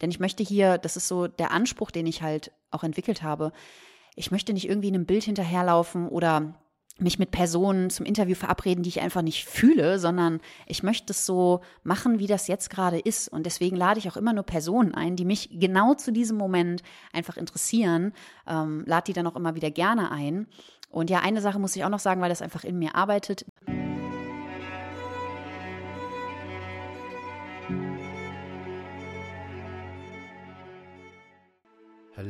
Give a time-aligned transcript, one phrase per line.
[0.00, 3.52] Denn ich möchte hier, das ist so der Anspruch, den ich halt auch entwickelt habe.
[4.14, 6.54] Ich möchte nicht irgendwie einem Bild hinterherlaufen oder
[7.00, 11.24] mich mit Personen zum Interview verabreden, die ich einfach nicht fühle, sondern ich möchte es
[11.24, 13.28] so machen, wie das jetzt gerade ist.
[13.28, 16.82] Und deswegen lade ich auch immer nur Personen ein, die mich genau zu diesem Moment
[17.12, 18.12] einfach interessieren,
[18.46, 20.48] ähm, lade die dann auch immer wieder gerne ein.
[20.90, 23.44] Und ja, eine Sache muss ich auch noch sagen, weil das einfach in mir arbeitet.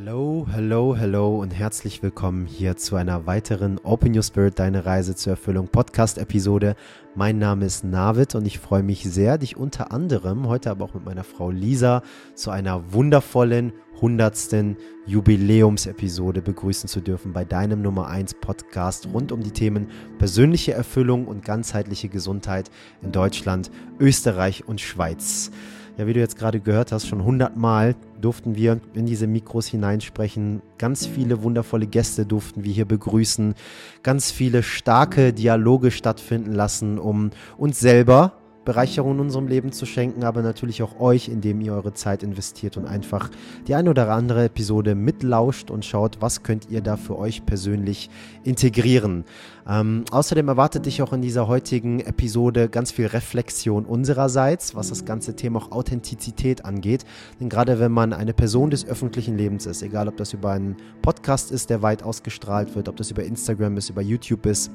[0.09, 5.15] Hallo, hallo, hallo und herzlich willkommen hier zu einer weiteren Open Your Spirit, deine Reise
[5.15, 6.77] zur Erfüllung Podcast-Episode.
[7.15, 10.95] Mein Name ist Navid und ich freue mich sehr, dich unter anderem heute aber auch
[10.95, 12.03] mit meiner Frau Lisa
[12.35, 19.43] zu einer wundervollen hundertsten Jubiläumsepisode begrüßen zu dürfen bei deinem Nummer 1 Podcast rund um
[19.43, 22.71] die Themen persönliche Erfüllung und ganzheitliche Gesundheit
[23.03, 25.51] in Deutschland, Österreich und Schweiz.
[25.99, 30.63] Ja, wie du jetzt gerade gehört hast, schon hundertmal durften wir in diese Mikros hineinsprechen.
[30.79, 33.57] Ganz viele wundervolle Gäste durften wir hier begrüßen.
[34.05, 38.35] Ganz viele starke Dialoge stattfinden lassen, um uns selber
[38.69, 42.77] Bereicherung in unserem Leben zu schenken, aber natürlich auch euch, indem ihr eure Zeit investiert
[42.77, 43.31] und einfach
[43.67, 48.11] die eine oder andere Episode mitlauscht und schaut, was könnt ihr da für euch persönlich
[48.45, 49.25] integrieren.
[49.67, 55.07] Ähm, außerdem erwartet dich auch in dieser heutigen Episode ganz viel Reflexion unsererseits, was das
[55.07, 57.07] ganze Thema auch Authentizität angeht.
[57.41, 60.77] Denn gerade wenn man eine Person des öffentlichen Lebens ist, egal ob das über einen
[61.01, 64.71] Podcast ist, der weit ausgestrahlt wird, ob das über Instagram ist, über YouTube ist,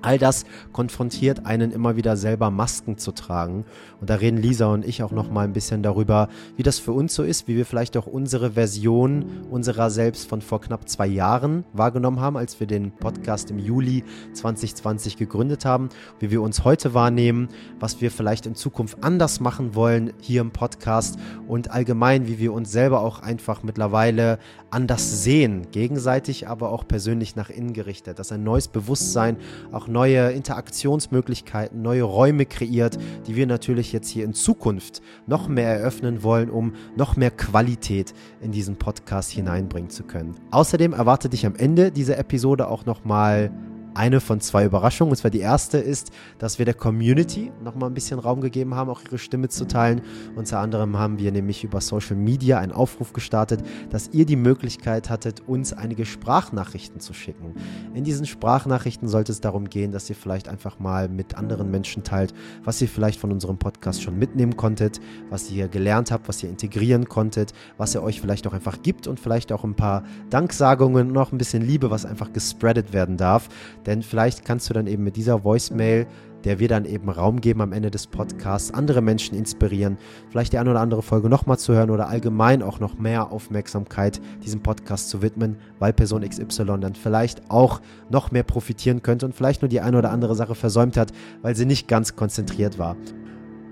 [0.00, 3.64] All das konfrontiert einen immer wieder selber Masken zu tragen.
[4.00, 6.92] Und da reden Lisa und ich auch noch mal ein bisschen darüber, wie das für
[6.92, 11.06] uns so ist, wie wir vielleicht auch unsere Version unserer selbst von vor knapp zwei
[11.06, 15.88] Jahren wahrgenommen haben, als wir den Podcast im Juli 2020 gegründet haben,
[16.20, 17.48] wie wir uns heute wahrnehmen,
[17.80, 21.18] was wir vielleicht in Zukunft anders machen wollen hier im Podcast
[21.48, 24.38] und allgemein, wie wir uns selber auch einfach mittlerweile
[24.70, 29.36] anders sehen, gegenseitig, aber auch persönlich nach innen gerichtet, dass ein neues Bewusstsein
[29.72, 35.78] auch neue Interaktionsmöglichkeiten, neue Räume kreiert, die wir natürlich jetzt hier in Zukunft noch mehr
[35.78, 40.34] eröffnen wollen, um noch mehr Qualität in diesen Podcast hineinbringen zu können.
[40.50, 43.50] Außerdem erwartet dich am Ende dieser Episode auch nochmal
[43.98, 45.10] eine von zwei Überraschungen.
[45.10, 48.88] Und zwar die erste ist, dass wir der Community nochmal ein bisschen Raum gegeben haben,
[48.88, 50.00] auch ihre Stimme zu teilen.
[50.36, 55.10] Unter anderem haben wir nämlich über Social Media einen Aufruf gestartet, dass ihr die Möglichkeit
[55.10, 57.54] hattet, uns einige Sprachnachrichten zu schicken.
[57.94, 62.04] In diesen Sprachnachrichten sollte es darum gehen, dass ihr vielleicht einfach mal mit anderen Menschen
[62.04, 62.32] teilt,
[62.62, 66.48] was ihr vielleicht von unserem Podcast schon mitnehmen konntet, was ihr gelernt habt, was ihr
[66.48, 71.08] integrieren konntet, was er euch vielleicht auch einfach gibt und vielleicht auch ein paar Danksagungen
[71.08, 73.48] und noch ein bisschen Liebe, was einfach gespreadet werden darf.
[73.88, 76.06] Denn vielleicht kannst du dann eben mit dieser Voicemail,
[76.44, 79.96] der wir dann eben Raum geben am Ende des Podcasts, andere Menschen inspirieren,
[80.28, 84.20] vielleicht die eine oder andere Folge nochmal zu hören oder allgemein auch noch mehr Aufmerksamkeit
[84.44, 89.34] diesem Podcast zu widmen, weil Person XY dann vielleicht auch noch mehr profitieren könnte und
[89.34, 92.94] vielleicht nur die eine oder andere Sache versäumt hat, weil sie nicht ganz konzentriert war.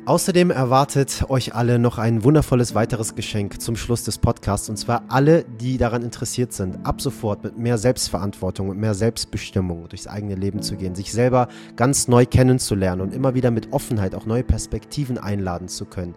[0.07, 4.69] Außerdem erwartet euch alle noch ein wundervolles weiteres Geschenk zum Schluss des Podcasts.
[4.69, 9.89] Und zwar alle, die daran interessiert sind, ab sofort mit mehr Selbstverantwortung und mehr Selbstbestimmung
[9.89, 14.15] durchs eigene Leben zu gehen, sich selber ganz neu kennenzulernen und immer wieder mit Offenheit
[14.15, 16.15] auch neue Perspektiven einladen zu können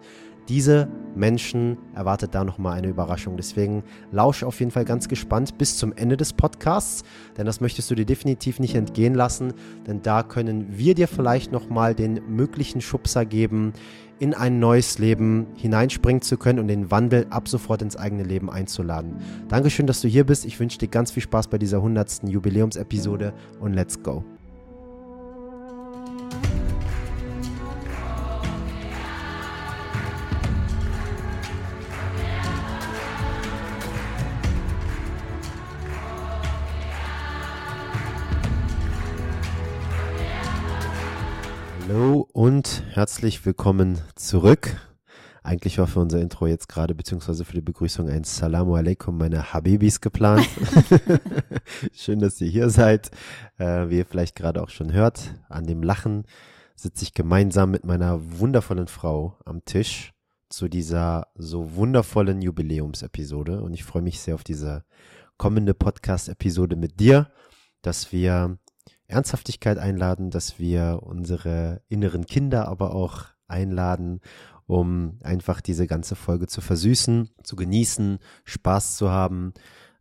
[0.50, 3.36] diese Menschen erwartet da nochmal eine Überraschung.
[3.36, 7.04] Deswegen lausch auf jeden Fall ganz gespannt bis zum Ende des Podcasts,
[7.36, 9.54] denn das möchtest du dir definitiv nicht entgehen lassen,
[9.86, 13.72] denn da können wir dir vielleicht nochmal den möglichen Schubser geben,
[14.18, 18.50] in ein neues Leben hineinspringen zu können und den Wandel ab sofort ins eigene Leben
[18.50, 19.16] einzuladen.
[19.48, 20.44] Dankeschön, dass du hier bist.
[20.44, 22.24] Ich wünsche dir ganz viel Spaß bei dieser 100.
[22.28, 24.24] Jubiläumsepisode und let's go.
[41.92, 44.76] Hallo und herzlich willkommen zurück.
[45.42, 49.52] Eigentlich war für unser Intro jetzt gerade, beziehungsweise für die Begrüßung ein Salamu alaikum meine
[49.52, 50.48] Habibis geplant.
[51.92, 53.10] Schön, dass ihr hier seid.
[53.58, 56.26] Äh, wie ihr vielleicht gerade auch schon hört, an dem Lachen
[56.76, 60.12] sitze ich gemeinsam mit meiner wundervollen Frau am Tisch
[60.48, 63.62] zu dieser so wundervollen Jubiläumsepisode.
[63.62, 64.84] Und ich freue mich sehr auf diese
[65.38, 67.32] kommende Podcast-Episode mit dir,
[67.82, 68.60] dass wir
[69.10, 74.20] Ernsthaftigkeit einladen, dass wir unsere inneren Kinder aber auch einladen,
[74.66, 79.52] um einfach diese ganze Folge zu versüßen, zu genießen, Spaß zu haben.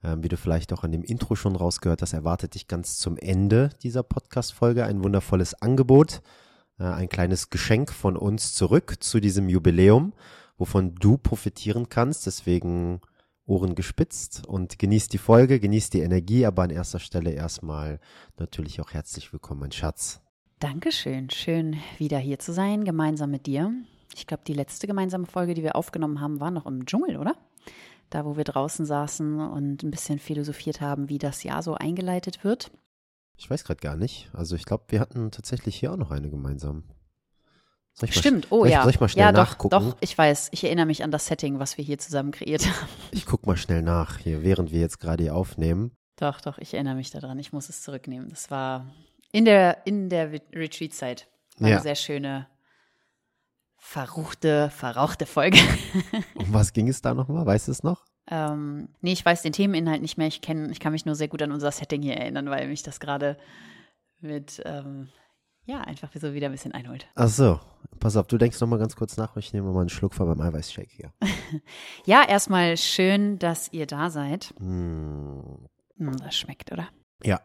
[0.04, 3.18] Ähm, wie du vielleicht auch an dem Intro schon rausgehört hast, erwartet dich ganz zum
[3.18, 6.22] Ende dieser Podcast-Folge ein wundervolles Angebot,
[6.80, 10.14] äh, ein kleines Geschenk von uns zurück zu diesem Jubiläum
[10.60, 12.28] wovon du profitieren kannst.
[12.28, 13.02] Deswegen
[13.50, 18.00] Ohren gespitzt und genießt die Folge, genießt die Energie, aber an erster Stelle erstmal
[18.38, 20.22] natürlich auch herzlich willkommen, mein Schatz.
[20.60, 21.30] Dankeschön.
[21.30, 23.74] Schön, wieder hier zu sein, gemeinsam mit dir.
[24.16, 27.36] Ich glaube, die letzte gemeinsame Folge, die wir aufgenommen haben, war noch im Dschungel, oder?
[28.10, 32.44] Da, wo wir draußen saßen und ein bisschen philosophiert haben, wie das Jahr so eingeleitet
[32.44, 32.72] wird.
[33.38, 34.30] Ich weiß gerade gar nicht.
[34.34, 36.84] Also ich glaube, wir hatten tatsächlich hier auch noch eine gemeinsam.
[38.08, 38.82] Stimmt, oh ja.
[38.84, 39.72] Soll ich mal schnell ja, nachgucken?
[39.72, 40.50] Doch, doch, ich weiß.
[40.52, 42.88] Ich erinnere mich an das Setting, was wir hier zusammen kreiert haben.
[43.12, 45.92] Ich gucke mal schnell nach hier, während wir jetzt gerade hier aufnehmen.
[46.18, 47.40] Doch, doch, ich erinnere mich daran.
[47.40, 48.30] Ich muss es zurücknehmen.
[48.30, 48.86] Das war
[49.32, 51.28] in der, in der Retreat-Zeit.
[51.58, 51.76] War Ja.
[51.76, 52.48] eine sehr schöne,
[53.78, 55.58] verruchte, verrauchte Folge.
[56.36, 57.46] Um was ging es da nochmal?
[57.46, 58.06] Weißt du es noch?
[58.32, 60.28] ähm, nee, ich weiß den Themeninhalt nicht mehr.
[60.28, 62.84] Ich, kenn, ich kann mich nur sehr gut an unser Setting hier erinnern, weil mich
[62.84, 63.38] das gerade
[64.22, 65.10] mit, ähm,
[65.66, 67.08] ja, einfach so wieder ein bisschen einholt.
[67.16, 67.60] Ach so,
[68.00, 69.38] pass auf, du denkst nochmal ganz kurz nach.
[69.38, 71.14] Ich nehme mal einen Schluck von meinem Eiweißshake hier.
[72.06, 74.54] Ja, erstmal schön, dass ihr da seid.
[74.60, 75.68] Hm,
[75.98, 76.88] das schmeckt, oder?
[77.24, 77.42] Ja,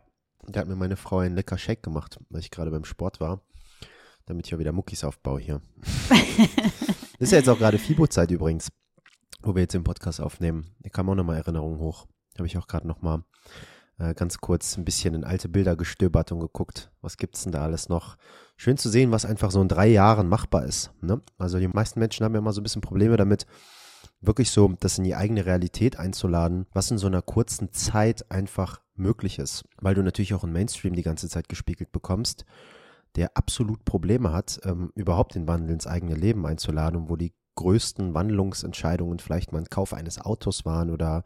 [0.47, 3.41] da hat mir meine Frau einen lecker Shake gemacht, weil ich gerade beim Sport war,
[4.27, 5.63] damit ich auch wieder Muckis aufbaue hier.
[6.09, 6.19] das
[7.19, 8.71] ist ja jetzt auch gerade Fibo-Zeit übrigens,
[9.43, 10.75] wo wir jetzt den Podcast aufnehmen.
[10.81, 12.07] Da kam auch nochmal Erinnerungen hoch.
[12.35, 13.25] Da habe ich auch gerade nochmal
[13.99, 17.63] äh, ganz kurz ein bisschen in alte Bilder gestöbert und geguckt, was gibt's denn da
[17.63, 18.17] alles noch.
[18.57, 20.91] Schön zu sehen, was einfach so in drei Jahren machbar ist.
[21.01, 21.21] Ne?
[21.39, 23.47] Also die meisten Menschen haben ja immer so ein bisschen Probleme damit,
[24.21, 28.81] wirklich so das in die eigene Realität einzuladen, was in so einer kurzen Zeit einfach
[28.95, 29.65] möglich ist.
[29.81, 32.45] Weil du natürlich auch im Mainstream die ganze Zeit gespiegelt bekommst,
[33.17, 38.15] der absolut Probleme hat, ähm, überhaupt den Wandel ins eigene Leben einzuladen wo die größten
[38.15, 41.23] Wandlungsentscheidungen vielleicht mal ein Kauf eines Autos waren oder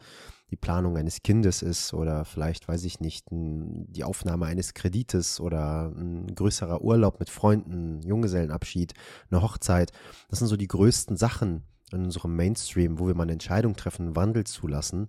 [0.50, 5.92] die Planung eines Kindes ist oder vielleicht, weiß ich nicht, die Aufnahme eines Kredites oder
[5.94, 8.94] ein größerer Urlaub mit Freunden, Junggesellenabschied,
[9.30, 9.92] eine Hochzeit.
[10.30, 14.16] Das sind so die größten Sachen in unserem Mainstream, wo wir mal eine Entscheidung treffen,
[14.16, 15.08] Wandel zulassen.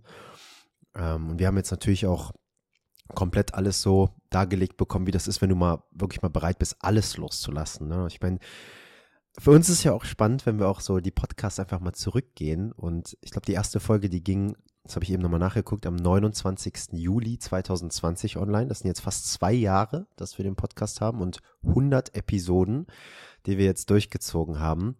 [0.96, 2.34] Ähm, und wir haben jetzt natürlich auch
[3.16, 6.78] komplett alles so dargelegt bekommen, wie das ist, wenn du mal wirklich mal bereit bist,
[6.80, 7.88] alles loszulassen.
[7.88, 8.08] Ne?
[8.10, 8.40] Ich meine,
[9.38, 12.72] für uns ist ja auch spannend, wenn wir auch so die Podcasts einfach mal zurückgehen.
[12.72, 14.56] Und ich glaube, die erste Folge, die ging,
[14.90, 16.94] das habe ich eben nochmal nachgeguckt, am 29.
[16.94, 18.66] Juli 2020 online.
[18.66, 22.88] Das sind jetzt fast zwei Jahre, dass wir den Podcast haben und 100 Episoden,
[23.46, 24.98] die wir jetzt durchgezogen haben.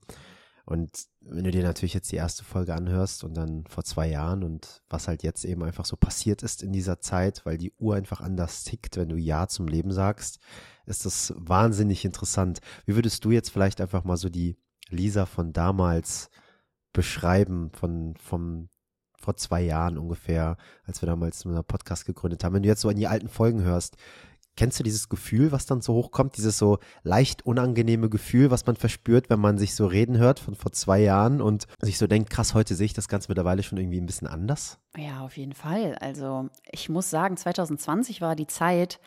[0.64, 4.44] Und wenn du dir natürlich jetzt die erste Folge anhörst und dann vor zwei Jahren
[4.44, 7.96] und was halt jetzt eben einfach so passiert ist in dieser Zeit, weil die Uhr
[7.96, 10.38] einfach anders tickt, wenn du Ja zum Leben sagst,
[10.86, 12.60] ist das wahnsinnig interessant.
[12.86, 14.56] Wie würdest du jetzt vielleicht einfach mal so die
[14.90, 16.30] Lisa von damals
[16.94, 18.70] beschreiben, von, vom,
[19.30, 22.56] vor zwei Jahren ungefähr, als wir damals einen Podcast gegründet haben?
[22.56, 23.96] Wenn du jetzt so an die alten Folgen hörst,
[24.58, 28.76] Kennst du dieses Gefühl, was dann so hochkommt, dieses so leicht unangenehme Gefühl, was man
[28.76, 32.30] verspürt, wenn man sich so reden hört von vor zwei Jahren und sich so denkt,
[32.30, 34.78] krass, heute sehe ich das Ganze mittlerweile schon irgendwie ein bisschen anders?
[34.98, 35.96] Ja, auf jeden Fall.
[36.02, 39.00] Also ich muss sagen, 2020 war die Zeit,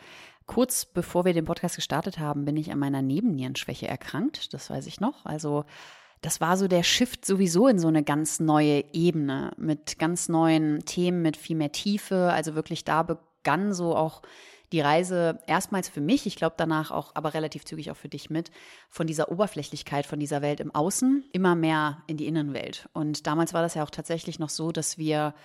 [0.47, 4.55] kurz bevor wir den Podcast gestartet haben, bin ich an meiner Nebennierenschwäche erkrankt.
[4.55, 5.23] Das weiß ich noch.
[5.23, 5.65] Also
[6.23, 10.85] das war so der Shift sowieso in so eine ganz neue Ebene mit ganz neuen
[10.85, 12.31] Themen, mit viel mehr Tiefe.
[12.31, 14.21] Also wirklich da begann so auch
[14.71, 18.29] die Reise erstmals für mich, ich glaube danach auch, aber relativ zügig auch für dich
[18.29, 18.51] mit,
[18.89, 22.89] von dieser Oberflächlichkeit von dieser Welt im Außen immer mehr in die Innenwelt.
[22.93, 25.35] Und damals war das ja auch tatsächlich noch so, dass wir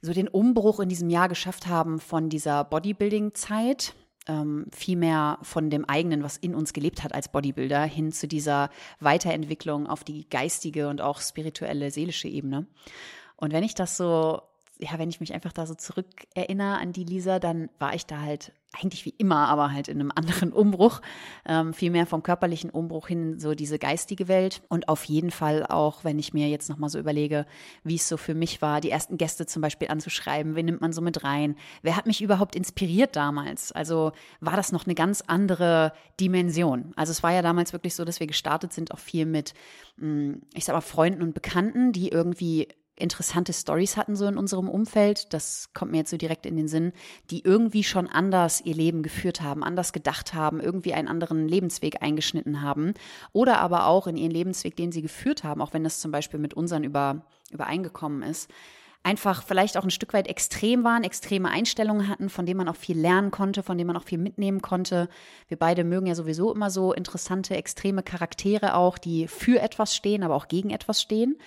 [0.00, 3.94] so den Umbruch in diesem Jahr geschafft haben von dieser Bodybuilding-Zeit,
[4.28, 8.28] ähm, viel mehr von dem eigenen, was in uns gelebt hat als Bodybuilder, hin zu
[8.28, 8.70] dieser
[9.00, 12.66] Weiterentwicklung auf die geistige und auch spirituelle, seelische Ebene.
[13.36, 14.42] Und wenn ich das so
[14.78, 18.20] ja, wenn ich mich einfach da so zurückerinnere an die Lisa, dann war ich da
[18.20, 21.00] halt eigentlich wie immer, aber halt in einem anderen Umbruch,
[21.46, 24.62] ähm, viel mehr vom körperlichen Umbruch hin in so diese geistige Welt.
[24.68, 27.46] Und auf jeden Fall auch, wenn ich mir jetzt nochmal so überlege,
[27.82, 30.92] wie es so für mich war, die ersten Gäste zum Beispiel anzuschreiben, wen nimmt man
[30.92, 35.22] so mit rein, wer hat mich überhaupt inspiriert damals, also war das noch eine ganz
[35.26, 39.26] andere Dimension, also es war ja damals wirklich so, dass wir gestartet sind auch viel
[39.26, 39.54] mit,
[40.54, 42.68] ich sag mal, Freunden und Bekannten, die irgendwie
[42.98, 46.68] interessante Stories hatten so in unserem Umfeld, das kommt mir jetzt so direkt in den
[46.68, 46.92] Sinn,
[47.30, 52.02] die irgendwie schon anders ihr Leben geführt haben, anders gedacht haben, irgendwie einen anderen Lebensweg
[52.02, 52.94] eingeschnitten haben
[53.32, 56.40] oder aber auch in ihren Lebensweg, den sie geführt haben, auch wenn das zum Beispiel
[56.40, 58.50] mit unseren über, übereingekommen ist,
[59.02, 62.76] einfach vielleicht auch ein Stück weit extrem waren, extreme Einstellungen hatten, von denen man auch
[62.76, 65.08] viel lernen konnte, von denen man auch viel mitnehmen konnte.
[65.48, 70.22] Wir beide mögen ja sowieso immer so interessante, extreme Charaktere auch, die für etwas stehen,
[70.22, 71.38] aber auch gegen etwas stehen.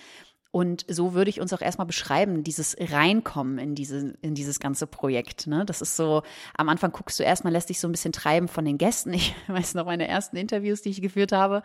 [0.51, 4.85] Und so würde ich uns auch erstmal beschreiben, dieses Reinkommen in, diese, in dieses ganze
[4.85, 5.47] Projekt.
[5.47, 5.65] Ne?
[5.65, 6.23] Das ist so,
[6.57, 9.13] am Anfang guckst du erstmal, lässt dich so ein bisschen treiben von den Gästen.
[9.21, 11.61] Ich weiß noch meine ersten Interviews, die ich geführt habe.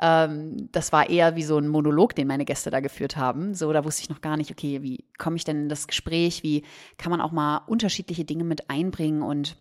[0.00, 3.54] Ähm, das war eher wie so ein Monolog, den meine Gäste da geführt haben.
[3.54, 6.42] So, da wusste ich noch gar nicht, okay, wie komme ich denn in das Gespräch?
[6.42, 6.64] Wie
[6.98, 9.56] kann man auch mal unterschiedliche Dinge mit einbringen und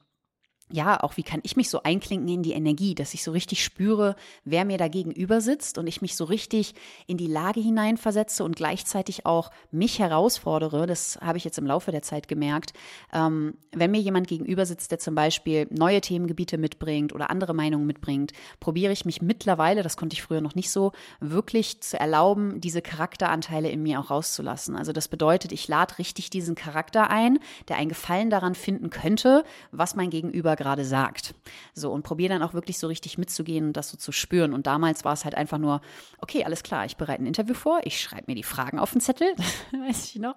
[0.72, 3.64] ja, auch wie kann ich mich so einklinken in die Energie, dass ich so richtig
[3.64, 6.74] spüre, wer mir da gegenüber sitzt und ich mich so richtig
[7.06, 10.88] in die Lage hineinversetze und gleichzeitig auch mich herausfordere.
[10.88, 12.74] Das habe ich jetzt im Laufe der Zeit gemerkt.
[13.14, 17.86] Ähm, wenn mir jemand gegenüber sitzt, der zum Beispiel neue Themengebiete mitbringt oder andere Meinungen
[17.86, 22.60] mitbringt, probiere ich mich mittlerweile, das konnte ich früher noch nicht so, wirklich zu erlauben,
[22.60, 24.76] diese Charakteranteile in mir auch rauszulassen.
[24.76, 29.44] Also das bedeutet, ich lade richtig diesen Charakter ein, der einen Gefallen daran finden könnte,
[29.72, 31.36] was mein Gegenüber gerade sagt.
[31.74, 34.54] So, und probiere dann auch wirklich so richtig mitzugehen und das so zu spüren.
[34.54, 35.82] Und damals war es halt einfach nur,
[36.20, 39.02] okay, alles klar, ich bereite ein Interview vor, ich schreibe mir die Fragen auf den
[39.02, 39.28] Zettel,
[39.72, 40.36] weiß ich noch.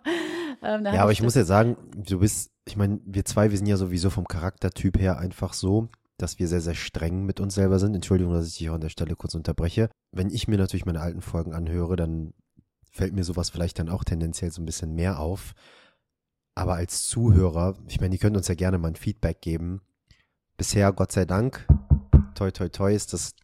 [0.62, 3.58] Ähm, ja, aber ich, ich muss ja sagen, du bist, ich meine, wir zwei, wir
[3.58, 7.54] sind ja sowieso vom Charaktertyp her einfach so, dass wir sehr, sehr streng mit uns
[7.54, 7.94] selber sind.
[7.94, 9.88] Entschuldigung, dass ich dich auch an der Stelle kurz unterbreche.
[10.12, 12.34] Wenn ich mir natürlich meine alten Folgen anhöre, dann
[12.90, 15.54] fällt mir sowas vielleicht dann auch tendenziell so ein bisschen mehr auf.
[16.56, 19.80] Aber als Zuhörer, ich meine, die können uns ja gerne mal ein Feedback geben
[20.58, 21.66] bisher, Gott sei Dank,
[22.34, 23.34] toi, toi, toi, ist das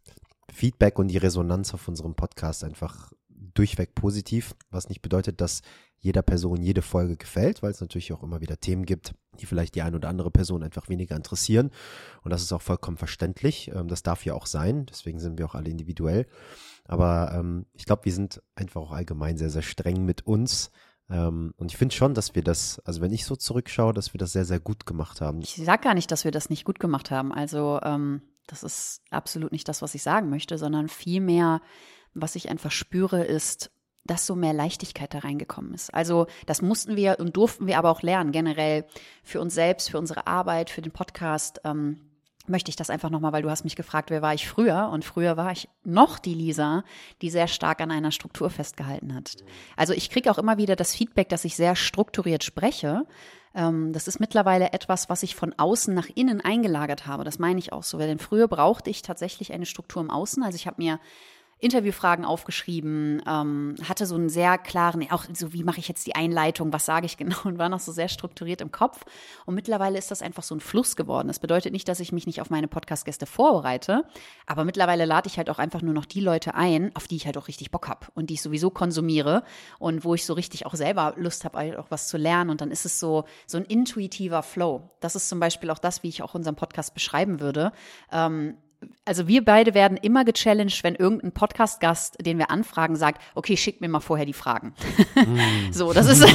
[0.53, 5.63] Feedback und die Resonanz auf unserem Podcast einfach durchweg positiv, was nicht bedeutet, dass
[6.01, 9.77] jeder Person jede Folge gefällt, weil es natürlich auch immer wieder Themen gibt, die vielleicht
[9.77, 11.71] die eine oder andere Person einfach weniger interessieren.
[12.23, 13.71] Und das ist auch vollkommen verständlich.
[13.73, 14.85] Ähm, das darf ja auch sein.
[14.85, 16.27] Deswegen sind wir auch alle individuell.
[16.85, 20.71] Aber ähm, ich glaube, wir sind einfach auch allgemein sehr, sehr streng mit uns,
[21.09, 24.33] und ich finde schon, dass wir das, also wenn ich so zurückschaue, dass wir das
[24.33, 25.41] sehr, sehr gut gemacht haben.
[25.41, 27.33] Ich sage gar nicht, dass wir das nicht gut gemacht haben.
[27.33, 31.61] Also ähm, das ist absolut nicht das, was ich sagen möchte, sondern vielmehr,
[32.15, 33.71] was ich einfach spüre, ist,
[34.05, 35.93] dass so mehr Leichtigkeit da reingekommen ist.
[35.93, 38.87] Also das mussten wir und durften wir aber auch lernen, generell
[39.23, 41.61] für uns selbst, für unsere Arbeit, für den Podcast.
[41.65, 42.01] Ähm,
[42.47, 44.91] möchte ich das einfach nochmal, weil du hast mich gefragt, wer war ich früher?
[44.93, 46.85] Und früher war ich noch die Lisa,
[47.23, 49.37] die sehr stark an einer Struktur festgehalten hat.
[49.77, 53.07] Also ich kriege auch immer wieder das Feedback, dass ich sehr strukturiert spreche.
[53.55, 57.25] Ähm, das ist mittlerweile etwas, was ich von außen nach innen eingelagert habe.
[57.25, 57.99] Das meine ich auch so.
[57.99, 60.43] Denn früher brauchte ich tatsächlich eine Struktur im Außen.
[60.43, 60.99] Also ich habe mir
[61.59, 66.15] Interviewfragen aufgeschrieben, ähm, hatte so einen sehr klaren, auch so wie mache ich jetzt die
[66.15, 69.05] Einleitung, was sage ich genau und war noch so sehr strukturiert im Kopf.
[69.47, 71.29] Und mittlerweile ist das einfach so ein Fluss geworden.
[71.29, 74.05] Das bedeutet nicht, dass ich mich nicht auf meine Podcast-Gäste vorbereite,
[74.47, 77.27] aber mittlerweile lade ich halt auch einfach nur noch die Leute ein, auf die ich
[77.27, 79.45] halt auch richtig Bock habe und die ich sowieso konsumiere
[79.79, 82.51] und wo ich so richtig auch selber Lust habe, halt auch was zu lernen.
[82.51, 84.91] Und dann ist es so, so ein intuitiver Flow.
[85.01, 87.73] Das ist zum Beispiel auch das, wie ich auch unseren Podcast beschreiben würde.
[88.13, 88.57] Ähm,
[89.05, 93.81] also wir beide werden immer gechallenged, wenn irgendein Podcast-Gast, den wir anfragen, sagt, okay, schick
[93.81, 94.75] mir mal vorher die Fragen.
[95.15, 95.39] Mm.
[95.73, 96.23] so, das ist,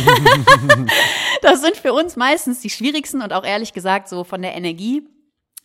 [1.42, 5.08] das sind für uns meistens die schwierigsten und auch ehrlich gesagt so von der Energie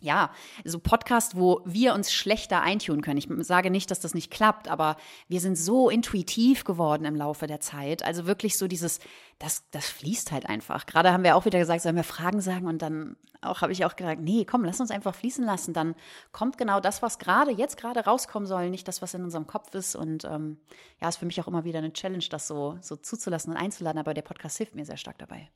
[0.04, 0.30] ja,
[0.64, 3.16] so Podcast, wo wir uns schlechter eintun können.
[3.16, 4.96] Ich sage nicht, dass das nicht klappt, aber
[5.28, 8.04] wir sind so intuitiv geworden im Laufe der Zeit.
[8.04, 9.00] Also wirklich so dieses,
[9.38, 10.84] das, das fließt halt einfach.
[10.84, 13.84] Gerade haben wir auch wieder gesagt, sollen wir Fragen sagen und dann auch habe ich
[13.84, 15.73] auch gesagt, nee, komm, lass uns einfach fließen lassen.
[15.73, 15.94] Dann
[16.32, 19.75] kommt genau das, was gerade, jetzt gerade rauskommen soll, nicht das, was in unserem Kopf
[19.75, 19.96] ist.
[19.96, 20.58] Und ähm,
[21.00, 23.99] ja, ist für mich auch immer wieder eine Challenge, das so, so zuzulassen und einzuladen.
[23.99, 25.50] Aber der Podcast hilft mir sehr stark dabei.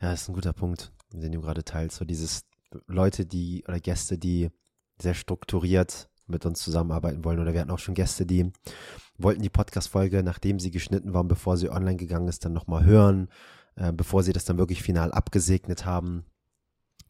[0.00, 1.96] Ja, das ist ein guter Punkt, den du gerade teilst.
[1.96, 2.49] So dieses
[2.86, 4.50] Leute, die oder Gäste, die
[5.00, 7.40] sehr strukturiert mit uns zusammenarbeiten wollen.
[7.40, 8.52] Oder wir hatten auch schon Gäste, die
[9.18, 13.28] wollten die Podcast-Folge, nachdem sie geschnitten waren, bevor sie online gegangen ist, dann nochmal hören,
[13.76, 16.24] äh, bevor sie das dann wirklich final abgesegnet haben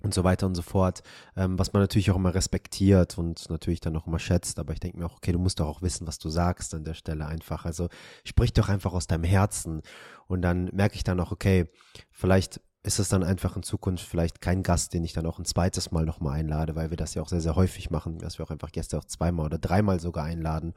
[0.03, 1.03] und so weiter und so fort.
[1.37, 4.59] Ähm, was man natürlich auch immer respektiert und natürlich dann auch immer schätzt.
[4.59, 6.85] Aber ich denke mir auch, okay, du musst doch auch wissen, was du sagst an
[6.85, 7.65] der Stelle einfach.
[7.65, 7.89] Also
[8.25, 9.83] sprich doch einfach aus deinem Herzen.
[10.27, 11.69] Und dann merke ich dann auch, okay,
[12.11, 15.45] vielleicht ist es dann einfach in Zukunft vielleicht kein Gast, den ich dann auch ein
[15.45, 18.47] zweites Mal nochmal einlade, weil wir das ja auch sehr, sehr häufig machen, dass wir
[18.47, 20.73] auch einfach Gäste auch zweimal oder dreimal sogar einladen.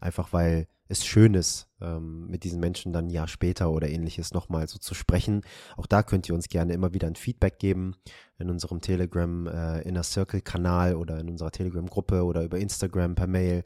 [0.00, 4.32] Einfach weil es schön ist, ähm, mit diesen Menschen dann ein Jahr später oder ähnliches
[4.32, 5.42] nochmal so zu sprechen.
[5.76, 7.96] Auch da könnt ihr uns gerne immer wieder ein Feedback geben
[8.38, 13.14] in unserem Telegram äh, Inner Circle Kanal oder in unserer Telegram Gruppe oder über Instagram
[13.14, 13.64] per Mail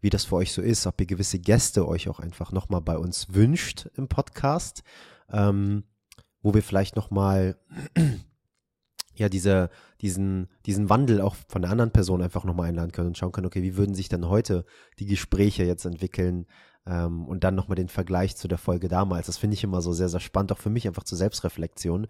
[0.00, 2.96] wie das für euch so ist, ob ihr gewisse Gäste euch auch einfach nochmal bei
[2.96, 4.82] uns wünscht im Podcast.
[5.30, 5.84] Ähm,
[6.42, 7.56] wo wir vielleicht nochmal
[9.14, 13.18] ja diese, diesen, diesen Wandel auch von der anderen Person einfach nochmal einladen können und
[13.18, 14.64] schauen können, okay, wie würden sich denn heute
[14.98, 16.46] die Gespräche jetzt entwickeln
[16.86, 19.26] ähm, und dann nochmal den Vergleich zu der Folge damals.
[19.26, 22.06] Das finde ich immer so sehr, sehr spannend, auch für mich einfach zur Selbstreflexion.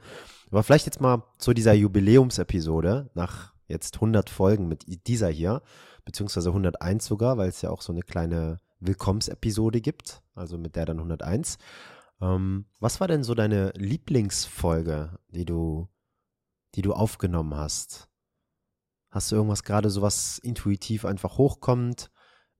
[0.51, 5.63] Aber vielleicht jetzt mal zu dieser Jubiläumsepisode nach jetzt 100 Folgen mit dieser hier,
[6.05, 10.87] beziehungsweise 101 sogar, weil es ja auch so eine kleine Willkommensepisode gibt, also mit der
[10.87, 11.59] dann 101.
[12.21, 15.89] Ähm, was war denn so deine Lieblingsfolge, die du,
[16.75, 18.09] die du aufgenommen hast?
[19.11, 22.11] Hast du irgendwas gerade so was intuitiv einfach hochkommt?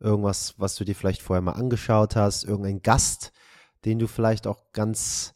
[0.01, 2.45] Irgendwas, was du dir vielleicht vorher mal angeschaut hast?
[2.45, 3.33] Irgendein Gast,
[3.85, 5.35] den du vielleicht auch ganz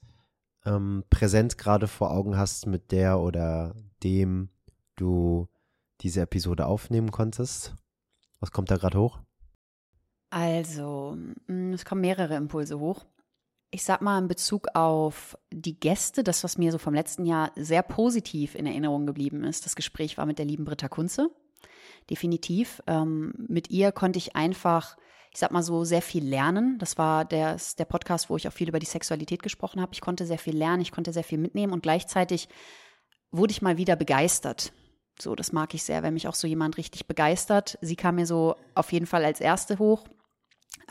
[0.64, 4.50] ähm, präsent gerade vor Augen hast, mit der oder dem
[4.96, 5.48] du
[6.00, 7.74] diese Episode aufnehmen konntest?
[8.40, 9.20] Was kommt da gerade hoch?
[10.30, 13.04] Also, mm, es kommen mehrere Impulse hoch.
[13.74, 17.52] Ich sag mal in Bezug auf die Gäste, das, was mir so vom letzten Jahr
[17.56, 19.64] sehr positiv in Erinnerung geblieben ist.
[19.64, 21.30] Das Gespräch war mit der lieben Britta Kunze.
[22.10, 22.82] Definitiv.
[22.86, 24.98] Ähm, mit ihr konnte ich einfach,
[25.32, 26.76] ich sag mal so, sehr viel lernen.
[26.80, 29.94] Das war der, der Podcast, wo ich auch viel über die Sexualität gesprochen habe.
[29.94, 32.50] Ich konnte sehr viel lernen, ich konnte sehr viel mitnehmen und gleichzeitig
[33.30, 34.74] wurde ich mal wieder begeistert.
[35.18, 37.78] So, das mag ich sehr, wenn mich auch so jemand richtig begeistert.
[37.80, 40.04] Sie kam mir so auf jeden Fall als erste hoch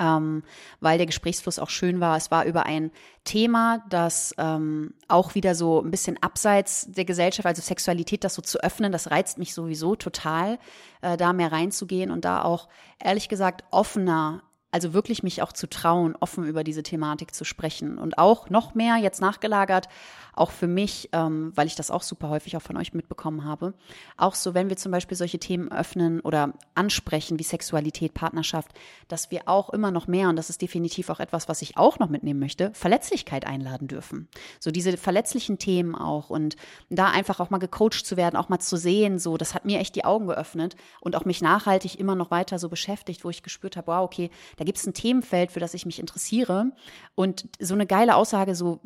[0.01, 0.43] ähm,
[0.79, 2.17] weil der Gesprächsfluss auch schön war.
[2.17, 2.91] Es war über ein
[3.24, 8.41] Thema, das ähm, auch wieder so ein bisschen abseits der Gesellschaft, also Sexualität, das so
[8.41, 10.58] zu öffnen, das reizt mich sowieso total,
[11.01, 12.67] äh, da mehr reinzugehen und da auch
[13.00, 14.41] ehrlich gesagt offener
[14.74, 17.98] also wirklich mich auch zu trauen, offen über diese Thematik zu sprechen.
[17.98, 19.89] Und auch noch mehr jetzt nachgelagert,
[20.34, 23.74] auch für mich, ähm, weil ich das auch super häufig auch von euch mitbekommen habe,
[24.18, 28.72] auch so, wenn wir zum Beispiel solche Themen öffnen oder ansprechen wie Sexualität, Partnerschaft,
[29.08, 32.00] dass wir auch immer noch mehr, und das ist definitiv auch etwas, was ich auch
[32.00, 34.28] noch mitnehmen möchte, Verletzlichkeit einladen dürfen.
[34.60, 36.56] So diese verletzlichen Themen auch und
[36.90, 39.80] da einfach auch mal gecoacht zu werden, auch mal zu sehen, so, das hat mir
[39.80, 43.44] echt die Augen geöffnet und auch mich nachhaltig immer noch weiter so beschäftigt, wo ich
[43.44, 46.72] gespürt habe, wow, okay, da gibt es ein Themenfeld, für das ich mich interessiere.
[47.16, 48.80] Und so eine geile Aussage, so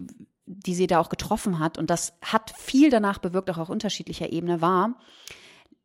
[0.46, 4.32] die sie da auch getroffen hat, und das hat viel danach bewirkt, auch auf unterschiedlicher
[4.32, 4.96] Ebene, war,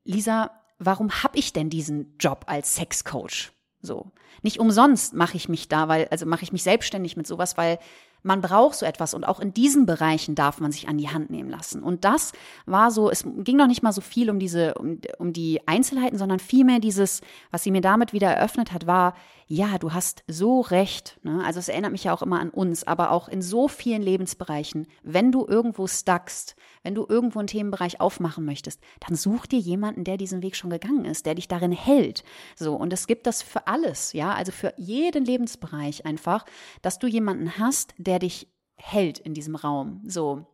[0.04, 3.52] Lisa, warum habe ich denn diesen Job als Sexcoach?
[3.82, 4.12] So.
[4.42, 7.78] Nicht umsonst mache ich mich da, weil, also mache ich mich selbstständig mit sowas, weil
[8.22, 11.30] man braucht so etwas und auch in diesen Bereichen darf man sich an die Hand
[11.30, 11.82] nehmen lassen.
[11.82, 12.32] Und das
[12.66, 16.18] war so, es ging noch nicht mal so viel um diese, um, um die Einzelheiten,
[16.18, 19.14] sondern vielmehr dieses, was sie mir damit wieder eröffnet hat, war,
[19.52, 21.18] ja, du hast so recht.
[21.24, 21.42] Ne?
[21.44, 24.86] Also es erinnert mich ja auch immer an uns, aber auch in so vielen Lebensbereichen,
[25.02, 30.04] wenn du irgendwo stuckst, wenn du irgendwo einen Themenbereich aufmachen möchtest, dann such dir jemanden,
[30.04, 32.22] der diesen Weg schon gegangen ist, der dich darin hält.
[32.54, 36.44] So, und es gibt das für alles, ja, also für jeden Lebensbereich einfach,
[36.80, 40.02] dass du jemanden hast, der dich hält in diesem Raum.
[40.06, 40.46] So,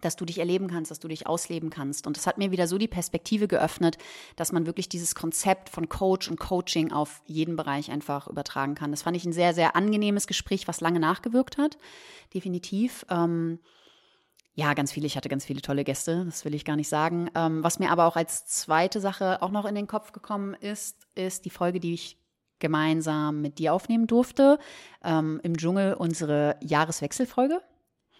[0.00, 2.06] dass du dich erleben kannst, dass du dich ausleben kannst.
[2.06, 3.98] Und das hat mir wieder so die Perspektive geöffnet,
[4.36, 8.90] dass man wirklich dieses Konzept von Coach und Coaching auf jeden Bereich einfach übertragen kann.
[8.90, 11.78] Das fand ich ein sehr, sehr angenehmes Gespräch, was lange nachgewirkt hat.
[12.34, 13.04] Definitiv.
[13.10, 13.58] Ähm,
[14.54, 15.06] ja, ganz viele.
[15.06, 17.30] Ich hatte ganz viele tolle Gäste, das will ich gar nicht sagen.
[17.36, 21.06] Ähm, was mir aber auch als zweite Sache auch noch in den Kopf gekommen ist,
[21.14, 22.17] ist die Folge, die ich
[22.58, 24.58] gemeinsam mit dir aufnehmen durfte.
[25.04, 27.60] Ähm, Im Dschungel unsere Jahreswechselfolge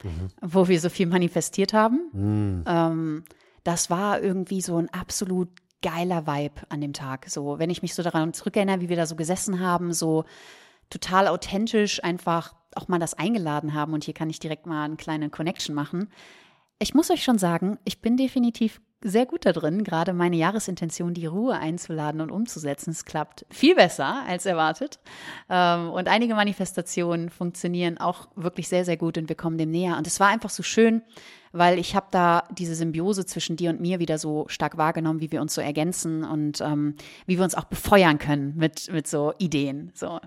[0.03, 0.29] mhm.
[0.41, 2.11] wo wir so viel manifestiert haben.
[2.13, 2.65] Mhm.
[2.67, 3.25] Ähm,
[3.65, 5.49] das war irgendwie so ein absolut
[5.83, 7.27] geiler Vibe an dem Tag.
[7.29, 10.25] So, wenn ich mich so daran zurückerinnere, wie wir da so gesessen haben, so
[10.91, 13.93] total authentisch einfach auch mal das eingeladen haben.
[13.93, 16.09] Und hier kann ich direkt mal eine kleine Connection machen.
[16.79, 21.15] Ich muss euch schon sagen, ich bin definitiv sehr gut da drin, gerade meine Jahresintention,
[21.15, 22.91] die Ruhe einzuladen und umzusetzen.
[22.91, 24.99] Es klappt viel besser als erwartet.
[25.49, 29.97] Ähm, und einige Manifestationen funktionieren auch wirklich sehr, sehr gut und wir kommen dem näher.
[29.97, 31.03] Und es war einfach so schön,
[31.53, 35.31] weil ich habe da diese Symbiose zwischen dir und mir wieder so stark wahrgenommen, wie
[35.31, 39.33] wir uns so ergänzen und ähm, wie wir uns auch befeuern können mit, mit so
[39.39, 39.93] Ideen.
[39.95, 40.19] So.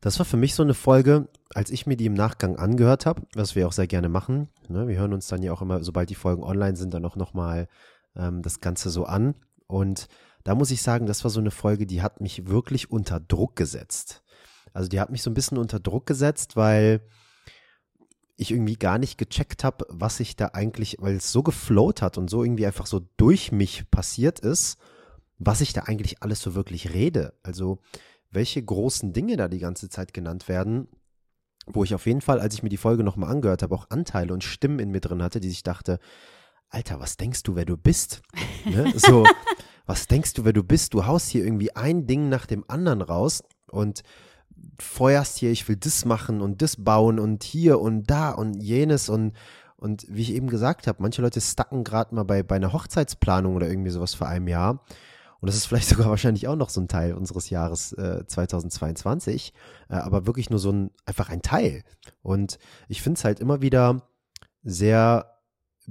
[0.00, 3.22] Das war für mich so eine Folge, als ich mir die im Nachgang angehört habe,
[3.34, 4.48] was wir auch sehr gerne machen.
[4.68, 4.88] Ne?
[4.88, 7.68] Wir hören uns dann ja auch immer, sobald die Folgen online sind, dann auch nochmal
[8.16, 9.34] ähm, das Ganze so an.
[9.66, 10.08] Und
[10.44, 13.56] da muss ich sagen, das war so eine Folge, die hat mich wirklich unter Druck
[13.56, 14.22] gesetzt.
[14.72, 17.00] Also die hat mich so ein bisschen unter Druck gesetzt, weil
[18.36, 22.16] ich irgendwie gar nicht gecheckt habe, was ich da eigentlich, weil es so geflowt hat
[22.16, 24.78] und so irgendwie einfach so durch mich passiert ist,
[25.38, 27.34] was ich da eigentlich alles so wirklich rede.
[27.42, 27.80] Also
[28.30, 30.88] welche großen Dinge da die ganze Zeit genannt werden,
[31.66, 34.32] wo ich auf jeden Fall, als ich mir die Folge nochmal angehört habe, auch Anteile
[34.32, 35.98] und Stimmen in mir drin hatte, die sich dachte,
[36.70, 38.22] Alter, was denkst du, wer du bist?
[38.64, 38.92] Ne?
[38.96, 39.24] So,
[39.86, 40.94] was denkst du, wer du bist?
[40.94, 44.02] Du haust hier irgendwie ein Ding nach dem anderen raus und
[44.78, 49.08] feuerst hier, ich will das machen und das bauen und hier und da und jenes
[49.08, 49.32] und
[49.76, 53.56] und wie ich eben gesagt habe, manche Leute stacken gerade mal bei, bei einer Hochzeitsplanung
[53.56, 54.84] oder irgendwie sowas vor einem Jahr.
[55.40, 59.54] Und das ist vielleicht sogar wahrscheinlich auch noch so ein Teil unseres Jahres äh, 2022,
[59.88, 61.82] äh, aber wirklich nur so ein, einfach ein Teil.
[62.20, 64.02] Und ich finde es halt immer wieder
[64.62, 65.39] sehr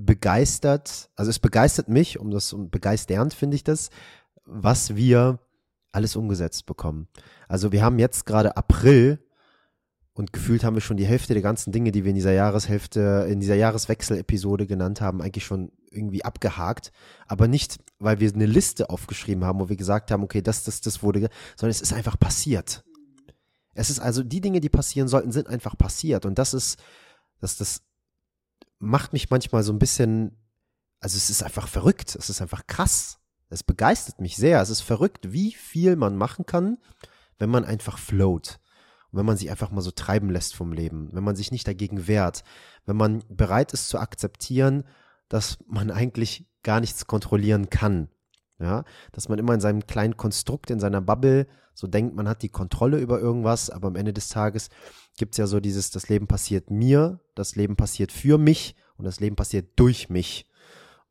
[0.05, 3.89] begeistert, also es begeistert mich, um das um begeisternd finde ich das,
[4.45, 5.39] was wir
[5.91, 7.07] alles umgesetzt bekommen.
[7.47, 9.19] Also wir haben jetzt gerade April
[10.19, 13.25] Und gefühlt haben wir schon die Hälfte der ganzen Dinge, die wir in dieser Jahreshälfte,
[13.29, 16.91] in dieser Jahreswechsel-Episode genannt haben, eigentlich schon irgendwie abgehakt.
[17.25, 20.81] Aber nicht, weil wir eine Liste aufgeschrieben haben, wo wir gesagt haben, okay, das, das,
[20.81, 22.83] das wurde, sondern es ist einfach passiert.
[23.75, 26.25] Es ist also, die Dinge, die passieren sollten, sind einfach passiert.
[26.25, 26.77] Und das ist,
[27.39, 27.83] das, das
[28.79, 30.37] macht mich manchmal so ein bisschen,
[30.99, 32.15] also es ist einfach verrückt.
[32.15, 33.19] Es ist einfach krass.
[33.49, 34.61] Es begeistert mich sehr.
[34.61, 36.77] Es ist verrückt, wie viel man machen kann,
[37.37, 38.59] wenn man einfach float.
[39.11, 41.67] Und wenn man sich einfach mal so treiben lässt vom Leben, wenn man sich nicht
[41.67, 42.43] dagegen wehrt,
[42.85, 44.83] wenn man bereit ist zu akzeptieren,
[45.29, 48.09] dass man eigentlich gar nichts kontrollieren kann.
[48.61, 52.41] Ja, dass man immer in seinem kleinen Konstrukt, in seiner Bubble so denkt, man hat
[52.41, 54.69] die Kontrolle über irgendwas, aber am Ende des Tages
[55.19, 59.05] gibt es ja so dieses, das Leben passiert mir, das Leben passiert für mich und
[59.05, 60.45] das Leben passiert durch mich.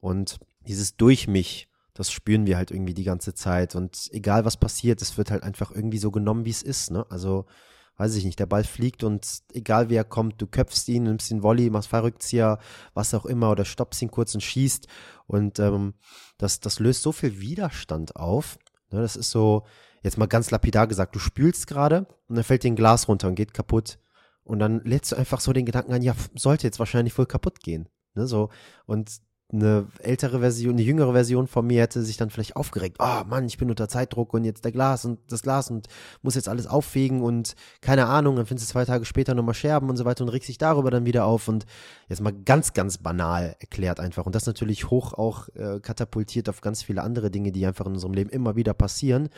[0.00, 3.76] Und dieses durch mich, das spüren wir halt irgendwie die ganze Zeit.
[3.76, 6.90] Und egal was passiert, es wird halt einfach irgendwie so genommen, wie es ist.
[6.90, 7.06] Ne?
[7.10, 7.46] Also
[7.98, 11.30] weiß ich nicht, der Ball fliegt und egal wie er kommt, du köpfst ihn, nimmst
[11.30, 12.58] den Volley, machst Fallrückzieher,
[12.94, 14.86] was auch immer, oder stoppst ihn kurz und schießt.
[15.26, 15.94] Und ähm,
[16.38, 18.58] das, das löst so viel Widerstand auf.
[18.90, 19.66] Ne, das ist so,
[20.02, 23.28] jetzt mal ganz lapidar gesagt, du spülst gerade und dann fällt dir ein Glas runter
[23.28, 23.98] und geht kaputt.
[24.44, 27.60] Und dann lädst du einfach so den Gedanken an, ja, sollte jetzt wahrscheinlich wohl kaputt
[27.60, 27.88] gehen.
[28.14, 28.48] Ne, so.
[28.86, 32.98] Und eine ältere Version, eine jüngere Version von mir hätte sich dann vielleicht aufgeregt.
[32.98, 35.86] Oh Mann, ich bin unter Zeitdruck und jetzt der Glas und das Glas und
[36.20, 39.88] muss jetzt alles auffegen und keine Ahnung, dann findest du zwei Tage später nochmal Scherben
[39.88, 41.64] und so weiter und regst sich darüber dann wieder auf und
[42.08, 44.26] jetzt mal ganz, ganz banal erklärt einfach.
[44.26, 47.94] Und das natürlich hoch auch äh, katapultiert auf ganz viele andere Dinge, die einfach in
[47.94, 49.30] unserem Leben immer wieder passieren.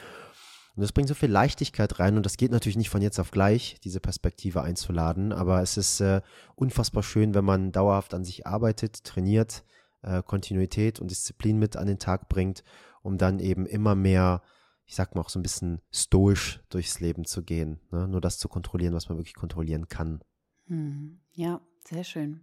[0.76, 3.30] Und das bringt so viel Leichtigkeit rein und das geht natürlich nicht von jetzt auf
[3.30, 6.20] gleich, diese Perspektive einzuladen, aber es ist äh,
[6.54, 9.64] unfassbar schön, wenn man dauerhaft an sich arbeitet, trainiert,
[10.02, 12.64] äh, Kontinuität und Disziplin mit an den Tag bringt,
[13.02, 14.42] um dann eben immer mehr,
[14.86, 17.80] ich sag mal auch so ein bisschen stoisch durchs Leben zu gehen.
[17.90, 18.08] Ne?
[18.08, 20.22] Nur das zu kontrollieren, was man wirklich kontrollieren kann.
[20.66, 22.40] Hm, ja, sehr schön.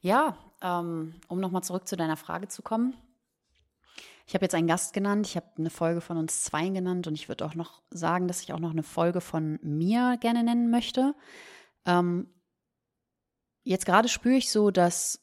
[0.00, 2.94] Ja, ähm, um nochmal zurück zu deiner Frage zu kommen.
[4.26, 7.14] Ich habe jetzt einen Gast genannt, ich habe eine Folge von uns zwei genannt und
[7.14, 10.68] ich würde auch noch sagen, dass ich auch noch eine Folge von mir gerne nennen
[10.70, 11.14] möchte.
[11.84, 12.28] Ähm,
[13.62, 15.20] jetzt gerade spüre ich so, dass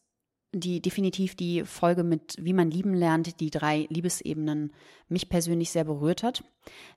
[0.53, 4.71] die definitiv die Folge mit Wie man lieben lernt, die drei Liebesebenen,
[5.09, 6.43] mich persönlich sehr berührt hat.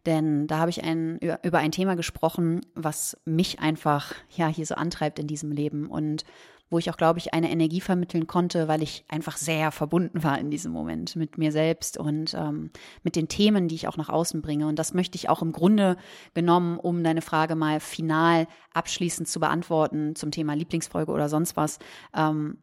[0.05, 4.75] Denn da habe ich ein, über ein Thema gesprochen, was mich einfach ja hier so
[4.75, 6.25] antreibt in diesem Leben und
[6.69, 10.39] wo ich auch, glaube ich, eine Energie vermitteln konnte, weil ich einfach sehr verbunden war
[10.39, 12.71] in diesem Moment mit mir selbst und ähm,
[13.03, 14.67] mit den Themen, die ich auch nach außen bringe.
[14.67, 15.97] Und das möchte ich auch im Grunde
[16.35, 21.79] genommen, um deine Frage mal final abschließend zu beantworten zum Thema Lieblingsfolge oder sonst was,
[22.15, 22.59] ähm,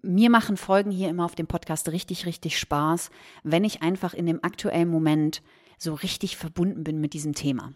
[0.00, 3.10] mir machen Folgen hier immer auf dem Podcast richtig, richtig Spaß,
[3.42, 5.42] wenn ich einfach in dem aktuellen Moment
[5.76, 7.72] so richtig verbunden bin mit diesem Thema.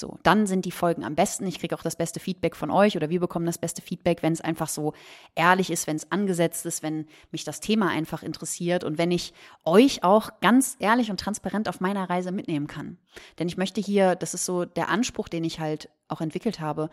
[0.00, 1.46] So, dann sind die Folgen am besten.
[1.46, 4.32] Ich kriege auch das beste Feedback von euch oder wir bekommen das beste Feedback, wenn
[4.32, 4.94] es einfach so
[5.34, 9.34] ehrlich ist, wenn es angesetzt ist, wenn mich das Thema einfach interessiert und wenn ich
[9.62, 12.96] euch auch ganz ehrlich und transparent auf meiner Reise mitnehmen kann.
[13.38, 16.88] Denn ich möchte hier, das ist so der Anspruch, den ich halt auch entwickelt habe.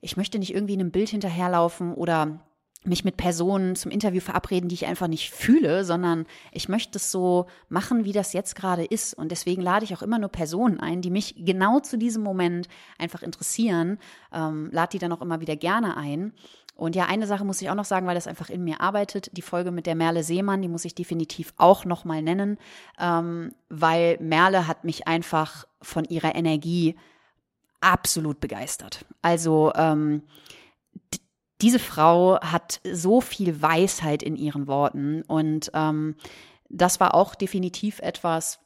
[0.00, 2.47] Ich möchte nicht irgendwie einem Bild hinterherlaufen oder
[2.84, 7.10] mich mit Personen zum Interview verabreden, die ich einfach nicht fühle, sondern ich möchte es
[7.10, 9.14] so machen, wie das jetzt gerade ist.
[9.14, 12.68] Und deswegen lade ich auch immer nur Personen ein, die mich genau zu diesem Moment
[12.98, 13.98] einfach interessieren,
[14.32, 16.32] ähm, lade die dann auch immer wieder gerne ein.
[16.76, 19.36] Und ja, eine Sache muss ich auch noch sagen, weil das einfach in mir arbeitet.
[19.36, 22.56] Die Folge mit der Merle Seemann, die muss ich definitiv auch nochmal nennen,
[23.00, 26.94] ähm, weil Merle hat mich einfach von ihrer Energie
[27.80, 29.04] absolut begeistert.
[29.22, 30.22] Also ähm,
[31.60, 36.14] diese Frau hat so viel Weisheit in ihren Worten und ähm,
[36.68, 38.60] das war auch definitiv etwas,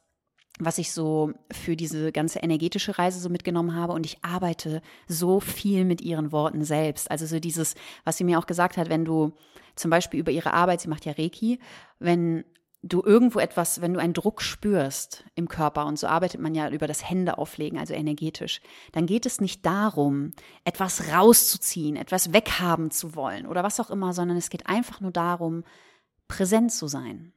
[0.59, 3.93] was ich so für diese ganze energetische Reise so mitgenommen habe.
[3.93, 7.09] Und ich arbeite so viel mit ihren Worten selbst.
[7.09, 9.33] Also so dieses, was sie mir auch gesagt hat, wenn du
[9.75, 11.59] zum Beispiel über ihre Arbeit, sie macht ja Reiki,
[11.97, 12.45] wenn
[12.83, 16.69] du irgendwo etwas, wenn du einen Druck spürst im Körper, und so arbeitet man ja
[16.69, 18.59] über das Händeauflegen, also energetisch,
[18.91, 20.33] dann geht es nicht darum,
[20.65, 25.11] etwas rauszuziehen, etwas weghaben zu wollen oder was auch immer, sondern es geht einfach nur
[25.11, 25.63] darum,
[26.27, 27.31] präsent zu sein.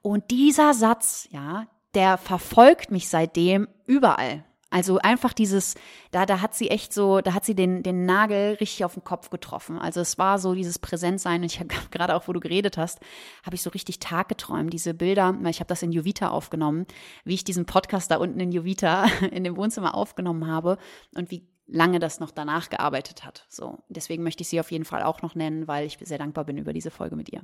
[0.00, 4.44] Und dieser Satz, ja, der verfolgt mich seitdem überall.
[4.68, 5.76] Also einfach dieses,
[6.10, 9.04] da, da hat sie echt so, da hat sie den, den Nagel richtig auf den
[9.04, 9.78] Kopf getroffen.
[9.78, 11.42] Also es war so dieses Präsentsein.
[11.42, 12.98] Und ich habe gerade auch, wo du geredet hast,
[13.44, 14.72] habe ich so richtig Tag geträumt.
[14.72, 16.86] Diese Bilder, weil ich habe das in Jovita aufgenommen,
[17.24, 20.78] wie ich diesen Podcast da unten in Jovita in dem Wohnzimmer aufgenommen habe
[21.14, 23.46] und wie lange das noch danach gearbeitet hat.
[23.48, 26.44] So, deswegen möchte ich sie auf jeden Fall auch noch nennen, weil ich sehr dankbar
[26.44, 27.42] bin über diese Folge mit ihr.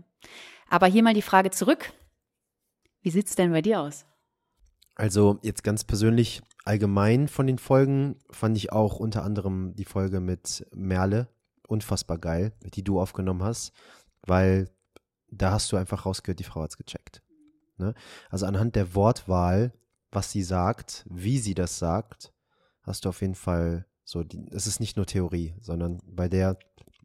[0.68, 1.92] Aber hier mal die Frage zurück.
[3.00, 4.06] Wie sieht's denn bei dir aus?
[5.02, 10.20] Also jetzt ganz persönlich allgemein von den Folgen fand ich auch unter anderem die Folge
[10.20, 11.26] mit Merle
[11.66, 13.72] unfassbar geil, die du aufgenommen hast,
[14.24, 14.70] weil
[15.28, 17.20] da hast du einfach rausgehört, die Frau hat es gecheckt.
[17.78, 17.94] Ne?
[18.30, 19.72] Also anhand der Wortwahl,
[20.12, 22.32] was sie sagt, wie sie das sagt,
[22.82, 26.56] hast du auf jeden Fall so, es ist nicht nur Theorie, sondern bei der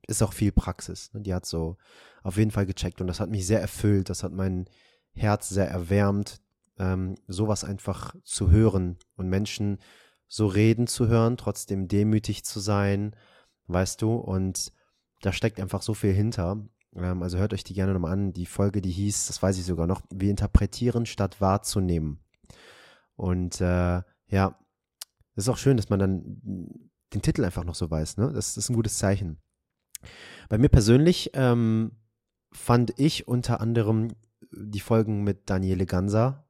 [0.08, 1.12] ist auch viel Praxis.
[1.14, 1.22] Ne?
[1.22, 1.78] Die hat so
[2.22, 4.70] auf jeden Fall gecheckt und das hat mich sehr erfüllt, das hat mein
[5.14, 6.42] Herz sehr erwärmt,
[6.80, 9.80] ähm, sowas einfach zu hören und Menschen
[10.28, 13.16] so reden zu hören, trotzdem demütig zu sein,
[13.68, 14.72] weißt du, und
[15.22, 16.68] da steckt einfach so viel hinter.
[16.96, 18.34] Ähm, also hört euch die gerne nochmal an.
[18.34, 22.20] Die Folge, die hieß, das weiß ich sogar noch, wir interpretieren statt wahrzunehmen.
[23.16, 24.60] Und äh, ja,
[25.36, 26.42] es ist auch schön, dass man dann
[27.14, 28.26] den Titel einfach noch so weiß, ne?
[28.34, 29.42] Das, das ist ein gutes Zeichen.
[30.50, 31.92] Bei mir persönlich ähm,
[32.52, 34.10] fand ich unter anderem
[34.52, 36.47] die Folgen mit Daniele Ganser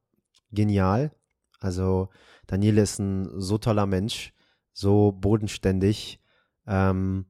[0.51, 1.11] genial.
[1.59, 2.09] Also
[2.45, 4.33] Daniele ist ein so toller Mensch,
[4.73, 6.19] so bodenständig.
[6.65, 7.25] Ähm,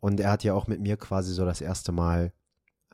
[0.00, 2.32] und er hat ja auch mit mir quasi so das erste Mal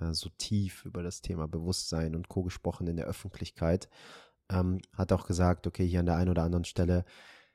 [0.01, 2.43] äh, so tief über das Thema Bewusstsein und Co.
[2.43, 3.89] gesprochen in der Öffentlichkeit.
[4.51, 7.05] Ähm, hat auch gesagt, okay, hier an der einen oder anderen Stelle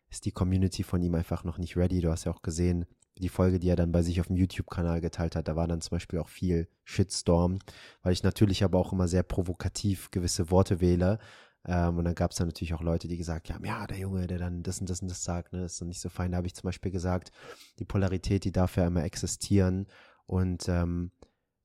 [0.09, 2.01] ist die Community von ihm einfach noch nicht ready.
[2.01, 2.85] Du hast ja auch gesehen,
[3.17, 5.81] die Folge, die er dann bei sich auf dem YouTube-Kanal geteilt hat, da war dann
[5.81, 7.59] zum Beispiel auch viel Shitstorm,
[8.01, 11.19] weil ich natürlich aber auch immer sehr provokativ gewisse Worte wähle.
[11.65, 14.27] Ähm, und dann gab es dann natürlich auch Leute, die gesagt haben, ja, der Junge,
[14.27, 16.31] der dann das und das und das sagt, ne, ist dann nicht so fein.
[16.31, 17.31] Da habe ich zum Beispiel gesagt,
[17.79, 19.87] die Polarität, die darf ja immer existieren.
[20.25, 21.11] Und ähm,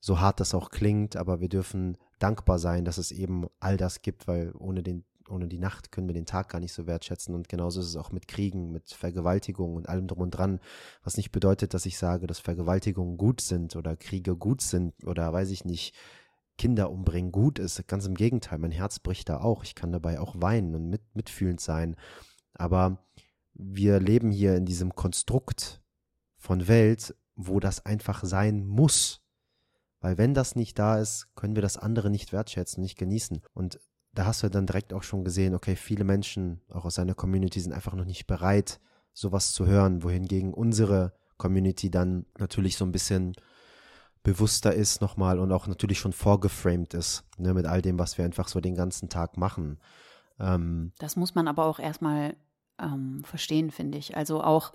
[0.01, 4.03] so hart das auch klingt, aber wir dürfen dankbar sein, dass es eben all das
[4.03, 7.35] gibt, weil ohne den ohne die Nacht können wir den Tag gar nicht so wertschätzen.
[7.35, 10.61] Und genauso ist es auch mit Kriegen, mit Vergewaltigungen und allem drum und dran.
[11.03, 15.33] Was nicht bedeutet, dass ich sage, dass Vergewaltigungen gut sind oder Kriege gut sind oder
[15.33, 15.95] weiß ich nicht,
[16.59, 17.87] Kinder umbringen gut ist.
[17.89, 19.65] Ganz im Gegenteil, mein Herz bricht da auch.
[19.65, 21.97] Ich kann dabei auch weinen und mit, mitfühlend sein.
[22.53, 23.07] Aber
[23.55, 25.81] wir leben hier in diesem Konstrukt
[26.37, 29.23] von Welt, wo das einfach sein muss.
[30.01, 33.41] Weil wenn das nicht da ist, können wir das andere nicht wertschätzen, nicht genießen.
[33.55, 33.81] Und
[34.13, 37.61] da hast du dann direkt auch schon gesehen, okay, viele Menschen, auch aus seiner Community,
[37.61, 38.81] sind einfach noch nicht bereit,
[39.13, 43.35] sowas zu hören, wohingegen unsere Community dann natürlich so ein bisschen
[44.23, 48.25] bewusster ist nochmal und auch natürlich schon vorgeframed ist, ne, mit all dem, was wir
[48.25, 49.79] einfach so den ganzen Tag machen.
[50.39, 52.37] Ähm, das muss man aber auch erstmal
[52.79, 54.17] ähm, verstehen, finde ich.
[54.17, 54.73] Also auch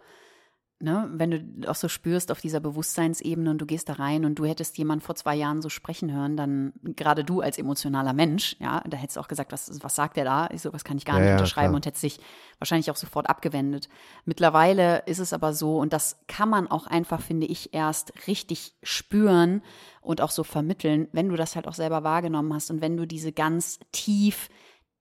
[0.83, 4.35] ne, wenn du auch so spürst auf dieser Bewusstseinsebene und du gehst da rein und
[4.35, 8.57] du hättest jemanden vor zwei Jahren so sprechen hören, dann gerade du als emotionaler Mensch,
[8.59, 10.49] ja, da hättest du auch gesagt, was, was sagt der da?
[10.51, 11.75] Ich so, was kann ich gar ja, nicht unterschreiben klar.
[11.77, 12.19] und hättest dich
[12.59, 13.87] wahrscheinlich auch sofort abgewendet.
[14.25, 18.75] Mittlerweile ist es aber so, und das kann man auch einfach, finde ich, erst richtig
[18.83, 19.61] spüren
[20.01, 23.07] und auch so vermitteln, wenn du das halt auch selber wahrgenommen hast und wenn du
[23.07, 24.49] diese ganz tief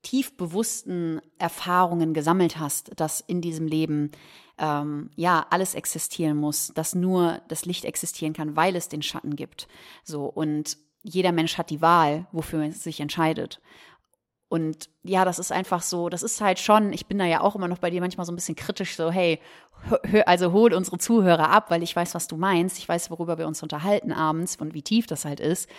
[0.03, 4.11] tief bewussten Erfahrungen gesammelt hast, dass in diesem Leben
[4.59, 9.37] ähm, ja alles existieren muss, dass nur das Licht existieren kann, weil es den Schatten
[9.37, 9.69] gibt.
[10.05, 13.61] So und jeder Mensch hat die Wahl, wofür er sich entscheidet.
[14.49, 17.57] Und ja, das ist einfach so, das ist halt schon, ich bin da ja auch
[17.57, 19.41] immer noch bei dir manchmal so ein bisschen kritisch, so, hey,
[20.03, 22.77] hör, also hol unsere Zuhörer ab, weil ich weiß, was du meinst.
[22.77, 25.71] Ich weiß, worüber wir uns unterhalten abends und wie tief das halt ist.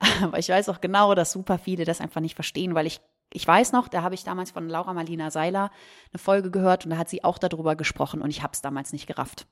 [0.22, 3.00] Aber ich weiß auch genau, dass super viele das einfach nicht verstehen, weil ich
[3.32, 5.70] ich weiß noch, da habe ich damals von Laura Marlina Seiler
[6.12, 8.92] eine Folge gehört und da hat sie auch darüber gesprochen und ich habe es damals
[8.92, 9.46] nicht gerafft.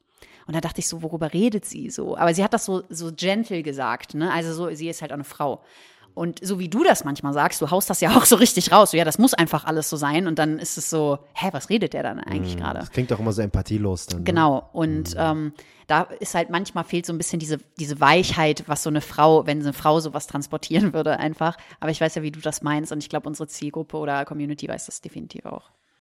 [0.46, 2.16] Und da dachte ich so, worüber redet sie so?
[2.16, 4.32] Aber sie hat das so, so gentle gesagt, ne?
[4.32, 5.62] Also so, sie ist halt auch eine Frau.
[6.16, 8.92] Und so wie du das manchmal sagst, du haust das ja auch so richtig raus.
[8.92, 10.26] So, ja, das muss einfach alles so sein.
[10.26, 12.80] Und dann ist es so, hä, was redet der dann eigentlich mm, gerade?
[12.80, 14.20] Das klingt doch immer so empathielos dann.
[14.20, 14.24] Ne?
[14.24, 14.68] Genau.
[14.72, 15.18] Und mm.
[15.18, 15.52] ähm,
[15.86, 19.46] da ist halt manchmal fehlt so ein bisschen diese, diese Weichheit, was so eine Frau,
[19.46, 21.58] wenn eine Frau sowas transportieren würde, einfach.
[21.80, 22.92] Aber ich weiß ja, wie du das meinst.
[22.92, 25.70] Und ich glaube, unsere Zielgruppe oder Community weiß das definitiv auch.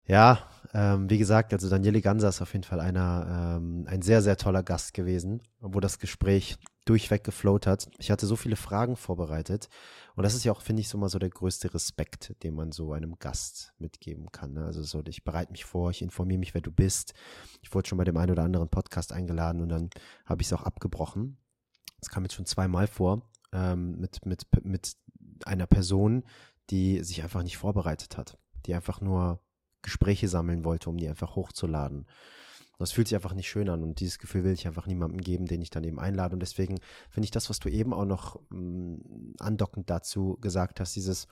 [0.07, 0.39] Ja,
[0.73, 4.37] ähm, wie gesagt, also Daniele Ganser ist auf jeden Fall einer, ähm, ein sehr, sehr
[4.37, 6.57] toller Gast gewesen, wo das Gespräch
[6.89, 7.91] durchweg geflowt hat.
[7.99, 9.69] Ich hatte so viele Fragen vorbereitet
[10.15, 12.73] und das ist ja auch, finde ich, so mal so der größte Respekt, den man
[12.73, 14.55] so einem Gast mitgeben kann.
[14.55, 14.65] Ne?
[14.65, 17.15] Also so, ich bereite mich vor, ich informiere mich, wer du bist.
[17.63, 19.91] Ich wurde schon bei dem einen oder anderen Podcast eingeladen und dann
[20.25, 21.37] habe ich es auch abgebrochen.
[22.01, 24.97] Das kam jetzt schon zweimal vor ähm, mit, mit, mit
[25.45, 26.25] einer Person,
[26.71, 29.41] die sich einfach nicht vorbereitet hat, die einfach nur
[29.83, 32.07] Gespräche sammeln wollte, um die einfach hochzuladen.
[32.79, 35.47] Das fühlt sich einfach nicht schön an und dieses Gefühl will ich einfach niemandem geben,
[35.47, 36.35] den ich dann eben einlade.
[36.35, 36.79] Und deswegen
[37.11, 41.27] finde ich das, was du eben auch noch mh, mm, andockend dazu gesagt hast, dieses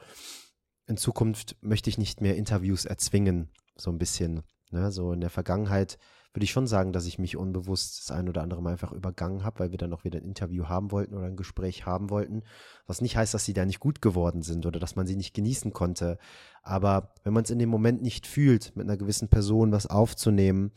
[0.87, 4.43] in Zukunft möchte ich nicht mehr Interviews erzwingen, so ein bisschen.
[4.71, 4.91] Ne?
[4.91, 5.99] So in der Vergangenheit
[6.37, 9.43] würde ich schon sagen, dass ich mich unbewusst das ein oder andere Mal einfach übergangen
[9.43, 12.43] habe, weil wir dann auch wieder ein Interview haben wollten oder ein Gespräch haben wollten.
[12.87, 15.33] Was nicht heißt, dass sie da nicht gut geworden sind oder dass man sie nicht
[15.33, 16.19] genießen konnte.
[16.63, 20.73] Aber wenn man es in dem Moment nicht fühlt, mit einer gewissen Person was aufzunehmen,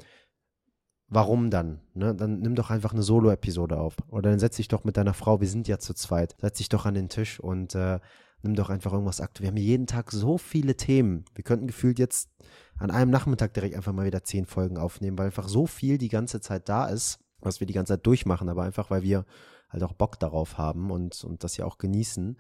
[1.09, 1.81] warum dann?
[1.93, 2.15] Ne?
[2.15, 3.97] Dann nimm doch einfach eine Solo-Episode auf.
[4.09, 6.69] Oder dann setz dich doch mit deiner Frau, wir sind ja zu zweit, setz dich
[6.69, 7.99] doch an den Tisch und äh,
[8.43, 9.45] nimm doch einfach irgendwas aktuell.
[9.45, 11.25] Wir haben jeden Tag so viele Themen.
[11.35, 12.29] Wir könnten gefühlt jetzt
[12.77, 16.09] an einem Nachmittag direkt einfach mal wieder zehn Folgen aufnehmen, weil einfach so viel die
[16.09, 19.25] ganze Zeit da ist, was wir die ganze Zeit durchmachen, aber einfach, weil wir
[19.69, 22.39] halt auch Bock darauf haben und, und das ja auch genießen.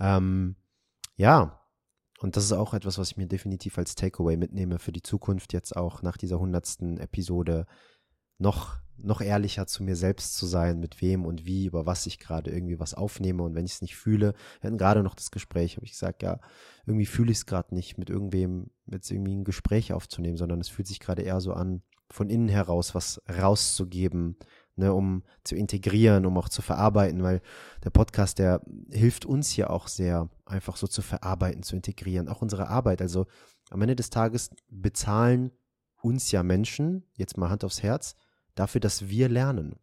[0.00, 0.56] Ähm,
[1.16, 1.60] ja,
[2.20, 5.52] und das ist auch etwas, was ich mir definitiv als Takeaway mitnehme für die Zukunft,
[5.52, 7.66] jetzt auch nach dieser hundertsten Episode
[8.38, 12.18] noch noch ehrlicher zu mir selbst zu sein, mit wem und wie, über was ich
[12.18, 13.42] gerade irgendwie was aufnehme.
[13.42, 16.22] Und wenn ich es nicht fühle, wir hatten gerade noch das Gespräch, habe ich gesagt,
[16.22, 16.40] ja,
[16.86, 20.68] irgendwie fühle ich es gerade nicht, mit irgendwem jetzt irgendwie ein Gespräch aufzunehmen, sondern es
[20.68, 24.36] fühlt sich gerade eher so an, von innen heraus was rauszugeben,
[24.76, 27.42] ne, um zu integrieren, um auch zu verarbeiten, weil
[27.84, 32.42] der Podcast, der hilft uns ja auch sehr, einfach so zu verarbeiten, zu integrieren, auch
[32.42, 33.02] unsere Arbeit.
[33.02, 33.26] Also
[33.70, 35.52] am Ende des Tages bezahlen
[36.00, 38.14] uns ja Menschen, jetzt mal Hand aufs Herz,
[38.58, 39.76] dafür, dass wir lernen.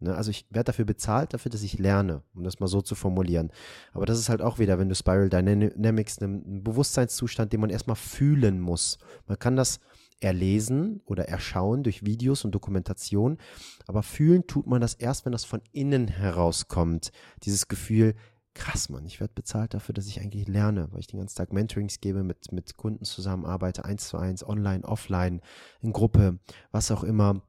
[0.00, 0.14] Ne?
[0.14, 3.50] Also ich werde dafür bezahlt, dafür, dass ich lerne, um das mal so zu formulieren.
[3.92, 7.96] Aber das ist halt auch wieder, wenn du Spiral Dynamics, einen Bewusstseinszustand, den man erstmal
[7.96, 8.98] fühlen muss.
[9.26, 9.80] Man kann das
[10.20, 13.38] erlesen oder erschauen durch Videos und Dokumentation,
[13.86, 17.10] aber fühlen tut man das erst, wenn das von innen herauskommt.
[17.42, 18.14] Dieses Gefühl,
[18.54, 21.52] krass, Mann, ich werde bezahlt dafür, dass ich eigentlich lerne, weil ich den ganzen Tag
[21.52, 25.40] Mentorings gebe, mit, mit Kunden zusammenarbeite, eins zu eins, online, offline,
[25.80, 26.38] in Gruppe,
[26.70, 27.42] was auch immer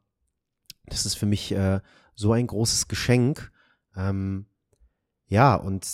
[0.88, 1.80] das ist für mich äh,
[2.16, 3.52] so ein großes Geschenk.
[3.96, 4.46] Ähm,
[5.28, 5.86] ja, und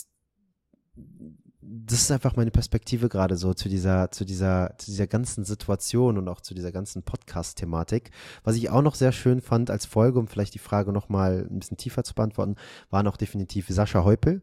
[1.63, 6.17] das ist einfach meine Perspektive gerade so zu dieser, zu dieser, zu dieser ganzen Situation
[6.17, 8.11] und auch zu dieser ganzen Podcast-Thematik.
[8.43, 11.59] Was ich auch noch sehr schön fand als Folge, um vielleicht die Frage nochmal ein
[11.59, 12.55] bisschen tiefer zu beantworten,
[12.89, 14.41] war noch definitiv Sascha Heupel.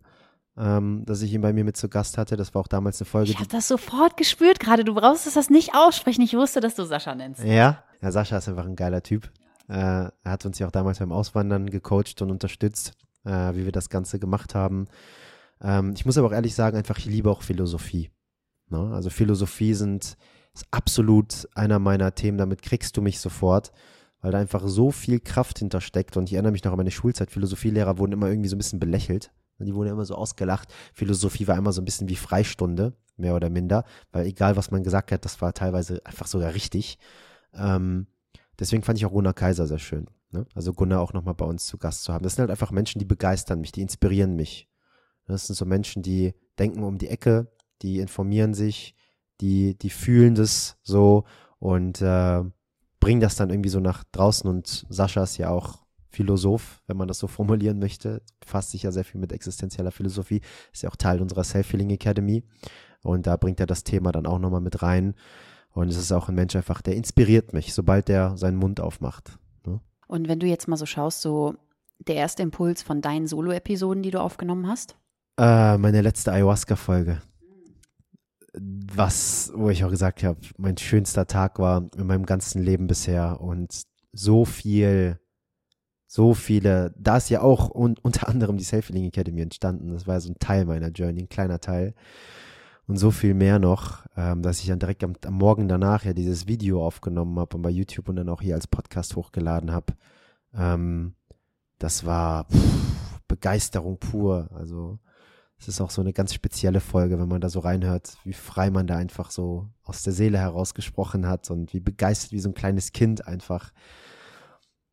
[0.56, 2.36] Ähm, dass ich ihn bei mir mit zu Gast hatte.
[2.36, 3.30] Das war auch damals eine Folge.
[3.30, 4.82] Ich habe das sofort gespürt gerade.
[4.82, 6.22] Du brauchst das nicht aussprechen.
[6.22, 7.44] Ich wusste, dass du Sascha nennst.
[7.44, 9.30] Ja, ja Sascha ist einfach ein geiler Typ.
[9.68, 13.72] Äh, er hat uns ja auch damals beim Auswandern gecoacht und unterstützt, äh, wie wir
[13.72, 14.88] das Ganze gemacht haben.
[15.60, 18.10] Ähm, ich muss aber auch ehrlich sagen, einfach, ich liebe auch Philosophie.
[18.70, 18.92] Ne?
[18.94, 20.16] Also Philosophie sind,
[20.54, 23.72] ist absolut einer meiner Themen, damit kriegst du mich sofort,
[24.20, 26.16] weil da einfach so viel Kraft hintersteckt.
[26.16, 28.80] Und ich erinnere mich noch an meine Schulzeit, Philosophielehrer wurden immer irgendwie so ein bisschen
[28.80, 29.30] belächelt.
[29.60, 30.72] Die wurden immer so ausgelacht.
[30.94, 34.84] Philosophie war immer so ein bisschen wie Freistunde, mehr oder minder, weil egal was man
[34.84, 36.98] gesagt hat, das war teilweise einfach sogar richtig.
[37.52, 38.06] Ähm,
[38.58, 40.06] Deswegen fand ich auch Gunnar Kaiser sehr schön.
[40.30, 40.46] Ne?
[40.54, 42.22] Also Gunnar auch nochmal bei uns zu Gast zu haben.
[42.22, 44.68] Das sind halt einfach Menschen, die begeistern mich, die inspirieren mich.
[45.26, 48.94] Das sind so Menschen, die denken um die Ecke, die informieren sich,
[49.40, 51.24] die, die fühlen das so
[51.58, 52.42] und äh,
[53.00, 54.48] bringen das dann irgendwie so nach draußen.
[54.48, 58.90] Und Sascha ist ja auch Philosoph, wenn man das so formulieren möchte, befasst sich ja
[58.90, 60.40] sehr viel mit existenzieller Philosophie,
[60.72, 62.42] ist ja auch Teil unserer Self-Healing Academy.
[63.02, 65.14] Und da bringt er das Thema dann auch nochmal mit rein.
[65.72, 69.38] Und es ist auch ein Mensch einfach, der inspiriert mich, sobald der seinen Mund aufmacht.
[69.66, 69.80] Ne?
[70.06, 71.54] Und wenn du jetzt mal so schaust, so
[71.98, 74.96] der erste Impuls von deinen Solo-Episoden, die du aufgenommen hast?
[75.38, 77.22] Äh, meine letzte Ayahuasca-Folge.
[78.54, 83.40] Was, wo ich auch gesagt habe, mein schönster Tag war in meinem ganzen Leben bisher
[83.40, 85.20] und so viel,
[86.06, 89.92] so viele, da ist ja auch un, unter anderem die Self-Healing Academy entstanden.
[89.92, 91.94] Das war so ein Teil meiner Journey, ein kleiner Teil
[92.88, 96.14] und so viel mehr noch, ähm, dass ich dann direkt am, am, Morgen danach ja
[96.14, 99.92] dieses Video aufgenommen habe und bei YouTube und dann auch hier als Podcast hochgeladen habe.
[100.54, 101.14] Ähm,
[101.78, 104.48] das war pff, Begeisterung pur.
[104.54, 104.98] Also
[105.58, 108.70] es ist auch so eine ganz spezielle Folge, wenn man da so reinhört, wie frei
[108.70, 112.54] man da einfach so aus der Seele herausgesprochen hat und wie begeistert wie so ein
[112.54, 113.72] kleines Kind einfach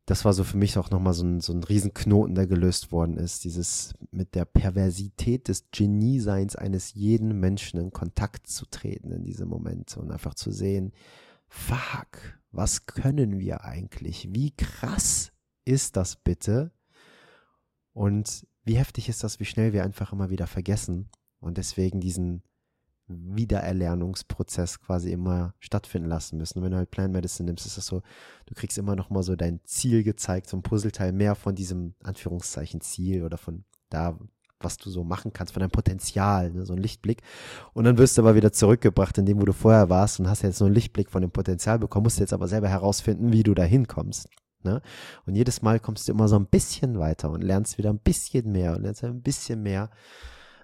[0.06, 3.16] das war so für mich auch nochmal so ein, so ein Riesenknoten, der gelöst worden
[3.16, 3.42] ist.
[3.42, 9.46] Dieses mit der Perversität des Genieseins eines jeden Menschen in Kontakt zu treten in diese
[9.46, 10.92] Momente und einfach zu sehen,
[11.48, 14.28] fuck, was können wir eigentlich?
[14.32, 15.32] Wie krass
[15.64, 16.70] ist das bitte?
[17.92, 21.08] Und wie heftig ist das, wie schnell wir einfach immer wieder vergessen
[21.40, 22.42] und deswegen diesen
[23.08, 26.58] Wiedererlernungsprozess quasi immer stattfinden lassen müssen.
[26.58, 28.02] Und wenn du halt Plan Medicine nimmst, ist das so,
[28.46, 31.94] du kriegst immer noch mal so dein Ziel gezeigt, so ein Puzzleteil mehr von diesem
[32.02, 34.18] Anführungszeichen Ziel oder von da,
[34.60, 37.22] was du so machen kannst, von deinem Potenzial, ne, so ein Lichtblick.
[37.74, 40.42] Und dann wirst du aber wieder zurückgebracht in dem, wo du vorher warst und hast
[40.42, 43.42] jetzt so einen Lichtblick von dem Potenzial bekommen, musst du jetzt aber selber herausfinden, wie
[43.42, 44.28] du da hinkommst.
[44.64, 44.82] Ne?
[45.26, 48.50] Und jedes Mal kommst du immer so ein bisschen weiter und lernst wieder ein bisschen
[48.50, 49.90] mehr und lernst ein bisschen mehr.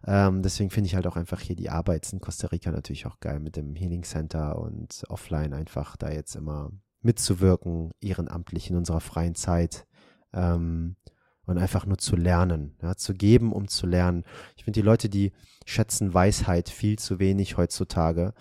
[0.06, 3.20] Ähm, deswegen finde ich halt auch einfach hier die Arbeit in Costa Rica natürlich auch
[3.20, 6.70] geil mit dem Healing Center und offline einfach da jetzt immer
[7.02, 9.86] mitzuwirken, ehrenamtlich in unserer freien Zeit.
[10.32, 10.96] Ähm,
[11.44, 14.24] und einfach nur zu lernen, ja, zu geben, um zu lernen.
[14.56, 15.32] Ich finde die Leute, die
[15.64, 18.32] schätzen Weisheit viel zu wenig heutzutage.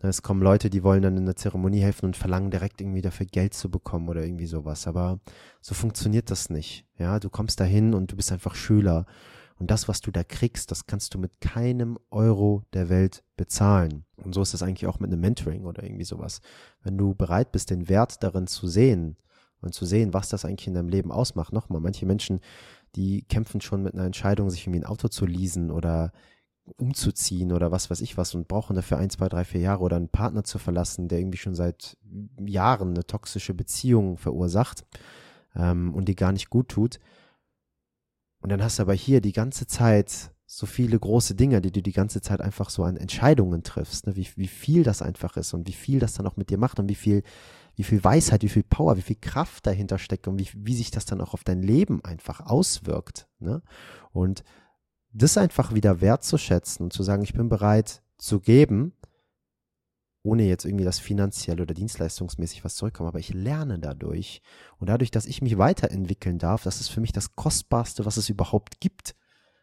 [0.00, 3.26] Es kommen Leute, die wollen dann in der Zeremonie helfen und verlangen direkt irgendwie dafür
[3.26, 4.86] Geld zu bekommen oder irgendwie sowas.
[4.86, 5.20] Aber
[5.60, 6.86] so funktioniert das nicht.
[6.98, 9.06] Ja, du kommst dahin und du bist einfach Schüler.
[9.60, 14.04] Und das, was du da kriegst, das kannst du mit keinem Euro der Welt bezahlen.
[14.16, 16.40] Und so ist es eigentlich auch mit einem Mentoring oder irgendwie sowas.
[16.82, 19.16] Wenn du bereit bist, den Wert darin zu sehen,
[19.62, 21.52] und zu sehen, was das eigentlich in deinem Leben ausmacht.
[21.52, 22.40] Nochmal, manche Menschen,
[22.96, 26.12] die kämpfen schon mit einer Entscheidung, sich irgendwie ein Auto zu leasen oder
[26.76, 29.96] umzuziehen oder was weiß ich was und brauchen dafür ein, zwei, drei, vier Jahre oder
[29.96, 31.96] einen Partner zu verlassen, der irgendwie schon seit
[32.38, 34.84] Jahren eine toxische Beziehung verursacht
[35.56, 37.00] ähm, und die gar nicht gut tut.
[38.40, 41.80] Und dann hast du aber hier die ganze Zeit so viele große Dinge, die du
[41.80, 44.16] die ganze Zeit einfach so an Entscheidungen triffst, ne?
[44.16, 46.80] wie, wie viel das einfach ist und wie viel das dann auch mit dir macht
[46.80, 47.22] und wie viel
[47.80, 50.90] wie viel Weisheit, wie viel Power, wie viel Kraft dahinter steckt und wie, wie sich
[50.90, 53.26] das dann auch auf dein Leben einfach auswirkt.
[53.38, 53.62] Ne?
[54.12, 54.44] Und
[55.12, 58.92] das einfach wieder wertzuschätzen und zu sagen, ich bin bereit zu geben,
[60.22, 64.42] ohne jetzt irgendwie das finanziell oder dienstleistungsmäßig was zurückkommt, aber ich lerne dadurch.
[64.78, 68.28] Und dadurch, dass ich mich weiterentwickeln darf, das ist für mich das Kostbarste, was es
[68.28, 69.14] überhaupt gibt.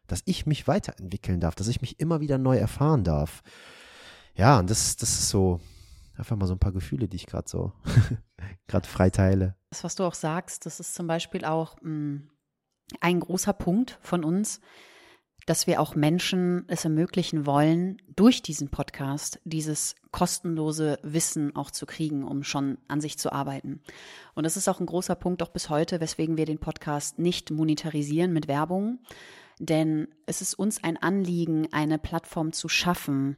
[0.07, 3.43] Dass ich mich weiterentwickeln darf, dass ich mich immer wieder neu erfahren darf.
[4.35, 5.59] Ja, und das, das ist so,
[6.17, 7.73] einfach mal so ein paar Gefühle, die ich gerade so
[8.67, 9.55] gerade freiteile.
[9.69, 12.29] Das, was du auch sagst, das ist zum Beispiel auch mh, mm,
[13.01, 14.61] ein großer Punkt von uns,
[15.47, 21.85] dass wir auch Menschen es ermöglichen wollen, durch diesen Podcast dieses kostenlose Wissen auch zu
[21.85, 23.81] kriegen, um schon an sich zu arbeiten.
[24.35, 27.49] Und das ist auch ein großer Punkt auch bis heute, weswegen wir den Podcast nicht
[27.49, 28.99] monetarisieren mit Werbung.
[29.57, 33.37] Denn es ist uns ein Anliegen, eine Plattform zu schaffen,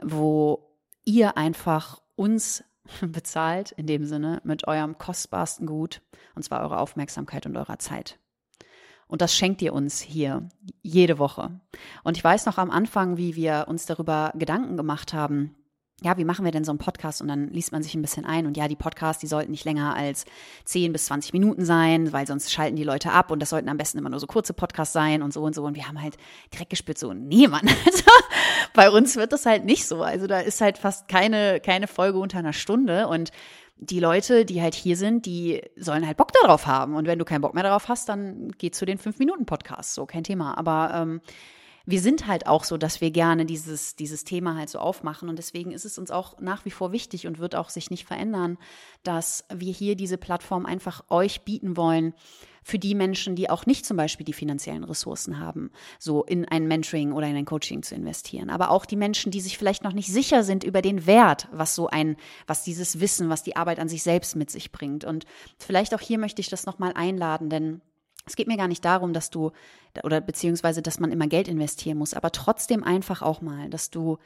[0.00, 0.70] wo
[1.04, 2.62] ihr einfach uns
[3.00, 6.00] bezahlt, in dem Sinne, mit eurem kostbarsten Gut,
[6.36, 8.20] und zwar eure Aufmerksamkeit und eurer Zeit.
[9.10, 10.48] Und das schenkt ihr uns hier
[10.82, 11.50] jede Woche.
[12.04, 15.56] Und ich weiß noch am Anfang, wie wir uns darüber Gedanken gemacht haben,
[16.02, 17.20] ja, wie machen wir denn so einen Podcast?
[17.20, 18.46] Und dann liest man sich ein bisschen ein.
[18.46, 20.24] Und ja, die Podcasts, die sollten nicht länger als
[20.64, 23.30] 10 bis 20 Minuten sein, weil sonst schalten die Leute ab.
[23.30, 25.64] Und das sollten am besten immer nur so kurze Podcasts sein und so und so.
[25.64, 26.16] Und wir haben halt
[26.52, 27.68] direkt gespürt, so, nee, Mann.
[27.90, 28.04] Also,
[28.72, 30.02] bei uns wird das halt nicht so.
[30.02, 33.08] Also da ist halt fast keine, keine Folge unter einer Stunde.
[33.08, 33.30] Und
[33.80, 36.94] die Leute, die halt hier sind, die sollen halt Bock darauf haben.
[36.94, 39.94] Und wenn du keinen Bock mehr darauf hast, dann geh zu den 5-Minuten-Podcasts.
[39.94, 40.56] So, kein Thema.
[40.58, 41.20] Aber ähm,
[41.86, 45.28] wir sind halt auch so, dass wir gerne dieses, dieses Thema halt so aufmachen.
[45.28, 48.06] Und deswegen ist es uns auch nach wie vor wichtig und wird auch sich nicht
[48.06, 48.58] verändern,
[49.02, 52.14] dass wir hier diese Plattform einfach euch bieten wollen,
[52.62, 56.68] für die Menschen, die auch nicht zum Beispiel die finanziellen Ressourcen haben, so in ein
[56.68, 58.50] Mentoring oder in ein Coaching zu investieren.
[58.50, 61.74] Aber auch die Menschen, die sich vielleicht noch nicht sicher sind über den Wert, was
[61.74, 62.16] so ein,
[62.46, 65.04] was dieses Wissen, was die Arbeit an sich selbst mit sich bringt.
[65.04, 65.24] Und
[65.58, 67.80] vielleicht auch hier möchte ich das nochmal einladen, denn
[68.26, 69.50] es geht mir gar nicht darum, dass du
[70.04, 74.18] oder beziehungsweise, dass man immer Geld investieren muss, aber trotzdem einfach auch mal, dass du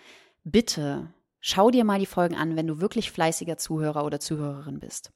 [0.45, 1.09] bitte
[1.47, 5.13] schau dir mal die Folgen an, wenn du wirklich fleißiger Zuhörer oder Zuhörerin bist.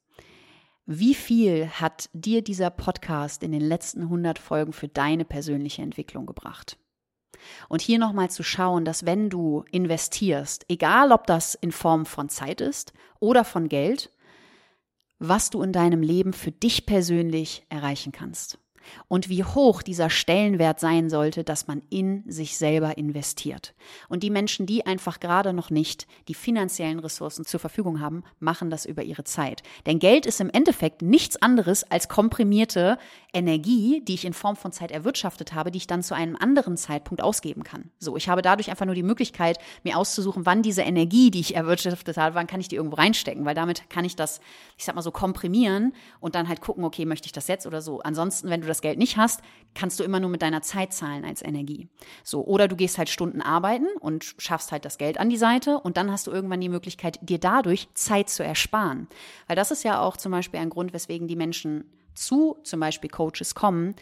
[0.85, 6.27] Wie viel hat dir dieser Podcast in den letzten 100 Folgen für deine persönliche Entwicklung
[6.27, 6.79] gebracht?
[7.69, 12.29] Und hier nochmal zu schauen, dass wenn du investierst, egal ob das in Form von
[12.29, 14.11] Zeit ist oder von Geld,
[15.19, 18.59] was du in deinem Leben für dich persönlich erreichen kannst
[19.09, 23.75] und wie hoch dieser Stellenwert sein sollte, dass man in sich selber investiert.
[24.09, 28.71] Und die Menschen, die einfach gerade noch nicht die finanziellen Ressourcen zur Verfügung haben, machen
[28.71, 29.63] das über ihre Zeit.
[29.87, 32.99] Denn Geld ist im Endeffekt nichts anderes als komprimierte
[33.33, 36.77] Energie, die ich in Form von Zeit erwirtschaftet habe, die ich dann zu einem anderen
[36.77, 37.91] Zeitpunkt ausgeben kann.
[37.99, 41.55] So, ich habe dadurch einfach nur die Möglichkeit, mir auszusuchen, wann diese Energie, die ich
[41.55, 44.41] erwirtschaftet habe, wann kann ich die irgendwo reinstecken, weil damit kann ich das,
[44.77, 47.83] ich sag mal so komprimieren und dann halt gucken, okay, möchte ich das jetzt oder
[47.83, 48.01] so.
[48.01, 49.43] Ansonsten, wenn du das das Geld nicht hast,
[49.75, 51.89] kannst du immer nur mit deiner Zeit zahlen als Energie.
[52.23, 55.79] So, oder du gehst halt Stunden arbeiten und schaffst halt das Geld an die Seite
[55.79, 59.09] und dann hast du irgendwann die Möglichkeit, dir dadurch Zeit zu ersparen.
[59.47, 63.11] Weil das ist ja auch zum Beispiel ein Grund, weswegen die Menschen zu zum Beispiel
[63.11, 63.95] Coaches kommen,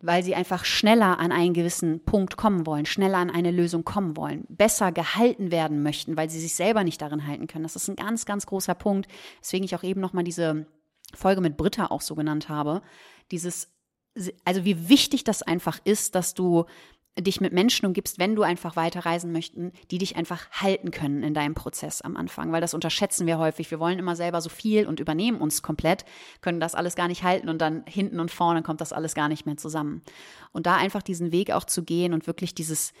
[0.00, 4.16] weil sie einfach schneller an einen gewissen Punkt kommen wollen, schneller an eine Lösung kommen
[4.16, 7.64] wollen, besser gehalten werden möchten, weil sie sich selber nicht darin halten können.
[7.64, 9.08] Das ist ein ganz, ganz großer Punkt,
[9.40, 10.66] weswegen ich auch eben nochmal diese
[11.14, 12.82] Folge mit Britta auch so genannt habe.
[13.30, 13.68] Dieses
[14.44, 16.66] also wie wichtig das einfach ist, dass du
[17.18, 21.34] dich mit Menschen umgibst, wenn du einfach weiterreisen möchten, die dich einfach halten können in
[21.34, 23.70] deinem Prozess am Anfang, weil das unterschätzen wir häufig.
[23.70, 26.04] Wir wollen immer selber so viel und übernehmen uns komplett,
[26.40, 29.28] können das alles gar nicht halten und dann hinten und vorne kommt das alles gar
[29.28, 30.02] nicht mehr zusammen.
[30.52, 32.92] Und da einfach diesen Weg auch zu gehen und wirklich dieses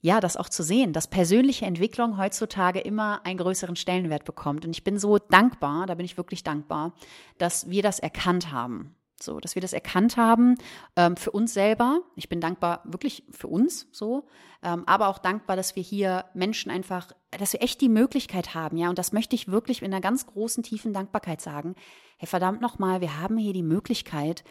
[0.00, 4.64] ja, das auch zu sehen, dass persönliche Entwicklung heutzutage immer einen größeren Stellenwert bekommt.
[4.64, 6.92] Und ich bin so dankbar, da bin ich wirklich dankbar,
[7.38, 8.94] dass wir das erkannt haben.
[9.20, 10.56] So, dass wir das erkannt haben
[10.94, 12.00] ähm, für uns selber.
[12.14, 14.28] Ich bin dankbar wirklich für uns so,
[14.62, 18.76] ähm, aber auch dankbar, dass wir hier Menschen einfach, dass wir echt die Möglichkeit haben,
[18.76, 18.88] ja.
[18.88, 21.74] Und das möchte ich wirklich in einer ganz großen, tiefen Dankbarkeit sagen.
[22.16, 24.44] Hey, verdammt nochmal, wir haben hier die Möglichkeit,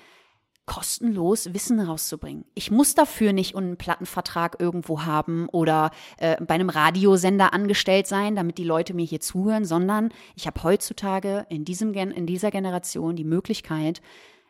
[0.67, 2.43] kostenlos Wissen rauszubringen.
[2.53, 8.35] Ich muss dafür nicht einen Plattenvertrag irgendwo haben oder äh, bei einem Radiosender angestellt sein,
[8.35, 13.15] damit die Leute mir hier zuhören, sondern ich habe heutzutage in, diesem, in dieser Generation
[13.15, 14.01] die Möglichkeit,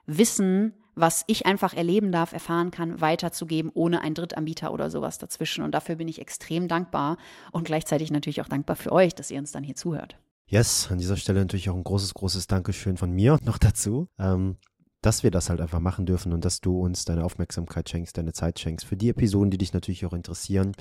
[0.08, 5.64] Wissen, was ich einfach erleben darf, erfahren kann, weiterzugeben, ohne einen Drittanbieter oder sowas dazwischen.
[5.64, 7.18] Und dafür bin ich extrem dankbar
[7.51, 10.18] und gleichzeitig natürlich auch dankbar für euch, dass ihr uns dann hier zuhört.
[10.47, 14.08] Yes, an dieser Stelle natürlich auch ein großes, großes Dankeschön von mir noch dazu.
[14.18, 14.58] Ähm,
[15.01, 18.34] dass wir das halt einfach machen dürfen und dass du uns deine Aufmerksamkeit schenkst, deine
[18.34, 18.86] Zeit schenkst.
[18.86, 20.74] Für die Episoden, die dich natürlich auch interessieren,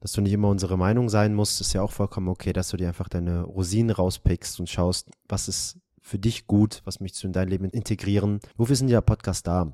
[0.00, 2.76] dass du nicht immer unsere Meinung sein musst, ist ja auch vollkommen okay, dass du
[2.76, 6.82] dir einfach deine Rosinen rauspickst und schaust, was ist für dich gut?
[6.84, 8.38] Was möchtest du in dein Leben integrieren?
[8.56, 9.72] Wofür sind der Podcast da?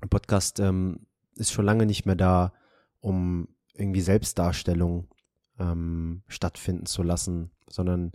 [0.00, 1.00] Ein Podcast ähm,
[1.34, 2.52] ist schon lange nicht mehr da,
[3.00, 5.08] um irgendwie Selbstdarstellung
[5.58, 8.12] ähm, stattfinden zu lassen, sondern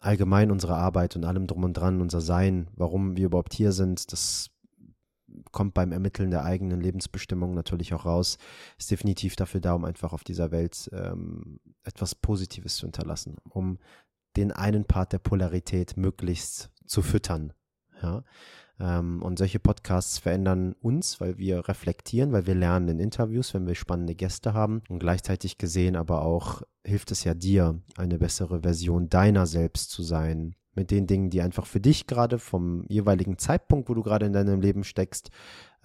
[0.00, 4.10] allgemein unsere Arbeit und allem drum und dran, unser Sein, warum wir überhaupt hier sind,
[4.10, 4.50] das
[5.52, 8.38] kommt beim Ermitteln der eigenen Lebensbestimmung natürlich auch raus,
[8.76, 13.78] ist definitiv dafür da, um einfach auf dieser Welt ähm, etwas Positives zu hinterlassen, um
[14.36, 17.52] den einen Part der Polarität möglichst zu füttern.
[18.02, 18.24] Ja?
[18.80, 23.66] Ähm, und solche Podcasts verändern uns, weil wir reflektieren, weil wir lernen in Interviews, wenn
[23.66, 24.82] wir spannende Gäste haben.
[24.88, 30.02] Und gleichzeitig gesehen aber auch hilft es ja dir, eine bessere Version deiner selbst zu
[30.02, 34.26] sein, mit den Dingen, die einfach für dich gerade vom jeweiligen Zeitpunkt, wo du gerade
[34.26, 35.30] in deinem Leben steckst,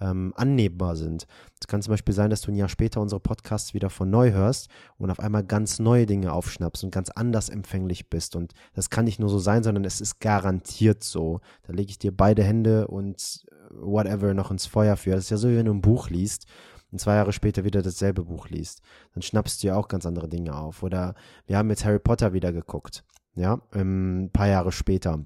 [0.00, 1.26] ähm, annehmbar sind.
[1.60, 4.32] Es kann zum Beispiel sein, dass du ein Jahr später unsere Podcasts wieder von neu
[4.32, 4.68] hörst
[4.98, 8.36] und auf einmal ganz neue Dinge aufschnappst und ganz anders empfänglich bist.
[8.36, 11.40] Und das kann nicht nur so sein, sondern es ist garantiert so.
[11.62, 15.10] Da lege ich dir beide Hände und äh, whatever noch ins Feuer für.
[15.10, 16.46] Das ist ja so, wie wenn du ein Buch liest
[16.92, 18.80] und zwei Jahre später wieder dasselbe Buch liest.
[19.14, 20.82] Dann schnappst du ja auch ganz andere Dinge auf.
[20.82, 21.14] Oder
[21.46, 25.24] wir haben jetzt Harry Potter wieder geguckt ja, ähm, ein paar Jahre später.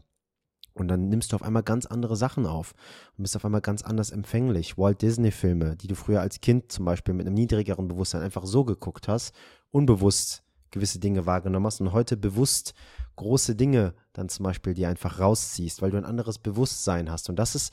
[0.80, 2.74] Und dann nimmst du auf einmal ganz andere Sachen auf
[3.16, 4.78] und bist auf einmal ganz anders empfänglich.
[4.78, 8.64] Walt Disney-Filme, die du früher als Kind zum Beispiel mit einem niedrigeren Bewusstsein einfach so
[8.64, 9.34] geguckt hast,
[9.70, 12.74] unbewusst gewisse Dinge wahrgenommen hast und heute bewusst
[13.16, 17.28] große Dinge dann zum Beispiel dir einfach rausziehst, weil du ein anderes Bewusstsein hast.
[17.28, 17.72] Und das ist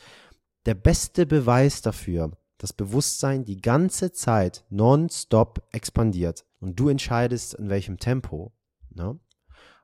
[0.66, 7.70] der beste Beweis dafür, dass Bewusstsein die ganze Zeit nonstop expandiert und du entscheidest, in
[7.70, 8.54] welchem Tempo.
[8.94, 9.20] Ne?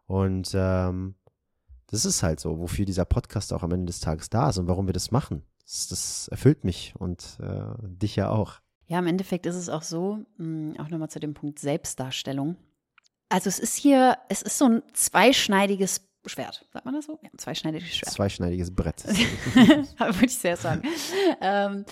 [0.07, 1.15] Und ähm,
[1.91, 4.67] das ist halt so, wofür dieser Podcast auch am Ende des Tages da ist und
[4.67, 5.43] warum wir das machen.
[5.63, 8.59] Das, das erfüllt mich und äh, dich ja auch.
[8.87, 12.55] Ja, im Endeffekt ist es auch so, mh, hm, auch nochmal zu dem Punkt Selbstdarstellung.
[13.29, 17.19] Also es ist hier, es ist so ein zweischneidiges Schwert, sagt man das so?
[17.23, 18.13] Ja, ein zweischneidiges Schwert.
[18.13, 19.03] Zweischneidiges Brett.
[19.05, 20.83] Würde ich sehr sagen.
[21.41, 21.85] ähm,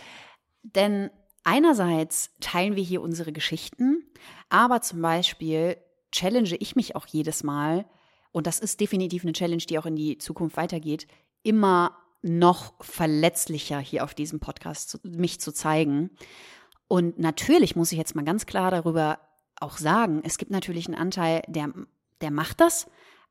[0.64, 1.10] denn
[1.43, 4.04] einerseits teilen wir hier unsere Geschichten,
[4.50, 5.78] aber zum Beispiel
[6.12, 7.86] challenge ich mich auch jedes Mal,
[8.32, 11.08] und das ist definitiv eine Challenge, die auch in die Zukunft weitergeht,
[11.44, 16.12] immer noch verletzlicher hier auf diesem Podcast mich zu zeigen.
[16.88, 19.20] Und natürlich muss ich jetzt mal ganz klar darüber
[19.60, 21.72] auch sagen, es gibt natürlich einen Anteil, der,
[22.22, 22.88] der macht das,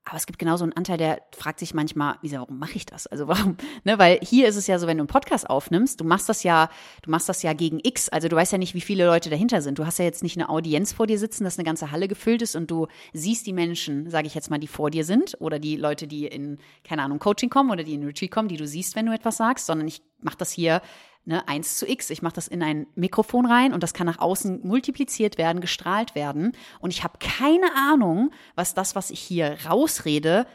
[0.09, 3.07] aber es gibt genauso einen Anteil, der fragt sich manchmal, wieso, warum mache ich das?
[3.07, 6.05] Also warum, ne, weil hier ist es ja so, wenn du einen Podcast aufnimmst, du
[6.05, 6.71] machst das ja,
[7.03, 8.09] du machst das ja gegen X.
[8.09, 9.79] Also du weißt ja nicht, wie viele Leute dahinter sind.
[9.79, 12.41] Du hast ja jetzt nicht eine Audienz vor dir sitzen, dass eine ganze Halle gefüllt
[12.41, 15.59] ist und du siehst die Menschen, sage ich jetzt mal, die vor dir sind oder
[15.59, 18.67] die Leute, die in, keine Ahnung, Coaching kommen oder die in Retreat kommen, die du
[18.67, 20.81] siehst, wenn du etwas sagst, sondern ich mache das hier
[21.29, 22.11] ne, 1 zu x.
[22.11, 26.15] Ich mache das in ein Mikrofon rein und das kann nach außen multipliziert werden, gestrahlt
[26.15, 26.53] werden.
[26.81, 30.47] Und ich habe keine Ahnung, was das, was ich hier rausrede,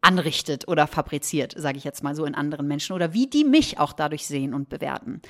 [0.00, 3.80] anrichtet oder fabriziert, sage ich jetzt mal so in anderen Menschen oder wie die mich
[3.80, 5.20] auch dadurch sehen und bewerten.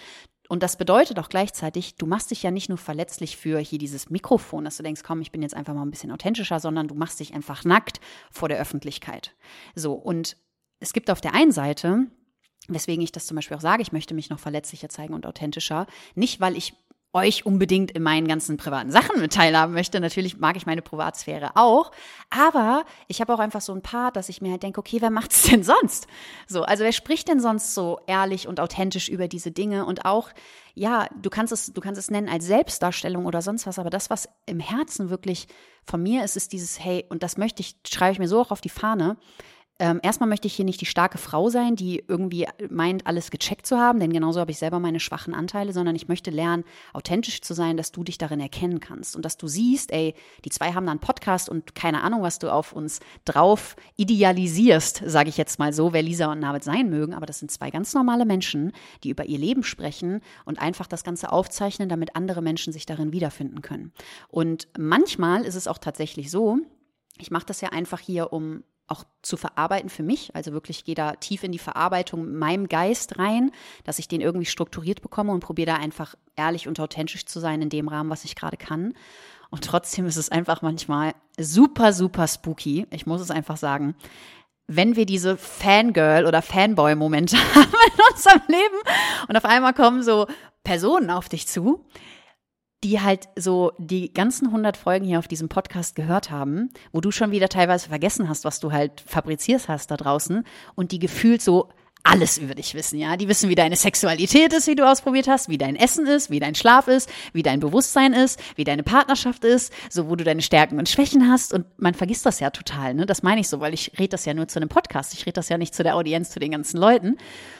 [0.49, 4.11] Und das bedeutet auch gleichzeitig, du machst dich ja nicht nur verletzlich für hier dieses
[4.11, 6.95] Mikrofon, dass du denkst, komm, ich bin jetzt einfach mal ein bisschen authentischer, sondern du
[6.95, 8.01] machst dich einfach nackt
[8.31, 9.35] vor der Öffentlichkeit.
[9.74, 10.37] So, und
[10.79, 12.07] es gibt auf der einen Seite
[12.69, 15.87] Weswegen ich das zum Beispiel auch sage, ich möchte mich noch verletzlicher zeigen und authentischer.
[16.14, 16.75] Nicht, weil ich
[17.17, 19.99] euch unbedingt in meinen ganzen privaten Sachen mit teilhaben möchte.
[20.01, 21.91] Natürlich mag ich meine Privatsphäre auch,
[22.29, 25.11] aber ich habe auch einfach so ein Part, dass ich mir halt denke, okay, wer
[25.11, 26.07] macht's denn sonst?
[26.47, 30.31] So, also wer spricht denn sonst so ehrlich und authentisch über diese Dinge und auch
[30.79, 34.11] ja, du kannst es du kannst es nennen als Selbstdarstellung oder sonst was, aber das
[34.11, 35.49] was im Herzen wirklich
[35.85, 38.51] von mir ist, ist dieses hey und das möchte ich schreibe ich mir so auch
[38.51, 39.17] auf die Fahne
[39.79, 43.66] ähm, erstmal möchte ich hier nicht die starke Frau sein, die irgendwie meint, alles gecheckt
[43.66, 46.64] zu haben, denn genauso habe ich selber meine schwachen Anteile, sondern ich möchte lernen,
[46.95, 50.14] authentisch zu sein, dass du dich darin erkennen kannst und dass du siehst, ey,
[50.47, 55.03] die zwei haben da einen Podcast und keine Ahnung, was du auf uns drauf idealisierst,
[55.05, 57.70] sage ich jetzt mal so, wer Lisa und Navid sein mögen, aber das sind zwei
[57.70, 58.72] ganz normale Menschen,
[59.05, 63.12] die über ihr Leben sprechen und einfach das Ganze aufzeichnen, damit andere Menschen sich darin
[63.12, 63.93] wiederfinden können.
[64.29, 66.59] Und manchmal ist es auch tatsächlich so,
[67.18, 70.34] ich mache das ja einfach hier, um auch zu verarbeiten für mich.
[70.34, 73.51] Also wirklich gehe da tief in die Verarbeitung mit meinem Geist rein,
[73.84, 77.62] dass ich den irgendwie strukturiert bekomme und probiere da einfach ehrlich und authentisch zu sein
[77.62, 78.95] in dem Rahmen, was ich gerade kann.
[79.51, 82.87] Und trotzdem ist es einfach manchmal super, super spooky.
[82.91, 83.95] Ich muss es einfach sagen.
[84.68, 88.76] Wenn wir diese Fangirl- oder Fanboy-Momente haben in unserem Leben
[89.28, 90.26] und auf einmal kommen so
[90.64, 91.87] Personen auf dich zu,
[92.85, 97.11] die halt so die ganzen 100 Folgen hier auf diesem Podcast gehört haben, wo du
[97.11, 101.43] schon wieder teilweise vergessen hast, was du halt fabriziert hast da draußen und die gefühlt
[101.43, 101.68] so
[102.07, 103.16] alles über dich wissen, ja.
[103.16, 106.39] Die wissen, wie deine Sexualität ist, wie du ausprobiert hast, wie dein Essen ist, wie
[106.39, 110.43] dein Schlaf ist, wie dein Bewusstsein ist, wie deine Partnerschaft ist, so wo du deine
[110.43, 111.53] Stärken und Schwächen hast.
[111.53, 113.07] Und man vergisst das ja total, ne?
[113.07, 115.14] Das meine ich so, weil ich rede das ja nur zu einem Podcast.
[115.14, 117.16] Ich rede das ja nicht zu der Audienz, zu den ganzen Leuten.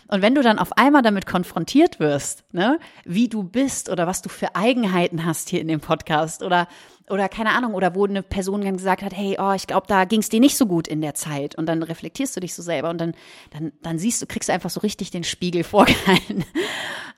[0.09, 4.23] Und wenn du dann auf einmal damit konfrontiert wirst, ne, wie du bist oder was
[4.23, 6.69] du für Eigenheiten hast hier in dem Podcast oder
[7.09, 10.05] oder keine Ahnung, oder wo eine Person dann gesagt hat, hey, oh, ich glaube, da
[10.05, 11.55] ging es dir nicht so gut in der Zeit.
[11.55, 13.15] Und dann reflektierst du dich so selber und dann,
[13.51, 16.45] dann, dann siehst du, kriegst du einfach so richtig den Spiegel vorgehalten.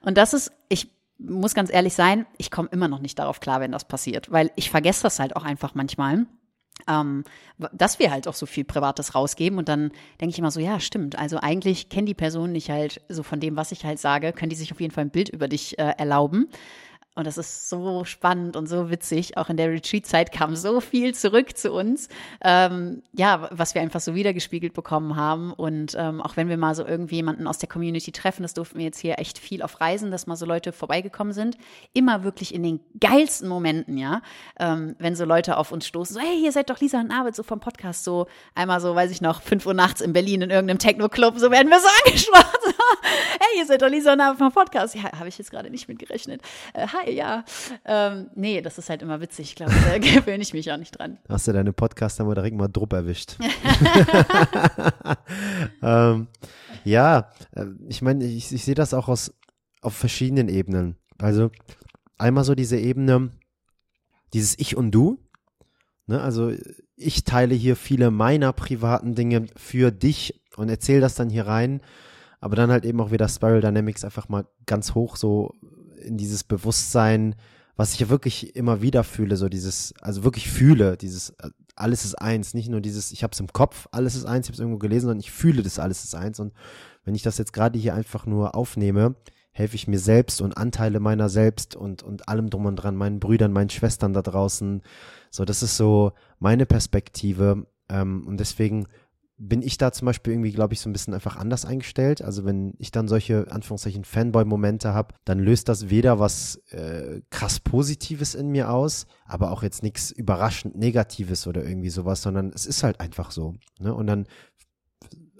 [0.03, 3.61] Und das ist, ich muss ganz ehrlich sein, ich komme immer noch nicht darauf klar,
[3.61, 6.27] wenn das passiert, weil ich vergesse das halt auch einfach manchmal.
[6.87, 7.25] Ähm,
[7.73, 10.79] dass wir halt auch so viel Privates rausgeben und dann denke ich immer so, ja,
[10.81, 11.19] stimmt.
[11.19, 14.51] Also eigentlich kennen die Personen nicht halt so von dem, was ich halt sage, können
[14.51, 16.49] die sich auf jeden Fall ein Bild über dich äh, erlauben.
[17.19, 19.37] Und das ist so spannend und so witzig.
[19.37, 22.09] Auch in der Retreat-Zeit kam so viel zurück zu uns.
[22.45, 25.53] Ähm, ja, was wir einfach so wiedergespiegelt bekommen haben.
[25.53, 28.79] Und ähm, auch wenn wir mal so irgendwie jemanden aus der Community treffen, das durften
[28.79, 31.59] wir jetzt hier echt viel auf Reisen, dass mal so Leute vorbeigekommen sind.
[31.93, 34.23] Immer wirklich in den geilsten Momenten, ja.
[34.61, 37.35] Ähm, wenn so Leute auf uns stoßen, so, hey, ihr seid doch Lisa und Arvid,
[37.35, 40.51] so vom Podcast, so einmal so, weiß ich noch, fünf Uhr nachts in Berlin in
[40.51, 42.75] irgendeinem Techno-Club, so werden wir so angesprochen.
[43.41, 44.95] hey, ihr seid doch Lisa und Arvid vom Podcast.
[44.95, 46.43] Ja, habe ich jetzt gerade nicht mitgerechnet.
[46.75, 47.45] Äh, hi, ja.
[47.85, 49.51] Ähm, nee, das ist halt immer witzig.
[49.51, 51.19] Ich glaube, da gewöhne ich mich auch nicht dran.
[51.29, 53.37] Hast du deine Podcaster mal direkt mal Drupp erwischt?
[55.83, 56.29] ähm,
[56.85, 59.33] ja, äh, ich meine, ich, ich sehe das auch aus,
[59.83, 60.97] auf verschiedenen Ebenen.
[61.19, 61.51] Also
[62.17, 63.31] einmal so diese Ebene,
[64.33, 65.19] dieses Ich und Du.
[66.07, 66.21] Ne?
[66.21, 66.53] Also
[66.97, 71.81] ich teile hier viele meiner privaten Dinge für dich und erzähle das dann hier rein.
[72.41, 75.55] Aber dann halt eben auch wieder Spiral Dynamics einfach mal ganz hoch so
[76.03, 77.35] in dieses Bewusstsein,
[77.77, 81.35] was ich ja wirklich immer wieder fühle, so dieses, also wirklich fühle, dieses
[81.79, 84.51] alles ist eins, nicht nur dieses, ich habe es im Kopf, alles ist eins, ich
[84.51, 86.41] habe es irgendwo gelesen, sondern ich fühle das alles ist eins.
[86.41, 86.53] Und
[87.05, 89.15] wenn ich das jetzt gerade hier einfach nur aufnehme,
[89.53, 93.21] helfe ich mir selbst und Anteile meiner selbst und, und allem drum und dran, meinen
[93.21, 94.83] Brüdern, meinen Schwestern da draußen.
[95.31, 97.67] So, das ist so meine Perspektive.
[97.89, 98.87] Ähm, und deswegen
[99.39, 102.23] bin ich da zum Beispiel irgendwie, glaube ich, so ein bisschen einfach anders eingestellt.
[102.23, 107.61] Also wenn ich dann solche, Anführungszeichen, Fanboy-Momente habe, dann löst das weder was äh, krass
[107.61, 112.67] Positives in mir aus, aber auch jetzt nichts überraschend Negatives oder irgendwie sowas, sondern es
[112.67, 113.55] ist halt einfach so.
[113.79, 113.95] Ne?
[113.95, 114.27] Und dann,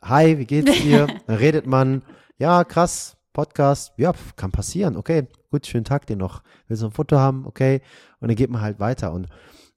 [0.03, 1.09] hi, wie geht's dir?
[1.27, 2.03] dann redet man,
[2.39, 6.43] ja, krass, Podcast, ja, kann passieren, okay, gut, schönen Tag dir noch.
[6.69, 7.47] Willst du ein Foto haben?
[7.47, 7.83] Okay.
[8.21, 9.13] Und dann geht man halt weiter.
[9.13, 9.29] Und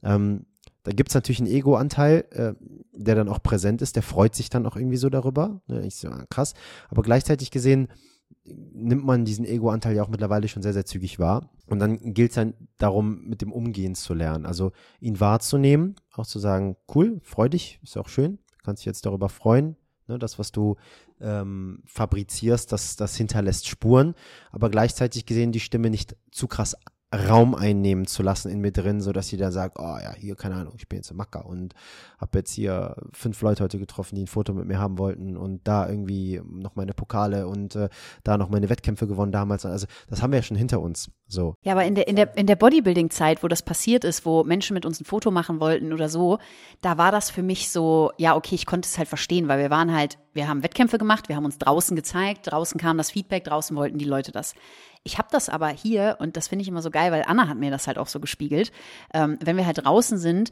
[0.04, 0.46] ähm,
[0.84, 2.54] da gibt es natürlich einen Ego-Anteil, äh,
[2.94, 5.62] der dann auch präsent ist, der freut sich dann auch irgendwie so darüber.
[5.68, 5.86] Ne?
[5.86, 6.54] Ich so, ah, krass.
[6.90, 7.88] Aber gleichzeitig gesehen
[8.44, 11.50] nimmt man diesen Ego-Anteil ja auch mittlerweile schon sehr, sehr zügig wahr.
[11.68, 14.46] Und dann gilt es dann darum, mit dem Umgehen zu lernen.
[14.46, 19.06] Also ihn wahrzunehmen, auch zu sagen, cool, freu dich, ist auch schön, kannst dich jetzt
[19.06, 19.76] darüber freuen.
[20.08, 20.18] Ne?
[20.18, 20.76] Das, was du
[21.20, 24.16] ähm, fabrizierst, das, das hinterlässt Spuren,
[24.52, 26.76] aber gleichzeitig gesehen die Stimme nicht zu krass
[27.14, 30.36] Raum einnehmen zu lassen in mir drin, so dass sie dann sagt, oh ja, hier,
[30.36, 31.74] keine Ahnung, ich bin jetzt im Macker und
[32.20, 35.68] habe jetzt hier fünf Leute heute getroffen, die ein Foto mit mir haben wollten und
[35.68, 37.90] da irgendwie noch meine Pokale und äh,
[38.24, 39.66] da noch meine Wettkämpfe gewonnen damals.
[39.66, 41.12] Also das haben wir ja schon hinter uns.
[41.32, 41.56] So.
[41.64, 44.74] Ja, aber in der, in der, in der Bodybuilding-Zeit, wo das passiert ist, wo Menschen
[44.74, 46.40] mit uns ein Foto machen wollten oder so,
[46.82, 49.70] da war das für mich so, ja, okay, ich konnte es halt verstehen, weil wir
[49.70, 53.46] waren halt, wir haben Wettkämpfe gemacht, wir haben uns draußen gezeigt, draußen kam das Feedback,
[53.46, 54.56] draußen wollten die Leute das.
[55.04, 57.58] Ich habe das aber hier, und das finde ich immer so geil, weil Anna hat
[57.58, 58.72] mir das halt auch so gespiegelt,
[59.14, 60.52] ähm, wenn wir halt draußen sind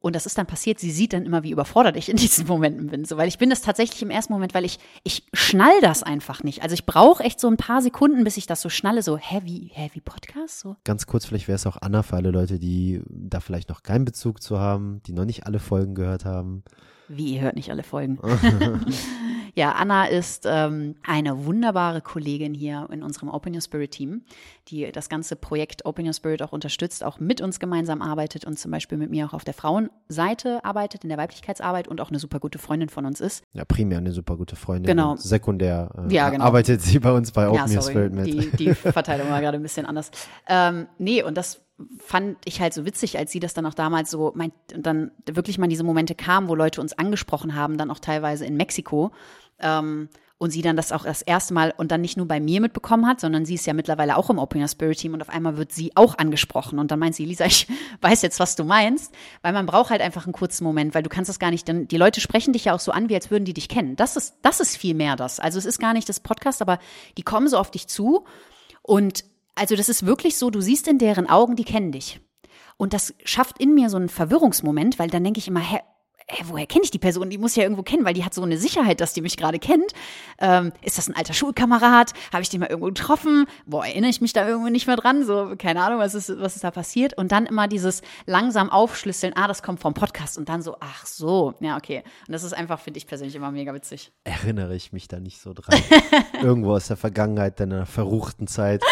[0.00, 2.88] und das ist dann passiert, sie sieht dann immer, wie überfordert ich in diesen Momenten
[2.88, 3.04] bin.
[3.04, 6.42] So, weil ich bin das tatsächlich im ersten Moment, weil ich, ich schnall das einfach
[6.42, 6.62] nicht.
[6.62, 9.70] Also ich brauche echt so ein paar Sekunden, bis ich das so schnalle, so heavy,
[9.74, 10.60] heavy Podcast.
[10.60, 10.76] So.
[10.84, 14.04] Ganz kurz, vielleicht wäre es auch Anna für alle Leute, die da vielleicht noch keinen
[14.04, 16.64] Bezug zu haben, die noch nicht alle Folgen gehört haben.
[17.08, 18.18] Wie, ihr hört nicht alle Folgen.
[19.54, 24.22] ja, Anna ist ähm, eine wunderbare Kollegin hier in unserem Open Your Spirit Team,
[24.68, 28.58] die das ganze Projekt Open Your Spirit auch unterstützt, auch mit uns gemeinsam arbeitet und
[28.58, 32.18] zum Beispiel mit mir auch auf der Frauenseite arbeitet, in der Weiblichkeitsarbeit und auch eine
[32.18, 33.44] super gute Freundin von uns ist.
[33.52, 34.86] Ja, primär eine super gute Freundin.
[34.86, 35.16] Genau.
[35.16, 36.44] sekundär äh, ja, genau.
[36.44, 38.26] arbeitet sie bei uns bei Open ja, Your Spirit mit.
[38.26, 40.10] Die, die Verteilung war gerade ein bisschen anders.
[40.48, 41.60] Ähm, nee, und das
[41.98, 45.10] fand ich halt so witzig, als sie das dann auch damals so meint, und dann
[45.26, 49.12] wirklich mal diese Momente kamen, wo Leute uns angesprochen haben, dann auch teilweise in Mexiko.
[49.60, 50.08] Ähm,
[50.42, 53.06] und sie dann das auch das erste Mal und dann nicht nur bei mir mitbekommen
[53.06, 55.58] hat, sondern sie ist ja mittlerweile auch im Open Your Spirit Team und auf einmal
[55.58, 57.68] wird sie auch angesprochen und dann meint sie, Lisa, ich
[58.00, 61.10] weiß jetzt, was du meinst, weil man braucht halt einfach einen kurzen Moment, weil du
[61.10, 63.30] kannst das gar nicht, denn die Leute sprechen dich ja auch so an, wie als
[63.30, 63.96] würden die dich kennen.
[63.96, 65.40] Das ist, das ist viel mehr das.
[65.40, 66.78] Also es ist gar nicht das Podcast, aber
[67.18, 68.24] die kommen so auf dich zu
[68.80, 69.24] und
[69.56, 72.18] also das ist wirklich so, du siehst in deren Augen, die kennen dich.
[72.78, 75.80] Und das schafft in mir so einen Verwirrungsmoment, weil dann denke ich immer, hä,
[76.30, 77.30] hä, woher kenne ich die Person?
[77.30, 79.36] Die muss ich ja irgendwo kennen, weil die hat so eine Sicherheit, dass die mich
[79.36, 79.92] gerade kennt.
[80.38, 82.12] Ähm, ist das ein alter Schulkamerad?
[82.32, 83.46] Habe ich den mal irgendwo getroffen?
[83.66, 85.24] Boah, erinnere ich mich da irgendwo nicht mehr dran?
[85.24, 87.16] So, keine Ahnung, was ist, was ist da passiert?
[87.16, 91.06] Und dann immer dieses langsam aufschlüsseln, ah, das kommt vom Podcast und dann so, ach
[91.06, 92.02] so, ja, okay.
[92.26, 94.12] Und das ist einfach, finde ich persönlich immer mega witzig.
[94.24, 95.80] Erinnere ich mich da nicht so dran.
[96.42, 98.82] irgendwo aus der Vergangenheit, deiner verruchten Zeit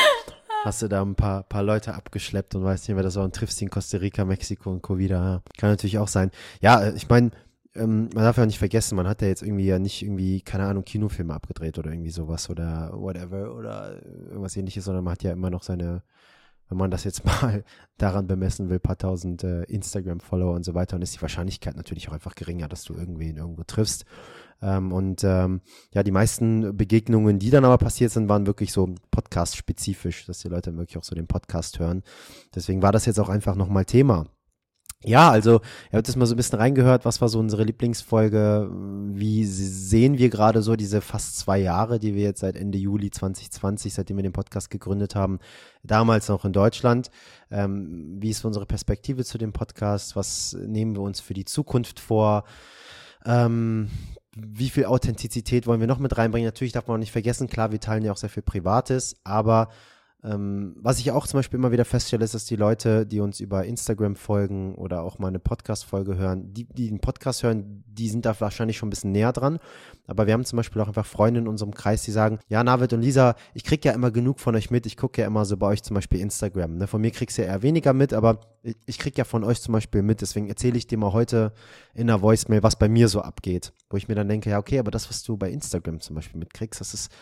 [0.65, 3.35] hast du da ein paar, paar Leute abgeschleppt und weißt nicht mehr, das war und
[3.35, 4.99] triffst die in Costa Rica, Mexiko und Co.
[4.99, 5.17] wieder.
[5.17, 5.43] Ja.
[5.57, 6.31] Kann natürlich auch sein.
[6.61, 7.31] Ja, äh, ich meine,
[7.75, 10.67] ähm, man darf ja nicht vergessen, man hat ja jetzt irgendwie ja nicht irgendwie, keine
[10.67, 15.33] Ahnung, Kinofilme abgedreht oder irgendwie sowas oder whatever oder irgendwas ähnliches, sondern man hat ja
[15.33, 16.03] immer noch seine,
[16.69, 17.65] wenn man das jetzt mal
[17.97, 22.09] daran bemessen will, paar tausend äh, Instagram-Follower und so weiter, dann ist die Wahrscheinlichkeit natürlich
[22.09, 24.05] auch einfach geringer, dass du irgendwen irgendwo triffst.
[24.61, 25.61] Ähm, und ähm,
[25.93, 30.49] ja, die meisten Begegnungen, die dann aber passiert sind, waren wirklich so podcast-spezifisch, dass die
[30.49, 32.03] Leute wirklich auch so den Podcast hören.
[32.55, 34.27] Deswegen war das jetzt auch einfach nochmal Thema.
[35.05, 35.61] Ja, also
[35.93, 38.69] ihr habt jetzt mal so ein bisschen reingehört, was war so unsere Lieblingsfolge,
[39.13, 43.13] wie sehen wir gerade so diese fast zwei Jahre, die wir jetzt seit Ende Juli
[43.13, 45.39] 2020, seitdem wir den Podcast gegründet haben,
[45.85, 47.13] damals noch in Deutschland.
[47.49, 50.17] Ähm, wie ist unsere Perspektive zu dem Podcast?
[50.17, 52.43] Was nehmen wir uns für die Zukunft vor?
[53.25, 53.91] Ähm,
[54.47, 56.47] wie viel Authentizität wollen wir noch mit reinbringen?
[56.47, 59.69] Natürlich darf man auch nicht vergessen, klar, wir teilen ja auch sehr viel Privates, aber
[60.25, 63.39] ähm, was ich auch zum Beispiel immer wieder feststelle, ist, dass die Leute, die uns
[63.39, 68.09] über Instagram folgen oder auch mal eine Podcast-Folge hören, die, die den Podcast hören, die
[68.09, 69.61] sind da wahrscheinlich schon ein bisschen näher dran.
[70.09, 72.93] Aber wir haben zum Beispiel auch einfach Freunde in unserem Kreis, die sagen, ja, Navid
[72.95, 74.87] und Lisa, ich krieg ja immer genug von euch mit.
[74.87, 76.79] Ich gucke ja immer so bei euch zum Beispiel Instagram.
[76.79, 76.89] Ne?
[76.89, 79.61] Von mir kriegst du ja eher weniger mit, aber ich, ich krieg ja von euch
[79.61, 80.21] zum Beispiel mit.
[80.21, 81.53] Deswegen erzähle ich dir mal heute
[81.95, 83.73] in der Voicemail, was bei mir so abgeht.
[83.89, 86.41] Wo ich mir dann denke, ja, okay, aber das, was du bei Instagram zum Beispiel
[86.41, 87.13] mitkriegst, das ist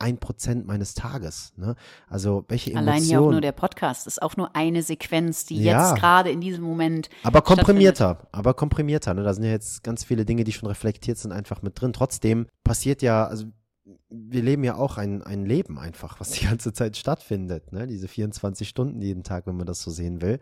[0.00, 1.52] ein Prozent meines Tages.
[1.56, 1.74] Ne?
[2.08, 2.88] Also welche Emotionen.
[2.88, 5.90] Allein hier auch nur der Podcast ist auch nur eine Sequenz, die ja.
[5.90, 7.08] jetzt gerade in diesem Moment.
[7.22, 9.14] Aber komprimierter, aber komprimierter.
[9.14, 9.22] Ne?
[9.22, 11.92] Da sind ja jetzt ganz viele Dinge, die schon reflektiert sind, einfach mit drin.
[11.92, 13.46] Trotzdem passiert ja, also
[14.08, 17.72] wir leben ja auch ein, ein Leben einfach, was die ganze Zeit stattfindet.
[17.72, 17.86] Ne?
[17.86, 20.40] Diese 24 Stunden jeden Tag, wenn man das so sehen will.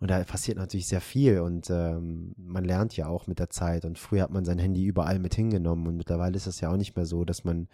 [0.00, 3.84] Und da passiert natürlich sehr viel und ähm, man lernt ja auch mit der Zeit.
[3.84, 6.76] Und früher hat man sein Handy überall mit hingenommen und mittlerweile ist es ja auch
[6.76, 7.68] nicht mehr so, dass man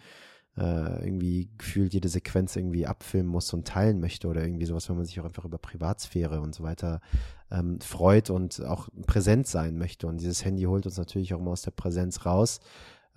[0.57, 4.97] äh, irgendwie gefühlt jede Sequenz irgendwie abfilmen muss und teilen möchte oder irgendwie sowas, wenn
[4.97, 7.01] man sich auch einfach über Privatsphäre und so weiter
[7.51, 10.07] ähm, freut und auch präsent sein möchte.
[10.07, 12.59] Und dieses Handy holt uns natürlich auch immer aus der Präsenz raus.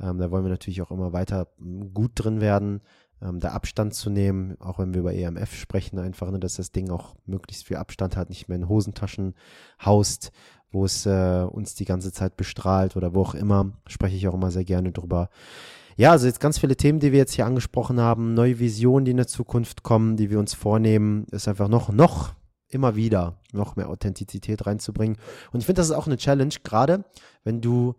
[0.01, 2.80] Ähm, da wollen wir natürlich auch immer weiter hm, gut drin werden,
[3.20, 6.72] ähm, da Abstand zu nehmen, auch wenn wir über EMF sprechen, einfach, ne, dass das
[6.72, 9.35] Ding auch möglichst viel Abstand hat, nicht mehr in Hosentaschen
[9.85, 10.33] haust,
[10.70, 14.35] wo es äh, uns die ganze Zeit bestrahlt oder wo auch immer, spreche ich auch
[14.35, 15.28] immer sehr gerne drüber.
[15.97, 19.11] Ja, also jetzt ganz viele Themen, die wir jetzt hier angesprochen haben, neue Visionen, die
[19.11, 22.34] in der Zukunft kommen, die wir uns vornehmen, ist einfach noch, noch
[22.68, 25.18] immer wieder noch mehr Authentizität reinzubringen.
[25.53, 27.05] Und ich finde, das ist auch eine Challenge, gerade
[27.45, 27.95] wenn du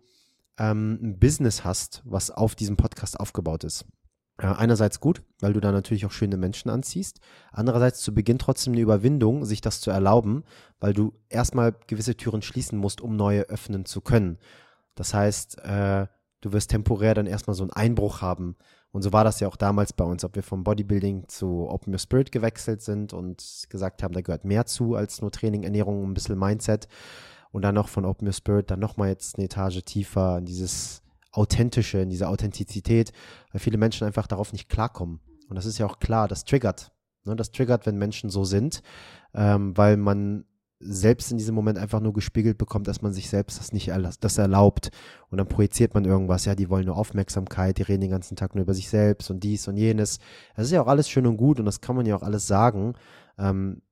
[0.58, 3.84] ähm, ein Business hast, was auf diesem Podcast aufgebaut ist.
[4.42, 7.20] Ja, einerseits gut, weil du da natürlich auch schöne Menschen anziehst.
[7.52, 10.42] Andererseits zu Beginn trotzdem eine Überwindung, sich das zu erlauben,
[10.80, 14.38] weil du erstmal gewisse Türen schließen musst, um neue öffnen zu können.
[14.96, 16.08] Das heißt, äh,
[16.44, 18.56] du wirst temporär dann erstmal so einen Einbruch haben.
[18.92, 21.92] Und so war das ja auch damals bei uns, ob wir vom Bodybuilding zu Open
[21.92, 26.04] Your Spirit gewechselt sind und gesagt haben, da gehört mehr zu als nur Training, Ernährung,
[26.04, 26.86] ein bisschen Mindset.
[27.50, 31.02] Und dann noch von Open Your Spirit dann nochmal jetzt eine Etage tiefer in dieses
[31.32, 33.12] Authentische, in diese Authentizität,
[33.50, 35.20] weil viele Menschen einfach darauf nicht klarkommen.
[35.48, 36.92] Und das ist ja auch klar, das triggert.
[37.24, 37.36] Ne?
[37.36, 38.82] Das triggert, wenn Menschen so sind,
[39.32, 40.44] ähm, weil man
[40.80, 44.10] selbst in diesem Moment einfach nur gespiegelt bekommt, dass man sich selbst das nicht erla
[44.20, 44.90] das erlaubt.
[45.30, 48.54] Und dann projiziert man irgendwas, ja, die wollen nur Aufmerksamkeit, die reden den ganzen Tag
[48.54, 50.18] nur über sich selbst und dies und jenes.
[50.56, 52.46] Das ist ja auch alles schön und gut und das kann man ja auch alles
[52.46, 52.94] sagen.
[53.38, 53.82] Ähm,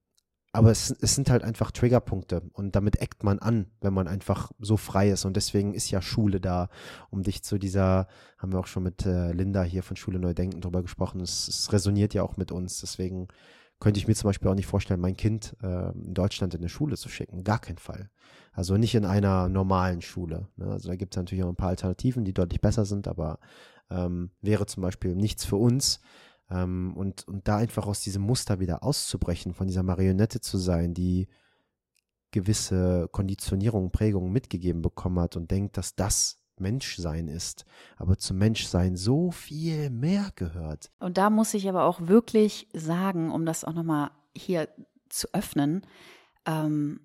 [0.54, 4.52] aber es, es sind halt einfach Triggerpunkte und damit eckt man an, wenn man einfach
[4.58, 5.24] so frei ist.
[5.24, 6.68] Und deswegen ist ja Schule da,
[7.08, 8.06] um dich zu dieser,
[8.36, 11.22] haben wir auch schon mit äh, Linda hier von Schule Neu Denken drüber gesprochen.
[11.22, 12.80] Es, es resoniert ja auch mit uns.
[12.82, 13.28] Deswegen
[13.82, 16.68] könnte ich mir zum Beispiel auch nicht vorstellen, mein Kind äh, in Deutschland in eine
[16.68, 17.42] Schule zu schicken.
[17.42, 18.10] Gar keinen Fall.
[18.52, 20.46] Also nicht in einer normalen Schule.
[20.54, 20.66] Ne?
[20.66, 23.40] Also da gibt es natürlich auch ein paar Alternativen, die deutlich besser sind, aber
[23.90, 26.00] ähm, wäre zum Beispiel nichts für uns.
[26.48, 30.94] Ähm, und, und da einfach aus diesem Muster wieder auszubrechen, von dieser Marionette zu sein,
[30.94, 31.26] die
[32.30, 37.64] gewisse Konditionierungen, Prägungen mitgegeben bekommen hat und denkt, dass das Menschsein ist,
[37.96, 40.90] aber zum Menschsein so viel mehr gehört.
[41.00, 44.68] Und da muss ich aber auch wirklich sagen, um das auch nochmal hier
[45.08, 45.82] zu öffnen,
[46.46, 47.00] ähm,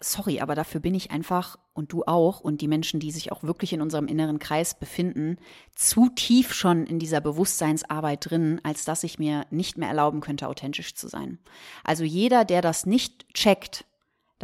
[0.00, 3.42] sorry, aber dafür bin ich einfach und du auch und die Menschen, die sich auch
[3.42, 5.36] wirklich in unserem inneren Kreis befinden,
[5.74, 10.48] zu tief schon in dieser Bewusstseinsarbeit drin, als dass ich mir nicht mehr erlauben könnte,
[10.48, 11.38] authentisch zu sein.
[11.82, 13.84] Also jeder, der das nicht checkt,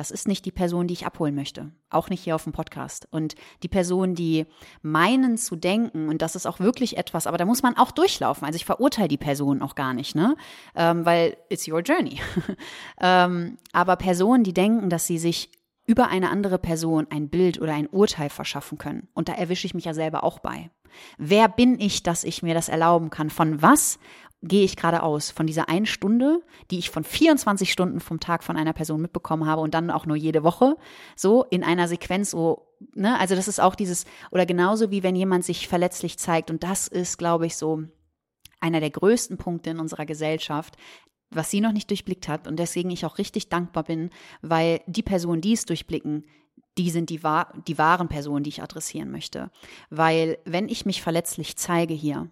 [0.00, 1.72] das ist nicht die Person, die ich abholen möchte.
[1.90, 3.06] Auch nicht hier auf dem Podcast.
[3.10, 4.46] Und die Person, die
[4.80, 8.46] meinen zu denken, und das ist auch wirklich etwas, aber da muss man auch durchlaufen.
[8.46, 10.36] Also ich verurteile die Person auch gar nicht, ne?
[10.74, 12.18] Ähm, weil it's your journey.
[13.02, 15.50] ähm, aber Personen, die denken, dass sie sich
[15.84, 19.08] über eine andere Person ein Bild oder ein Urteil verschaffen können.
[19.12, 20.70] Und da erwische ich mich ja selber auch bei.
[21.18, 23.28] Wer bin ich, dass ich mir das erlauben kann?
[23.28, 23.98] Von was
[24.42, 28.42] gehe ich gerade aus von dieser einen Stunde, die ich von 24 Stunden vom Tag
[28.42, 30.76] von einer Person mitbekommen habe und dann auch nur jede Woche,
[31.14, 35.16] so in einer Sequenz, so, ne, also das ist auch dieses, oder genauso wie wenn
[35.16, 37.82] jemand sich verletzlich zeigt und das ist, glaube ich, so
[38.60, 40.76] einer der größten Punkte in unserer Gesellschaft,
[41.30, 44.10] was sie noch nicht durchblickt hat und deswegen ich auch richtig dankbar bin,
[44.42, 46.24] weil die Personen, die es durchblicken,
[46.78, 47.20] die sind die,
[47.66, 49.50] die wahren Personen, die ich adressieren möchte.
[49.90, 52.30] Weil wenn ich mich verletzlich zeige hier,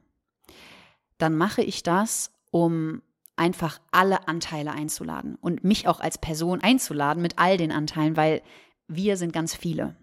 [1.19, 3.03] dann mache ich das, um
[3.37, 8.43] einfach alle Anteile einzuladen und mich auch als Person einzuladen mit all den Anteilen, weil
[8.89, 9.95] wir sind ganz viele.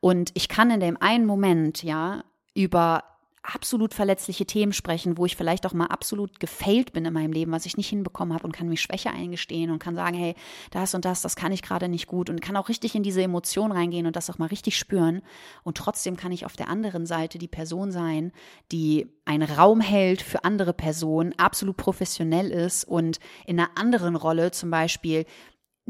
[0.00, 2.24] Und ich kann in dem einen Moment, ja,
[2.54, 3.04] über
[3.42, 7.52] absolut verletzliche Themen sprechen, wo ich vielleicht auch mal absolut gefailt bin in meinem Leben,
[7.52, 10.34] was ich nicht hinbekommen habe und kann mich Schwäche eingestehen und kann sagen, hey,
[10.70, 13.22] das und das, das kann ich gerade nicht gut und kann auch richtig in diese
[13.22, 15.22] Emotion reingehen und das auch mal richtig spüren.
[15.64, 18.32] Und trotzdem kann ich auf der anderen Seite die Person sein,
[18.72, 24.50] die einen Raum hält für andere Personen, absolut professionell ist und in einer anderen Rolle
[24.50, 25.24] zum Beispiel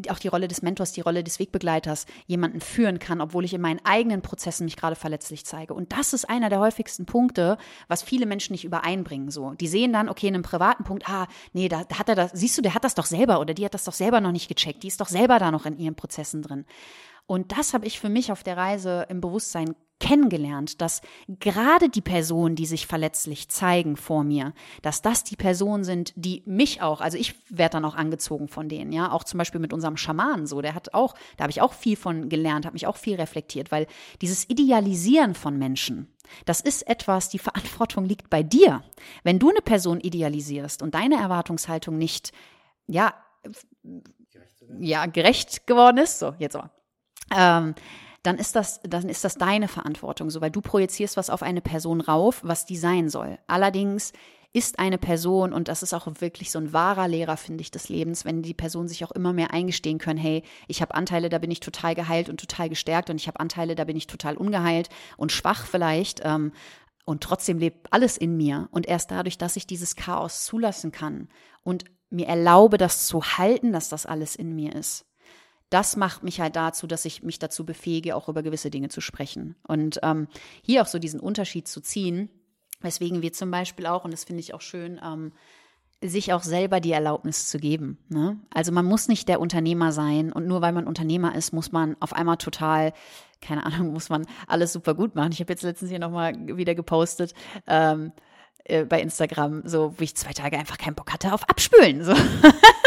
[0.08, 3.60] auch die Rolle des Mentors, die Rolle des Wegbegleiters jemanden führen kann, obwohl ich in
[3.60, 5.74] meinen eigenen Prozessen mich gerade verletzlich zeige.
[5.74, 9.30] Und das ist einer der häufigsten Punkte, was viele Menschen nicht übereinbringen.
[9.30, 12.30] So, die sehen dann, okay, in einem privaten Punkt, ah, nee, da, hat er das,
[12.32, 14.48] siehst du, der hat das doch selber oder die hat das doch selber noch nicht
[14.48, 16.64] gecheckt, die ist doch selber da noch in ihren Prozessen drin.
[17.26, 22.00] Und das habe ich für mich auf der Reise im Bewusstsein kennengelernt, dass gerade die
[22.00, 27.00] Personen, die sich verletzlich zeigen vor mir, dass das die Personen sind, die mich auch,
[27.00, 30.46] also ich werde dann auch angezogen von denen, ja, auch zum Beispiel mit unserem Schamanen
[30.46, 33.16] so, der hat auch, da habe ich auch viel von gelernt, habe mich auch viel
[33.16, 33.86] reflektiert, weil
[34.20, 36.08] dieses Idealisieren von Menschen,
[36.46, 38.82] das ist etwas, die Verantwortung liegt bei dir.
[39.22, 42.32] Wenn du eine Person idealisierst und deine Erwartungshaltung nicht,
[42.86, 43.14] ja,
[44.78, 46.70] ja, gerecht geworden ist, so, jetzt aber,
[47.36, 47.74] ähm,
[48.22, 51.60] dann ist das, dann ist das deine Verantwortung, so weil du projizierst was auf eine
[51.60, 53.38] Person rauf, was die sein soll.
[53.46, 54.12] Allerdings
[54.52, 57.88] ist eine Person, und das ist auch wirklich so ein wahrer Lehrer, finde ich, des
[57.88, 61.38] Lebens, wenn die Person sich auch immer mehr eingestehen können, hey, ich habe Anteile, da
[61.38, 64.36] bin ich total geheilt und total gestärkt und ich habe Anteile, da bin ich total
[64.36, 66.20] ungeheilt und schwach vielleicht.
[66.24, 66.52] Ähm,
[67.04, 68.68] und trotzdem lebt alles in mir.
[68.72, 71.28] Und erst dadurch, dass ich dieses Chaos zulassen kann
[71.62, 75.06] und mir erlaube, das zu halten, dass das alles in mir ist,
[75.70, 79.00] das macht mich halt dazu, dass ich mich dazu befähige, auch über gewisse Dinge zu
[79.00, 79.56] sprechen.
[79.66, 80.28] Und ähm,
[80.62, 82.28] hier auch so diesen Unterschied zu ziehen,
[82.80, 85.32] weswegen wir zum Beispiel auch, und das finde ich auch schön, ähm,
[86.02, 87.98] sich auch selber die Erlaubnis zu geben.
[88.08, 88.38] Ne?
[88.52, 91.96] Also man muss nicht der Unternehmer sein und nur weil man Unternehmer ist, muss man
[92.00, 92.92] auf einmal total,
[93.40, 95.32] keine Ahnung, muss man alles super gut machen.
[95.32, 97.34] Ich habe jetzt letztens hier nochmal wieder gepostet.
[97.66, 98.12] Ähm,
[98.64, 102.02] äh, bei Instagram, so wo ich zwei Tage einfach keinen Bock hatte auf Abspülen.
[102.02, 102.14] So.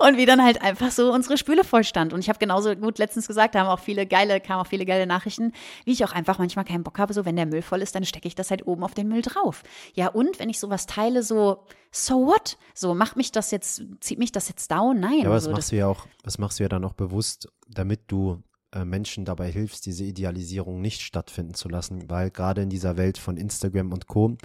[0.00, 2.12] und wie dann halt einfach so unsere Spüle voll stand.
[2.12, 4.84] Und ich habe genauso gut letztens gesagt, da haben auch viele geile, kamen auch viele
[4.84, 5.52] geile Nachrichten,
[5.84, 8.04] wie ich auch einfach manchmal keinen Bock habe, so wenn der Müll voll ist, dann
[8.04, 9.62] stecke ich das halt oben auf den Müll drauf.
[9.94, 12.56] Ja, und wenn ich sowas teile, so, so what?
[12.74, 15.00] So, macht mich das jetzt, zieht mich das jetzt down?
[15.00, 15.20] Nein.
[15.20, 16.94] Ja, aber das so, machst das, du ja auch, das machst du ja dann auch
[16.94, 22.62] bewusst, damit du äh, Menschen dabei hilfst, diese Idealisierung nicht stattfinden zu lassen, weil gerade
[22.62, 24.36] in dieser Welt von Instagram und Co.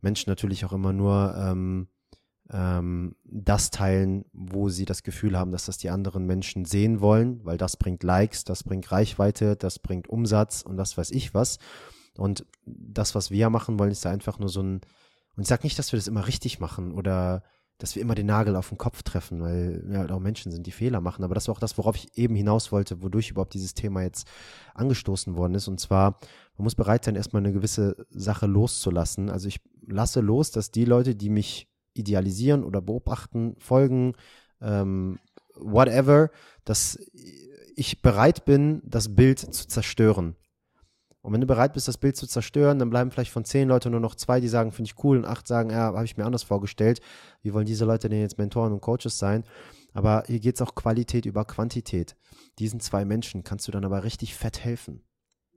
[0.00, 1.88] Menschen natürlich auch immer nur ähm,
[2.50, 7.44] ähm, das teilen, wo sie das Gefühl haben, dass das die anderen Menschen sehen wollen,
[7.44, 11.58] weil das bringt Likes, das bringt Reichweite, das bringt Umsatz und das weiß ich was.
[12.16, 14.80] Und das, was wir machen wollen, ist einfach nur so ein,
[15.36, 17.42] und ich sage nicht, dass wir das immer richtig machen oder
[17.78, 20.66] dass wir immer den Nagel auf den Kopf treffen, weil wir halt auch Menschen sind,
[20.66, 21.24] die Fehler machen.
[21.24, 24.26] Aber das war auch das, worauf ich eben hinaus wollte, wodurch überhaupt dieses Thema jetzt
[24.74, 25.68] angestoßen worden ist.
[25.68, 26.18] Und zwar,
[26.56, 29.28] man muss bereit sein, erstmal eine gewisse Sache loszulassen.
[29.28, 34.14] Also ich lasse los, dass die Leute, die mich idealisieren oder beobachten, folgen,
[34.60, 35.18] ähm,
[35.54, 36.30] whatever,
[36.64, 36.98] dass
[37.76, 40.36] ich bereit bin, das Bild zu zerstören.
[41.26, 43.90] Und wenn du bereit bist, das Bild zu zerstören, dann bleiben vielleicht von zehn Leuten
[43.90, 46.24] nur noch zwei, die sagen, finde ich cool, und acht sagen, ja, habe ich mir
[46.24, 47.00] anders vorgestellt.
[47.42, 49.42] Wie wollen diese Leute denn jetzt Mentoren und Coaches sein?
[49.92, 52.16] Aber hier geht es auch Qualität über Quantität.
[52.60, 55.02] Diesen zwei Menschen kannst du dann aber richtig fett helfen.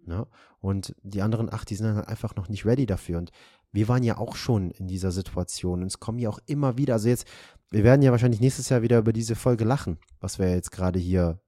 [0.06, 0.26] Ne?
[0.60, 3.20] Und die anderen acht, die sind dann einfach noch nicht ready dafür.
[3.20, 3.32] Und
[3.72, 5.82] wir waren ja auch schon in dieser Situation.
[5.82, 7.28] Und es kommen ja auch immer wieder, also jetzt,
[7.70, 11.00] wir werden ja wahrscheinlich nächstes Jahr wieder über diese Folge lachen, was wir jetzt gerade
[11.00, 11.40] hier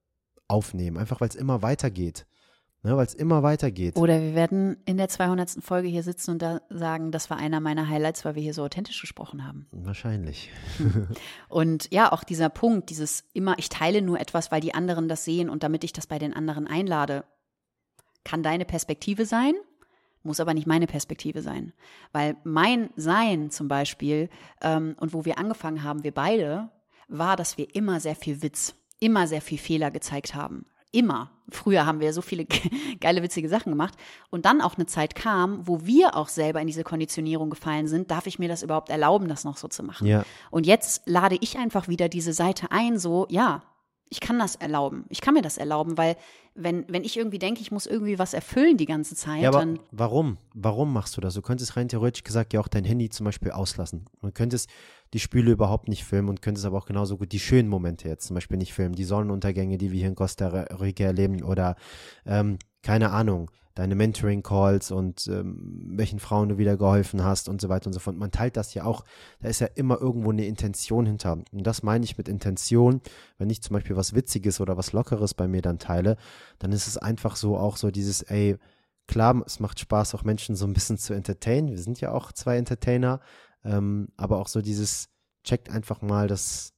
[0.48, 0.98] aufnehmen.
[0.98, 2.26] Einfach weil es immer weitergeht
[2.82, 3.96] ne, weil es immer weitergeht.
[3.96, 5.62] Oder wir werden in der 200.
[5.62, 8.62] Folge hier sitzen und da sagen, das war einer meiner Highlights, weil wir hier so
[8.62, 9.66] authentisch gesprochen haben.
[9.70, 10.50] Wahrscheinlich.
[11.48, 15.24] und ja, auch dieser Punkt, dieses immer, ich teile nur etwas, weil die anderen das
[15.24, 17.24] sehen und damit ich das bei den anderen einlade,
[18.24, 19.54] kann deine Perspektive sein,
[20.22, 21.72] muss aber nicht meine Perspektive sein.
[22.12, 24.28] Weil mein Sein zum Beispiel
[24.60, 26.70] ähm, und wo wir angefangen haben, wir beide,
[27.08, 31.30] war, dass wir immer sehr viel Witz, immer sehr viel Fehler gezeigt haben immer.
[31.50, 32.46] Früher haben wir so viele
[33.00, 33.94] geile, witzige Sachen gemacht.
[34.30, 38.10] Und dann auch eine Zeit kam, wo wir auch selber in diese Konditionierung gefallen sind.
[38.10, 40.06] Darf ich mir das überhaupt erlauben, das noch so zu machen?
[40.06, 40.24] Ja.
[40.50, 43.62] Und jetzt lade ich einfach wieder diese Seite ein, so, ja,
[44.08, 45.06] ich kann das erlauben.
[45.08, 46.16] Ich kann mir das erlauben, weil
[46.54, 49.78] wenn, wenn ich irgendwie denke, ich muss irgendwie was erfüllen die ganze Zeit, ja, dann.
[49.90, 50.36] Warum?
[50.54, 51.34] Warum machst du das?
[51.34, 54.04] Du könntest rein theoretisch gesagt ja auch dein Handy zum Beispiel auslassen.
[54.20, 54.68] Du könntest
[55.12, 58.26] die Spüle überhaupt nicht filmen und könntest aber auch genauso gut die schönen Momente jetzt
[58.26, 58.94] zum Beispiel nicht filmen.
[58.94, 61.76] Die Sonnenuntergänge, die wir hier in Costa Rica erleben oder
[62.24, 67.68] ähm, keine Ahnung, deine Mentoring-Calls und ähm, welchen Frauen du wieder geholfen hast und so
[67.68, 68.16] weiter und so fort.
[68.16, 69.04] Man teilt das ja auch,
[69.40, 71.32] da ist ja immer irgendwo eine Intention hinter.
[71.52, 73.00] Und das meine ich mit Intention.
[73.38, 76.16] Wenn ich zum Beispiel was Witziges oder was Lockeres bei mir dann teile,
[76.58, 78.56] dann ist es einfach so auch so dieses, ey,
[79.06, 81.70] klar, es macht Spaß, auch Menschen so ein bisschen zu entertainen.
[81.70, 83.20] Wir sind ja auch zwei Entertainer,
[83.64, 85.08] ähm, aber auch so dieses,
[85.44, 86.72] checkt einfach mal, dass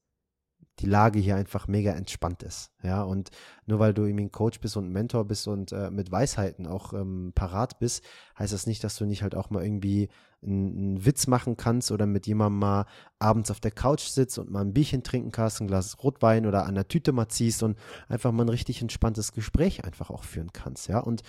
[0.80, 2.72] die Lage hier einfach mega entspannt ist.
[2.82, 3.30] Ja, und
[3.66, 6.66] nur weil du irgendwie ein Coach bist und ein Mentor bist und äh, mit Weisheiten
[6.66, 8.03] auch ähm, parat bist,
[8.39, 10.09] heißt das nicht, dass du nicht halt auch mal irgendwie
[10.43, 12.87] einen, Witz machen kannst oder mit jemandem mal
[13.20, 16.66] abends auf der Couch sitzt und mal ein Bierchen trinken kannst, ein Glas Rotwein oder
[16.66, 17.78] an der Tüte mal ziehst und
[18.09, 20.89] einfach mal ein richtig entspanntes Gespräch einfach auch führen kannst.
[20.89, 21.22] Ja, und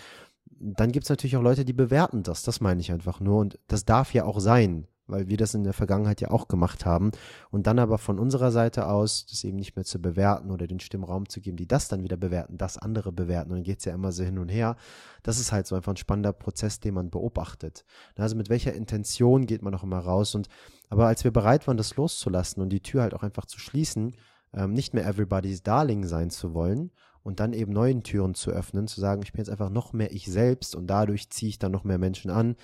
[0.48, 2.42] dann gibt es natürlich auch Leute, die bewerten das.
[2.42, 3.40] Das meine ich einfach nur.
[3.40, 6.86] Und das darf ja auch sein weil wir das in der Vergangenheit ja auch gemacht
[6.86, 7.12] haben.
[7.52, 10.80] Und dann aber von unserer Seite aus, das eben nicht mehr zu bewerten oder den
[10.80, 13.52] Stimmraum zu geben, die das dann wieder bewerten, das andere bewerten.
[13.52, 14.76] Und dann geht es ja immer so hin und her.
[15.24, 17.86] Das ist halt so einfach ein spannender Prozess, den man beobachtet.
[18.18, 20.36] Also mit welcher Intention geht man auch immer raus.
[20.36, 20.48] Und
[20.90, 24.16] aber als wir bereit waren, das loszulassen und die Tür halt auch einfach zu schließen,
[24.54, 26.92] ähm, nicht mehr everybody's Darling sein zu wollen
[27.26, 30.14] und dann eben neuen Türen zu öffnen, zu sagen, ich bin jetzt einfach noch mehr
[30.14, 32.56] ich selbst und dadurch ziehe ich dann noch mehr Menschen an.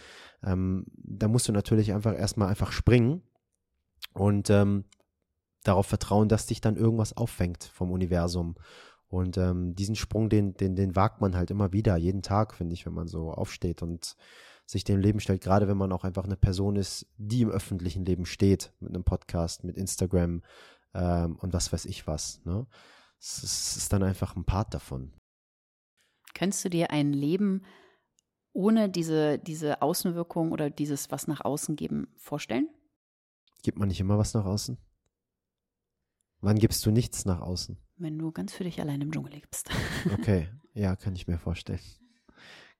[0.43, 3.23] Ähm, da musst du natürlich einfach erstmal einfach springen
[4.13, 4.85] und ähm,
[5.63, 8.53] darauf vertrauen, dass dich dann irgendwas auffängt vom Universum.
[9.07, 12.75] Und ähm, diesen Sprung, den, den, den wagt man halt immer wieder, jeden Tag, finde
[12.75, 14.15] ich, wenn man so aufsteht und
[14.67, 18.05] sich dem Leben stellt, gerade wenn man auch einfach eine Person ist, die im öffentlichen
[18.05, 20.43] Leben steht, mit einem Podcast, mit Instagram
[20.93, 22.41] ähm, und was weiß ich was.
[22.45, 22.67] Ne?
[23.21, 25.13] Es ist dann einfach ein Part davon.
[26.33, 27.63] Könntest du dir ein Leben
[28.53, 32.67] ohne diese, diese Außenwirkung oder dieses was nach außen geben vorstellen?
[33.61, 34.77] Gibt man nicht immer was nach außen?
[36.41, 37.77] Wann gibst du nichts nach außen?
[37.97, 39.69] Wenn du ganz für dich allein im Dschungel lebst.
[40.13, 41.79] okay, ja, kann ich mir vorstellen.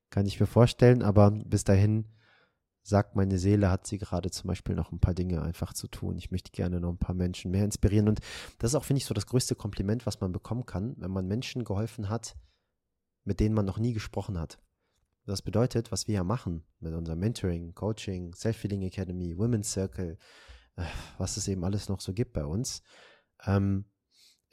[0.10, 2.08] Kann ich mir vorstellen, aber bis dahin
[2.84, 6.18] sagt meine Seele, hat sie gerade zum Beispiel noch ein paar Dinge einfach zu tun.
[6.18, 8.08] Ich möchte gerne noch ein paar Menschen mehr inspirieren.
[8.08, 8.20] Und
[8.58, 11.28] das ist auch, finde ich, so das größte Kompliment, was man bekommen kann, wenn man
[11.28, 12.36] Menschen geholfen hat,
[13.24, 14.60] mit denen man noch nie gesprochen hat.
[15.26, 20.18] Das bedeutet, was wir ja machen mit unserem Mentoring, Coaching, Self-Feeling Academy, Women's Circle,
[20.76, 20.84] äh,
[21.20, 22.82] was es eben alles noch so gibt bei uns,
[23.46, 23.86] ähm,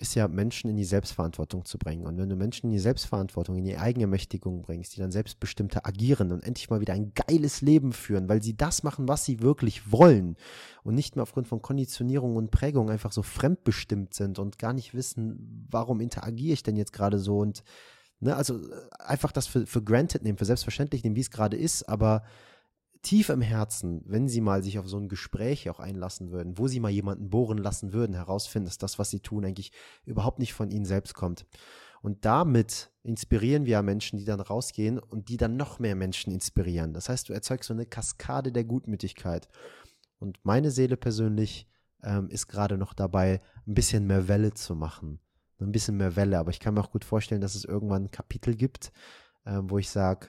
[0.00, 2.06] ist ja, Menschen in die Selbstverantwortung zu bringen.
[2.06, 6.30] Und wenn du Menschen in die Selbstverantwortung, in die Eigenermächtigung bringst, die dann selbstbestimmter agieren
[6.30, 9.90] und endlich mal wieder ein geiles Leben führen, weil sie das machen, was sie wirklich
[9.90, 10.36] wollen
[10.84, 14.94] und nicht mehr aufgrund von Konditionierung und Prägung einfach so fremdbestimmt sind und gar nicht
[14.94, 17.64] wissen, warum interagiere ich denn jetzt gerade so und
[18.20, 21.56] ne, also äh, einfach das für, für granted nehmen, für selbstverständlich nehmen, wie es gerade
[21.56, 22.22] ist, aber
[23.02, 26.68] tief im Herzen, wenn sie mal sich auf so ein Gespräch auch einlassen würden, wo
[26.68, 29.72] sie mal jemanden bohren lassen würden, herausfinden, dass das, was sie tun, eigentlich
[30.04, 31.46] überhaupt nicht von ihnen selbst kommt.
[32.00, 36.92] Und damit inspirieren wir Menschen, die dann rausgehen und die dann noch mehr Menschen inspirieren.
[36.92, 39.48] Das heißt, du erzeugst so eine Kaskade der Gutmütigkeit.
[40.18, 41.68] Und meine Seele persönlich
[42.02, 45.20] ähm, ist gerade noch dabei, ein bisschen mehr Welle zu machen.
[45.60, 46.38] Ein bisschen mehr Welle.
[46.38, 48.92] Aber ich kann mir auch gut vorstellen, dass es irgendwann ein Kapitel gibt,
[49.44, 50.28] äh, wo ich sage,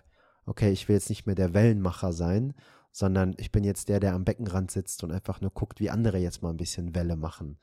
[0.49, 2.53] okay, ich will jetzt nicht mehr der Wellenmacher sein,
[2.91, 6.17] sondern ich bin jetzt der, der am Beckenrand sitzt und einfach nur guckt, wie andere
[6.17, 7.59] jetzt mal ein bisschen Welle machen.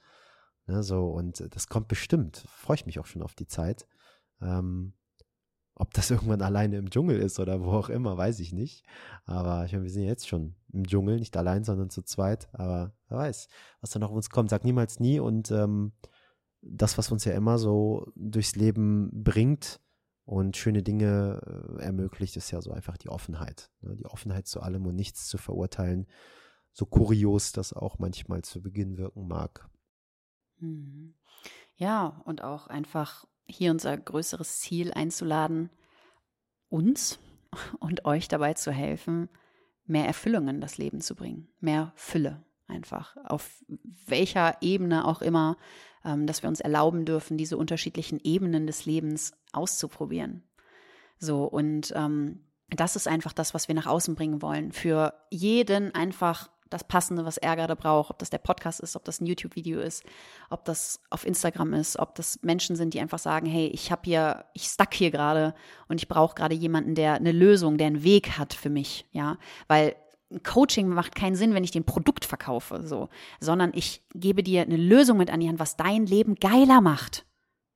[0.66, 2.44] Ne, so, und das kommt bestimmt.
[2.48, 3.86] Freue ich mich auch schon auf die Zeit.
[4.40, 4.94] Ähm,
[5.74, 8.84] ob das irgendwann alleine im Dschungel ist oder wo auch immer, weiß ich nicht.
[9.24, 12.48] Aber ich meine, wir sind jetzt schon im Dschungel, nicht allein, sondern zu zweit.
[12.52, 13.48] Aber wer weiß,
[13.80, 14.50] was da noch auf uns kommt.
[14.50, 15.18] Sag niemals nie.
[15.18, 15.92] Und ähm,
[16.62, 19.80] das, was uns ja immer so durchs Leben bringt
[20.26, 21.40] und schöne Dinge
[21.78, 23.70] äh, ermöglicht, ist ja so einfach die Offenheit.
[23.80, 23.96] Ne?
[23.96, 26.06] Die Offenheit zu allem und nichts zu verurteilen.
[26.72, 29.70] So kurios das auch manchmal zu Beginn wirken mag.
[30.58, 31.14] Mhm.
[31.76, 35.70] Ja, und auch einfach hier unser größeres Ziel einzuladen,
[36.68, 37.20] uns
[37.78, 39.28] und euch dabei zu helfen,
[39.84, 43.64] mehr Erfüllung in das Leben zu bringen, mehr Fülle einfach, auf
[44.06, 45.56] welcher Ebene auch immer,
[46.04, 50.42] ähm, dass wir uns erlauben dürfen, diese unterschiedlichen Ebenen des Lebens auszuprobieren.
[51.18, 52.40] So, und ähm,
[52.70, 54.72] das ist einfach das, was wir nach außen bringen wollen.
[54.72, 59.04] Für jeden einfach das Passende, was er gerade braucht, ob das der Podcast ist, ob
[59.04, 60.04] das ein YouTube-Video ist,
[60.50, 64.02] ob das auf Instagram ist, ob das Menschen sind, die einfach sagen, hey, ich habe
[64.04, 65.54] hier, ich stuck hier gerade
[65.88, 69.38] und ich brauche gerade jemanden, der eine Lösung, der einen Weg hat für mich, ja,
[69.68, 69.94] weil
[70.42, 74.76] Coaching macht keinen Sinn, wenn ich den Produkt verkaufe, so, sondern ich gebe dir eine
[74.76, 77.24] Lösung mit an die Hand, was dein Leben geiler macht,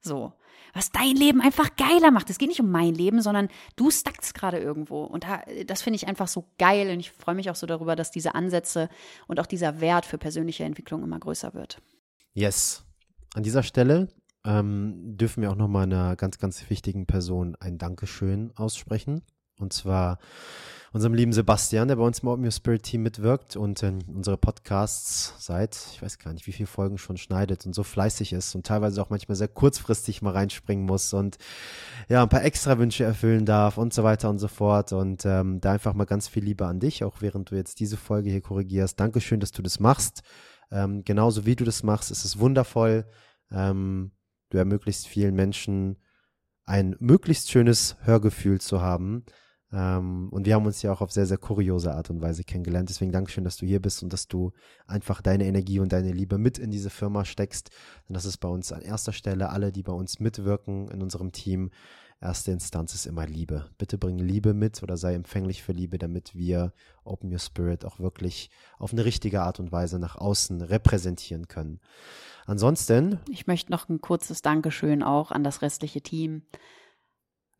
[0.00, 0.32] so
[0.72, 2.30] was dein Leben einfach geiler macht.
[2.30, 5.04] Es geht nicht um mein Leben, sondern du stackst gerade irgendwo.
[5.04, 5.26] Und
[5.66, 6.90] das finde ich einfach so geil.
[6.90, 8.88] Und ich freue mich auch so darüber, dass diese Ansätze
[9.26, 11.80] und auch dieser Wert für persönliche Entwicklung immer größer wird.
[12.32, 12.84] Yes.
[13.34, 14.08] An dieser Stelle
[14.44, 19.22] ähm, dürfen wir auch nochmal einer ganz, ganz wichtigen Person ein Dankeschön aussprechen.
[19.58, 20.18] Und zwar
[20.92, 24.36] unserem lieben Sebastian, der bei uns im Open Your Spirit Team mitwirkt und in unsere
[24.36, 28.54] Podcasts seit, ich weiß gar nicht, wie viele Folgen schon schneidet und so fleißig ist
[28.56, 31.38] und teilweise auch manchmal sehr kurzfristig mal reinspringen muss und
[32.08, 34.92] ja, ein paar extra Wünsche erfüllen darf und so weiter und so fort.
[34.92, 37.96] Und ähm, da einfach mal ganz viel Liebe an dich, auch während du jetzt diese
[37.96, 38.98] Folge hier korrigierst.
[38.98, 40.22] Dankeschön, dass du das machst.
[40.72, 43.06] Ähm, genauso wie du das machst, ist es wundervoll.
[43.52, 44.10] Ähm,
[44.50, 45.98] du ermöglichst vielen Menschen
[46.64, 49.24] ein möglichst schönes Hörgefühl zu haben.
[49.72, 52.88] Ähm, und wir haben uns ja auch auf sehr, sehr kuriose Art und Weise kennengelernt.
[52.88, 54.52] Deswegen Dankeschön, dass du hier bist und dass du
[54.86, 57.70] einfach deine Energie und deine Liebe mit in diese Firma steckst.
[58.08, 61.32] Denn das ist bei uns an erster Stelle alle, die bei uns mitwirken in unserem
[61.32, 61.70] Team.
[62.22, 63.70] Erste Instanz ist immer Liebe.
[63.78, 67.98] Bitte bring Liebe mit oder sei empfänglich für Liebe, damit wir Open Your Spirit auch
[67.98, 71.80] wirklich auf eine richtige Art und Weise nach außen repräsentieren können.
[72.44, 73.20] Ansonsten.
[73.30, 76.42] Ich möchte noch ein kurzes Dankeschön auch an das restliche Team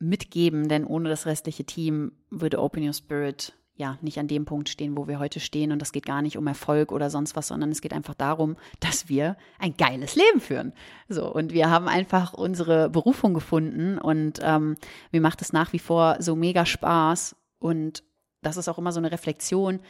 [0.01, 4.69] mitgeben, denn ohne das restliche Team würde Open Your Spirit ja nicht an dem Punkt
[4.69, 5.73] stehen, wo wir heute stehen.
[5.73, 8.57] Und das geht gar nicht um Erfolg oder sonst was, sondern es geht einfach darum,
[8.79, 10.73] dass wir ein geiles Leben führen.
[11.09, 14.77] So, und wir haben einfach unsere Berufung gefunden und ähm,
[15.13, 17.35] mir macht es nach wie vor so mega Spaß.
[17.59, 18.05] Und
[18.43, 19.81] das ist auch immer so eine Reflexion,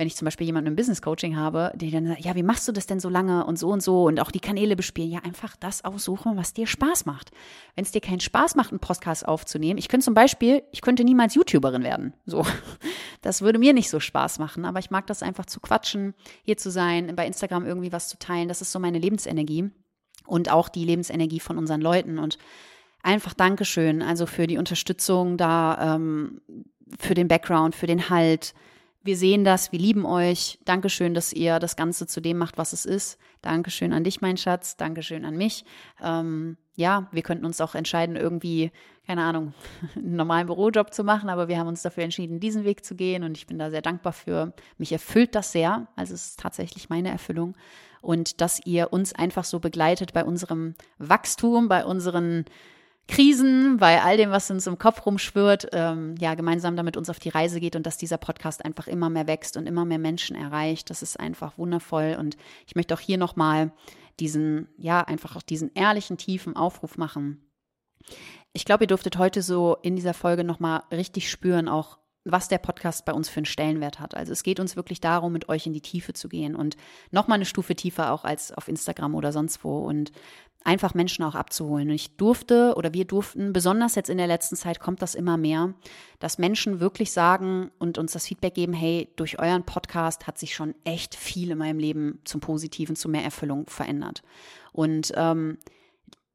[0.00, 2.66] wenn ich zum Beispiel jemanden im Business Coaching habe, der dann sagt, ja, wie machst
[2.66, 5.18] du das denn so lange und so und so und auch die Kanäle bespielen, ja,
[5.18, 7.32] einfach das aussuchen, was dir Spaß macht.
[7.74, 11.04] Wenn es dir keinen Spaß macht, einen Podcast aufzunehmen, ich könnte zum Beispiel, ich könnte
[11.04, 12.14] niemals YouTuberin werden.
[12.24, 12.46] So.
[13.22, 16.56] Das würde mir nicht so Spaß machen, aber ich mag das einfach zu quatschen, hier
[16.56, 18.48] zu sein, bei Instagram irgendwie was zu teilen.
[18.48, 19.70] Das ist so meine Lebensenergie
[20.26, 22.38] und auch die Lebensenergie von unseren Leuten und
[23.02, 26.40] einfach Dankeschön, also für die Unterstützung da, ähm,
[26.98, 28.54] für den Background, für den Halt,
[29.02, 30.58] wir sehen das, wir lieben euch.
[30.64, 33.18] Dankeschön, dass ihr das Ganze zu dem macht, was es ist.
[33.40, 34.76] Dankeschön an dich, mein Schatz.
[34.76, 35.64] Dankeschön an mich.
[36.02, 38.70] Ähm, ja, wir könnten uns auch entscheiden, irgendwie,
[39.06, 39.54] keine Ahnung,
[39.96, 43.22] einen normalen Bürojob zu machen, aber wir haben uns dafür entschieden, diesen Weg zu gehen
[43.24, 44.52] und ich bin da sehr dankbar für.
[44.76, 45.88] Mich erfüllt das sehr.
[45.96, 47.56] Also es ist tatsächlich meine Erfüllung.
[48.02, 52.44] Und dass ihr uns einfach so begleitet bei unserem Wachstum, bei unseren
[53.10, 57.18] Krisen, bei all dem, was uns im Kopf rumschwirrt, ähm, ja, gemeinsam damit uns auf
[57.18, 60.36] die Reise geht und dass dieser Podcast einfach immer mehr wächst und immer mehr Menschen
[60.36, 60.90] erreicht.
[60.90, 62.16] Das ist einfach wundervoll.
[62.18, 62.36] Und
[62.66, 63.72] ich möchte auch hier nochmal
[64.20, 67.44] diesen, ja, einfach auch diesen ehrlichen, tiefen Aufruf machen.
[68.52, 72.58] Ich glaube, ihr durftet heute so in dieser Folge nochmal richtig spüren, auch was der
[72.58, 74.14] Podcast bei uns für einen Stellenwert hat.
[74.14, 76.76] Also es geht uns wirklich darum, mit euch in die Tiefe zu gehen und
[77.10, 79.78] nochmal eine Stufe tiefer auch als auf Instagram oder sonst wo.
[79.78, 80.12] Und
[80.64, 81.88] einfach Menschen auch abzuholen.
[81.88, 85.36] Und ich durfte oder wir durften, besonders jetzt in der letzten Zeit kommt das immer
[85.36, 85.74] mehr,
[86.18, 90.54] dass Menschen wirklich sagen und uns das Feedback geben, hey, durch euren Podcast hat sich
[90.54, 94.22] schon echt viel in meinem Leben zum Positiven, zu mehr Erfüllung verändert.
[94.72, 95.58] Und ähm,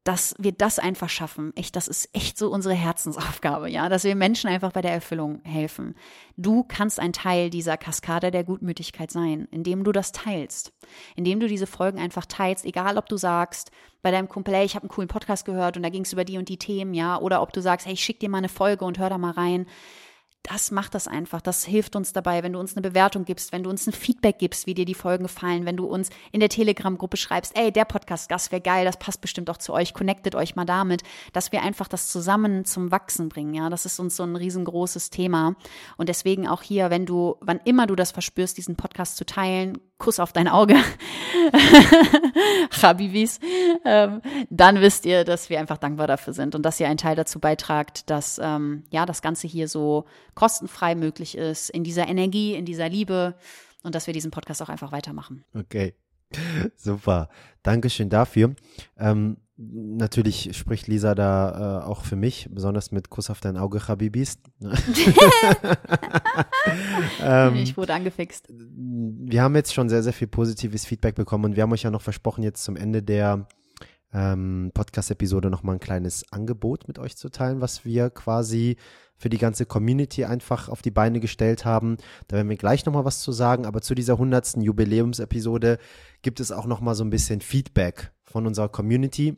[0.06, 1.52] dass wir das einfach schaffen.
[1.56, 5.40] Echt, das ist echt so unsere Herzensaufgabe, ja, dass wir Menschen einfach bei der Erfüllung
[5.42, 5.96] helfen.
[6.36, 10.72] Du kannst ein Teil dieser Kaskade der Gutmütigkeit sein, indem du das teilst,
[11.16, 14.76] indem du diese Folgen einfach teilst, egal ob du sagst, bei deinem Kumpel, hey, ich
[14.76, 17.18] habe einen coolen Podcast gehört und da ging es über die und die Themen, ja,
[17.18, 19.32] oder ob du sagst, hey, ich schick dir mal eine Folge und hör da mal
[19.32, 19.66] rein
[20.46, 21.40] das macht das einfach.
[21.40, 24.38] Das hilft uns dabei, wenn du uns eine Bewertung gibst, wenn du uns ein Feedback
[24.38, 27.84] gibst, wie dir die Folgen gefallen, wenn du uns in der Telegram-Gruppe schreibst, ey, der
[27.84, 31.02] Podcast, das wäre geil, das passt bestimmt auch zu euch, connectet euch mal damit,
[31.32, 33.54] dass wir einfach das zusammen zum Wachsen bringen.
[33.54, 35.56] Ja, das ist uns so ein riesengroßes Thema.
[35.96, 39.78] Und deswegen auch hier, wenn du, wann immer du das verspürst, diesen Podcast zu teilen,
[39.98, 40.74] Kuss auf dein Auge,
[42.82, 43.40] Habibis,
[43.84, 44.20] ähm,
[44.50, 47.40] dann wisst ihr, dass wir einfach dankbar dafür sind und dass ihr einen Teil dazu
[47.40, 50.04] beitragt, dass ähm, ja das Ganze hier so
[50.34, 53.36] kostenfrei möglich ist, in dieser Energie, in dieser Liebe
[53.82, 55.44] und dass wir diesen Podcast auch einfach weitermachen.
[55.54, 55.94] Okay.
[56.76, 57.28] Super.
[57.62, 58.54] Dankeschön dafür.
[58.98, 63.88] Ähm, natürlich spricht Lisa da äh, auch für mich, besonders mit Kuss auf dein Auge,
[63.88, 64.38] Habibis.
[67.22, 68.48] ähm, ich wurde angefixt.
[68.50, 71.90] Wir haben jetzt schon sehr, sehr viel positives Feedback bekommen und wir haben euch ja
[71.90, 73.48] noch versprochen, jetzt zum Ende der
[74.12, 78.76] ähm, Podcast-Episode nochmal ein kleines Angebot mit euch zu teilen, was wir quasi
[79.16, 81.96] für die ganze Community einfach auf die Beine gestellt haben.
[82.28, 84.58] Da werden wir gleich nochmal was zu sagen, aber zu dieser 100.
[84.58, 85.78] Jubiläumsepisode
[86.20, 89.36] gibt es auch nochmal so ein bisschen Feedback von unserer Community.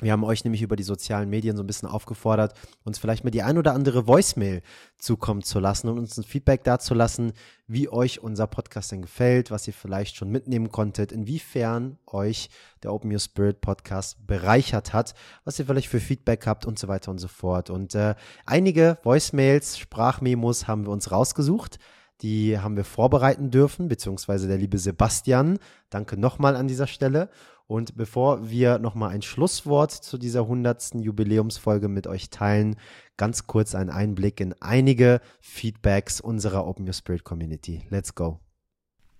[0.00, 2.54] Wir haben euch nämlich über die sozialen Medien so ein bisschen aufgefordert,
[2.84, 4.62] uns vielleicht mal die ein oder andere Voicemail
[4.96, 7.32] zukommen zu lassen und uns ein Feedback dazu lassen,
[7.66, 12.48] wie euch unser Podcast denn gefällt, was ihr vielleicht schon mitnehmen konntet, inwiefern euch
[12.84, 16.86] der Open Your Spirit Podcast bereichert hat, was ihr vielleicht für Feedback habt und so
[16.86, 17.68] weiter und so fort.
[17.68, 18.14] Und äh,
[18.46, 21.80] einige Voicemails, Sprachmemos haben wir uns rausgesucht.
[22.20, 25.58] Die haben wir vorbereiten dürfen, beziehungsweise der liebe Sebastian.
[25.90, 27.30] Danke nochmal an dieser Stelle.
[27.68, 30.94] Und bevor wir nochmal ein Schlusswort zu dieser 100.
[30.94, 32.76] Jubiläumsfolge mit euch teilen,
[33.18, 37.82] ganz kurz ein Einblick in einige Feedbacks unserer Open Your Spirit Community.
[37.90, 38.40] Let's go.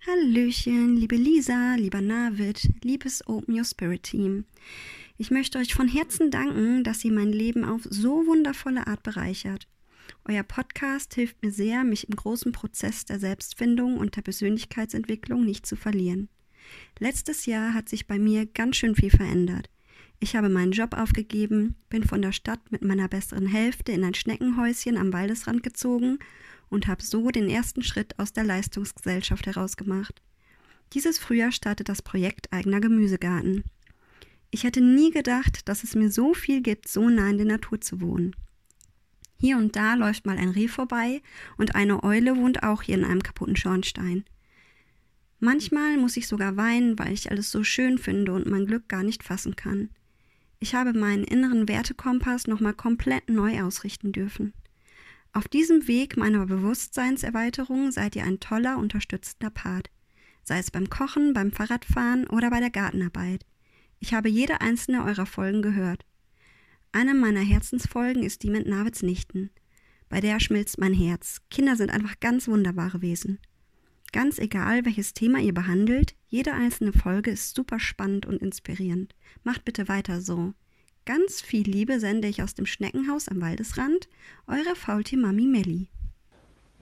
[0.07, 4.47] Hallöchen, liebe Lisa, lieber Navid, liebes Open Your Spirit Team.
[5.19, 9.69] Ich möchte euch von Herzen danken, dass ihr mein Leben auf so wundervolle Art bereichert.
[10.25, 15.67] Euer Podcast hilft mir sehr, mich im großen Prozess der Selbstfindung und der Persönlichkeitsentwicklung nicht
[15.67, 16.31] zu verlieren.
[16.99, 19.71] Letztes Jahr hat sich bei mir ganz schön viel verändert.
[20.21, 24.15] Ich habe meinen Job aufgegeben, bin von der Stadt mit meiner besseren Hälfte in ein
[24.15, 26.19] Schneckenhäuschen am Waldesrand gezogen
[26.69, 30.21] und habe so den ersten Schritt aus der Leistungsgesellschaft herausgemacht.
[30.93, 33.65] Dieses Frühjahr startet das Projekt Eigener Gemüsegarten.
[34.51, 37.81] Ich hätte nie gedacht, dass es mir so viel gibt, so nah in der Natur
[37.81, 38.35] zu wohnen.
[39.41, 41.23] Hier und da läuft mal ein Reh vorbei
[41.59, 44.25] und eine Eule wohnt auch hier in einem kaputten Schornstein.
[45.41, 49.03] Manchmal muss ich sogar weinen, weil ich alles so schön finde und mein Glück gar
[49.03, 49.91] nicht fassen kann.
[50.59, 54.53] Ich habe meinen inneren Wertekompass nochmal komplett neu ausrichten dürfen.
[55.33, 59.91] Auf diesem Weg meiner Bewusstseinserweiterung seid ihr ein toller, unterstützender Part.
[60.43, 63.45] Sei es beim Kochen, beim Fahrradfahren oder bei der Gartenarbeit.
[64.01, 66.05] Ich habe jede einzelne eurer Folgen gehört.
[66.91, 69.51] Eine meiner Herzensfolgen ist die mit Navids Nichten.
[70.09, 71.43] Bei der schmilzt mein Herz.
[71.51, 73.39] Kinder sind einfach ganz wunderbare Wesen.
[74.13, 79.15] Ganz egal, welches Thema ihr behandelt, jede einzelne Folge ist super spannend und inspirierend.
[79.45, 80.55] Macht bitte weiter so.
[81.05, 84.09] Ganz viel Liebe sende ich aus dem Schneckenhaus am Waldesrand.
[84.47, 85.89] Eure Faultier-Mami Melli.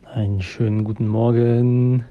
[0.04, 2.04] Einen schönen guten Morgen.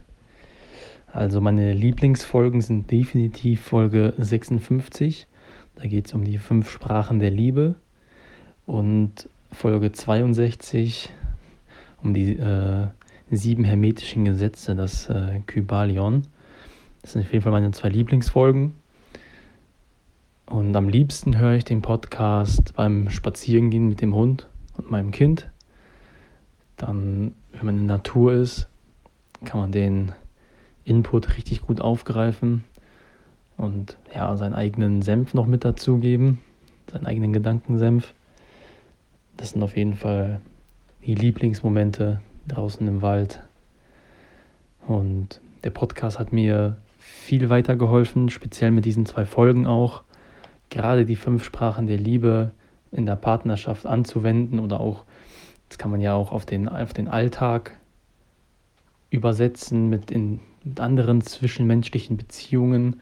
[1.07, 5.27] Also meine Lieblingsfolgen sind definitiv Folge 56.
[5.75, 7.75] Da geht es um die fünf Sprachen der Liebe.
[8.65, 11.09] Und Folge 62
[12.03, 12.87] um die äh,
[13.31, 16.27] sieben hermetischen Gesetze, das äh, Kybalion.
[17.01, 18.73] Das sind auf jeden Fall meine zwei Lieblingsfolgen.
[20.45, 24.47] Und am liebsten höre ich den Podcast beim Spazierengehen mit dem Hund
[24.77, 25.49] und meinem Kind.
[26.77, 28.67] Dann, wenn man in der Natur ist,
[29.43, 30.11] kann man den
[30.83, 32.63] Input richtig gut aufgreifen
[33.57, 36.39] und ja, seinen eigenen Senf noch mit dazugeben,
[36.91, 38.13] seinen eigenen Gedankensenf.
[39.37, 40.41] Das sind auf jeden Fall
[41.05, 43.41] die Lieblingsmomente draußen im Wald.
[44.87, 50.03] Und der Podcast hat mir viel weitergeholfen, speziell mit diesen zwei Folgen auch.
[50.69, 52.51] Gerade die fünf Sprachen der Liebe
[52.91, 55.03] in der Partnerschaft anzuwenden oder auch,
[55.69, 57.77] das kann man ja auch auf den, auf den Alltag
[59.09, 63.01] übersetzen mit, in, mit anderen zwischenmenschlichen Beziehungen.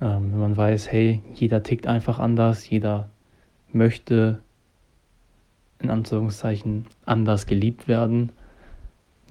[0.00, 3.10] Ähm, wenn man weiß, hey, jeder tickt einfach anders, jeder
[3.72, 4.40] möchte
[5.80, 8.30] in Anführungszeichen anders geliebt werden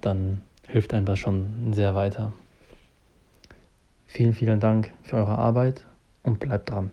[0.05, 2.33] dann hilft einem das schon sehr weiter.
[4.05, 5.85] Vielen, vielen Dank für eure Arbeit
[6.21, 6.91] und bleibt dran.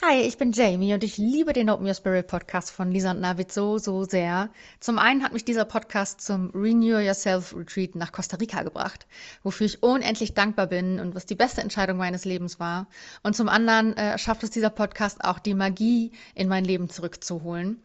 [0.00, 3.20] Hi, ich bin Jamie und ich liebe den Open Your Spirit Podcast von Lisa und
[3.20, 4.48] Navid so, so sehr.
[4.78, 9.08] Zum einen hat mich dieser Podcast zum Renew Yourself Retreat nach Costa Rica gebracht,
[9.42, 12.86] wofür ich unendlich dankbar bin und was die beste Entscheidung meines Lebens war.
[13.24, 17.82] Und zum anderen äh, schafft es dieser Podcast auch die Magie in mein Leben zurückzuholen.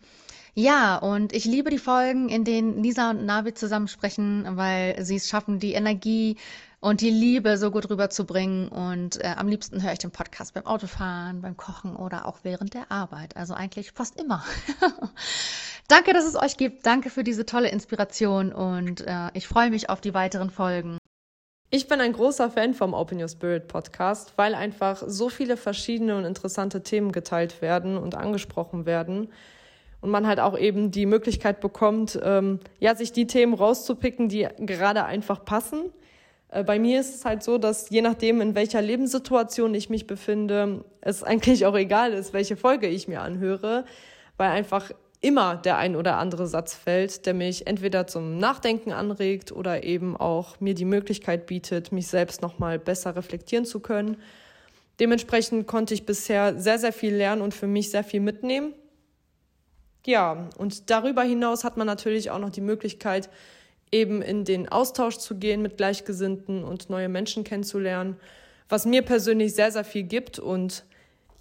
[0.56, 5.16] Ja, und ich liebe die Folgen, in denen Lisa und Navid zusammen sprechen, weil sie
[5.16, 6.38] es schaffen, die Energie
[6.80, 8.68] und die Liebe so gut rüberzubringen.
[8.68, 12.76] Und äh, am liebsten höre ich den Podcast beim Autofahren, beim Kochen oder auch während
[12.76, 13.36] der Arbeit.
[13.36, 14.44] Also eigentlich fast immer.
[15.88, 16.86] Danke, dass es euch gibt.
[16.86, 21.00] Danke für diese tolle Inspiration und äh, ich freue mich auf die weiteren Folgen.
[21.72, 26.16] Ich bin ein großer Fan vom Open Your Spirit Podcast, weil einfach so viele verschiedene
[26.16, 29.30] und interessante Themen geteilt werden und angesprochen werden
[30.04, 34.48] und man halt auch eben die Möglichkeit bekommt, ähm, ja, sich die Themen rauszupicken, die
[34.60, 35.92] gerade einfach passen
[36.54, 40.08] äh, bei mir ist es halt so, dass je nachdem, in welcher Lebenssituation ich mich
[40.08, 43.86] befinde, es eigentlich auch egal ist, welche Folge ich mir anhöre,
[44.38, 49.52] weil einfach immer der ein oder andere Satz fällt, der mich entweder zum Nachdenken anregt
[49.52, 54.18] oder eben auch mir die Möglichkeit bietet, mich selbst nochmal besser reflektieren zu können.
[55.00, 58.74] Dementsprechend konnte ich bisher sehr, sehr viel lernen und für mich sehr viel mitnehmen.
[60.06, 63.30] Ja, und darüber hinaus hat man natürlich auch noch die Möglichkeit,
[63.92, 68.18] eben in den Austausch zu gehen mit Gleichgesinnten und neue Menschen kennenzulernen,
[68.68, 70.40] was mir persönlich sehr, sehr viel gibt.
[70.40, 70.84] Und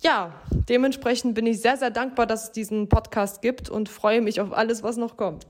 [0.00, 0.34] ja,
[0.68, 4.52] dementsprechend bin ich sehr, sehr dankbar, dass es diesen Podcast gibt und freue mich auf
[4.52, 5.46] alles, was noch kommt.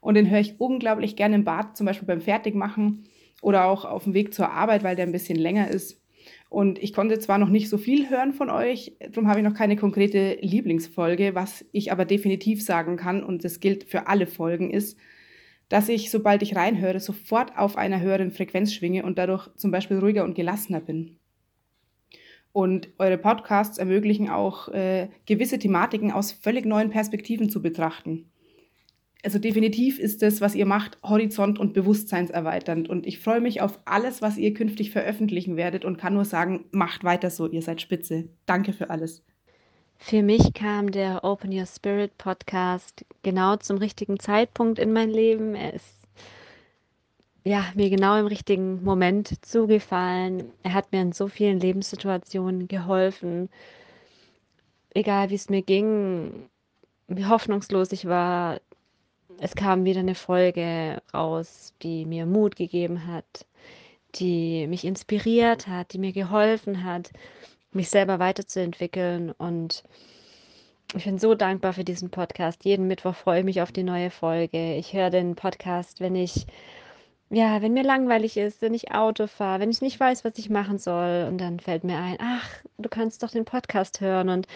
[0.00, 3.04] Und den höre ich unglaublich gerne im Bad, zum Beispiel beim Fertigmachen
[3.42, 5.99] oder auch auf dem Weg zur Arbeit, weil der ein bisschen länger ist.
[6.48, 9.54] Und ich konnte zwar noch nicht so viel hören von euch, darum habe ich noch
[9.54, 11.34] keine konkrete Lieblingsfolge.
[11.34, 14.98] Was ich aber definitiv sagen kann, und das gilt für alle Folgen, ist,
[15.68, 19.98] dass ich, sobald ich reinhöre, sofort auf einer höheren Frequenz schwinge und dadurch zum Beispiel
[19.98, 21.16] ruhiger und gelassener bin.
[22.52, 28.29] Und eure Podcasts ermöglichen auch äh, gewisse Thematiken aus völlig neuen Perspektiven zu betrachten.
[29.22, 32.88] Also definitiv ist das, was ihr macht, horizont- und bewusstseinserweiternd.
[32.88, 36.64] Und ich freue mich auf alles, was ihr künftig veröffentlichen werdet und kann nur sagen,
[36.70, 38.28] macht weiter so, ihr seid spitze.
[38.46, 39.22] Danke für alles.
[39.98, 45.54] Für mich kam der Open Your Spirit Podcast genau zum richtigen Zeitpunkt in mein Leben.
[45.54, 46.00] Er ist
[47.44, 50.52] ja, mir genau im richtigen Moment zugefallen.
[50.62, 53.48] Er hat mir in so vielen Lebenssituationen geholfen.
[54.94, 56.48] Egal wie es mir ging,
[57.08, 58.60] wie hoffnungslos ich war,
[59.40, 63.46] es kam wieder eine Folge raus, die mir Mut gegeben hat,
[64.14, 67.10] die mich inspiriert hat, die mir geholfen hat
[67.72, 69.32] mich selber weiterzuentwickeln.
[69.32, 69.84] Und
[70.94, 72.64] ich bin so dankbar für diesen Podcast.
[72.64, 74.74] Jeden Mittwoch freue ich mich auf die neue Folge.
[74.76, 76.46] Ich höre den Podcast, wenn ich,
[77.30, 80.50] ja, wenn mir langweilig ist, wenn ich Auto fahre, wenn ich nicht weiß, was ich
[80.50, 81.26] machen soll.
[81.28, 82.48] Und dann fällt mir ein, ach,
[82.78, 84.28] du kannst doch den Podcast hören.
[84.28, 84.46] Und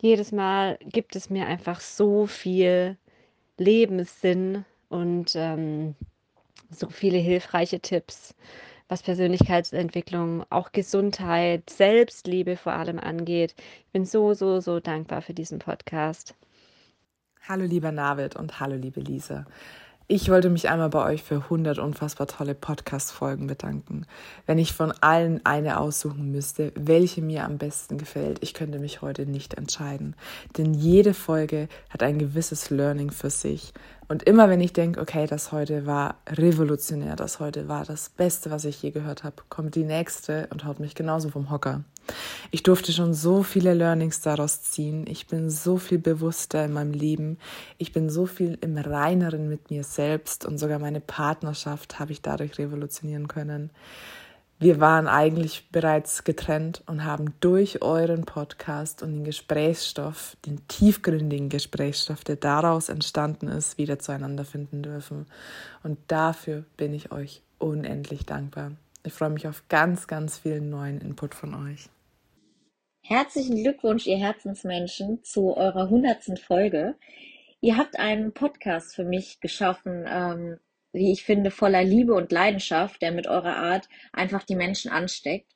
[0.00, 2.96] jedes Mal gibt es mir einfach so viel
[3.58, 5.94] Lebenssinn und ähm,
[6.70, 8.34] so viele hilfreiche Tipps
[8.88, 13.54] was Persönlichkeitsentwicklung, auch Gesundheit, Selbstliebe vor allem angeht.
[13.58, 16.34] Ich bin so, so, so dankbar für diesen Podcast.
[17.46, 19.46] Hallo lieber Navid und hallo liebe Lisa.
[20.10, 24.06] Ich wollte mich einmal bei euch für 100 unfassbar tolle Podcast-Folgen bedanken.
[24.46, 29.02] Wenn ich von allen eine aussuchen müsste, welche mir am besten gefällt, ich könnte mich
[29.02, 30.16] heute nicht entscheiden.
[30.56, 33.74] Denn jede Folge hat ein gewisses Learning für sich.
[34.08, 38.50] Und immer wenn ich denke, okay, das heute war revolutionär, das heute war das Beste,
[38.50, 41.84] was ich je gehört habe, kommt die nächste und haut mich genauso vom Hocker.
[42.50, 45.06] Ich durfte schon so viele Learnings daraus ziehen.
[45.08, 47.38] Ich bin so viel bewusster in meinem Leben.
[47.76, 52.22] Ich bin so viel im Reineren mit mir selbst und sogar meine Partnerschaft habe ich
[52.22, 53.70] dadurch revolutionieren können.
[54.60, 61.48] Wir waren eigentlich bereits getrennt und haben durch euren Podcast und den Gesprächsstoff, den tiefgründigen
[61.48, 65.26] Gesprächsstoff, der daraus entstanden ist, wieder zueinander finden dürfen.
[65.84, 68.72] Und dafür bin ich euch unendlich dankbar.
[69.04, 71.88] Ich freue mich auf ganz, ganz vielen neuen Input von euch.
[73.08, 76.94] Herzlichen Glückwunsch, ihr Herzensmenschen, zu eurer hundertsten Folge.
[77.62, 80.58] Ihr habt einen Podcast für mich geschaffen, ähm,
[80.92, 85.50] wie ich finde, voller Liebe und Leidenschaft, der mit eurer Art einfach die Menschen ansteckt.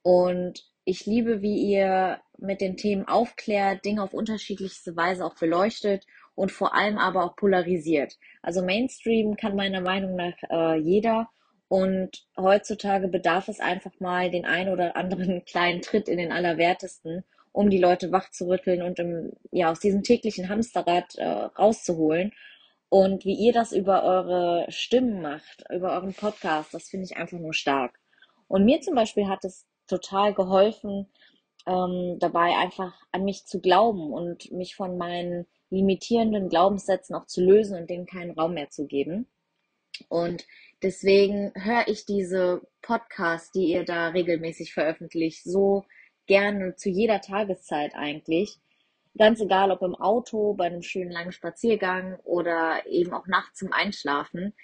[0.00, 6.06] Und ich liebe, wie ihr mit den Themen aufklärt, Dinge auf unterschiedlichste Weise auch beleuchtet
[6.34, 8.16] und vor allem aber auch polarisiert.
[8.40, 11.28] Also Mainstream kann meiner Meinung nach äh, jeder
[11.68, 17.24] und heutzutage bedarf es einfach mal den einen oder anderen kleinen Tritt in den Allerwertesten,
[17.52, 22.32] um die Leute wach zu rütteln und im, ja, aus diesem täglichen Hamsterrad äh, rauszuholen.
[22.88, 27.38] Und wie ihr das über eure Stimmen macht, über euren Podcast, das finde ich einfach
[27.38, 27.98] nur stark.
[28.46, 31.08] Und mir zum Beispiel hat es total geholfen,
[31.66, 37.42] ähm, dabei einfach an mich zu glauben und mich von meinen limitierenden Glaubenssätzen auch zu
[37.42, 39.26] lösen und denen keinen Raum mehr zu geben.
[40.08, 40.46] Und
[40.82, 45.84] deswegen höre ich diese Podcasts, die ihr da regelmäßig veröffentlicht, so
[46.26, 48.58] gerne zu jeder Tageszeit eigentlich.
[49.16, 53.72] Ganz egal, ob im Auto, bei einem schönen langen Spaziergang oder eben auch nachts zum
[53.72, 54.54] Einschlafen.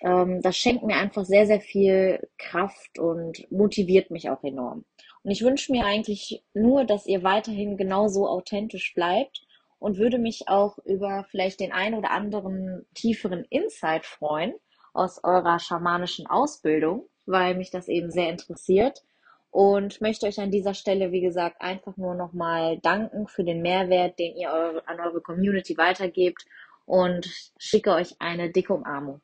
[0.00, 4.84] Ähm, das schenkt mir einfach sehr, sehr viel Kraft und motiviert mich auch enorm.
[5.22, 9.42] Und ich wünsche mir eigentlich nur, dass ihr weiterhin genauso authentisch bleibt
[9.78, 14.54] und würde mich auch über vielleicht den ein oder anderen tieferen Insight freuen
[14.92, 19.02] aus eurer schamanischen Ausbildung, weil mich das eben sehr interessiert
[19.50, 24.18] und möchte euch an dieser Stelle, wie gesagt, einfach nur nochmal danken für den Mehrwert,
[24.18, 24.50] den ihr
[24.86, 26.44] an eure Community weitergebt
[26.86, 29.20] und schicke euch eine dicke Umarmung.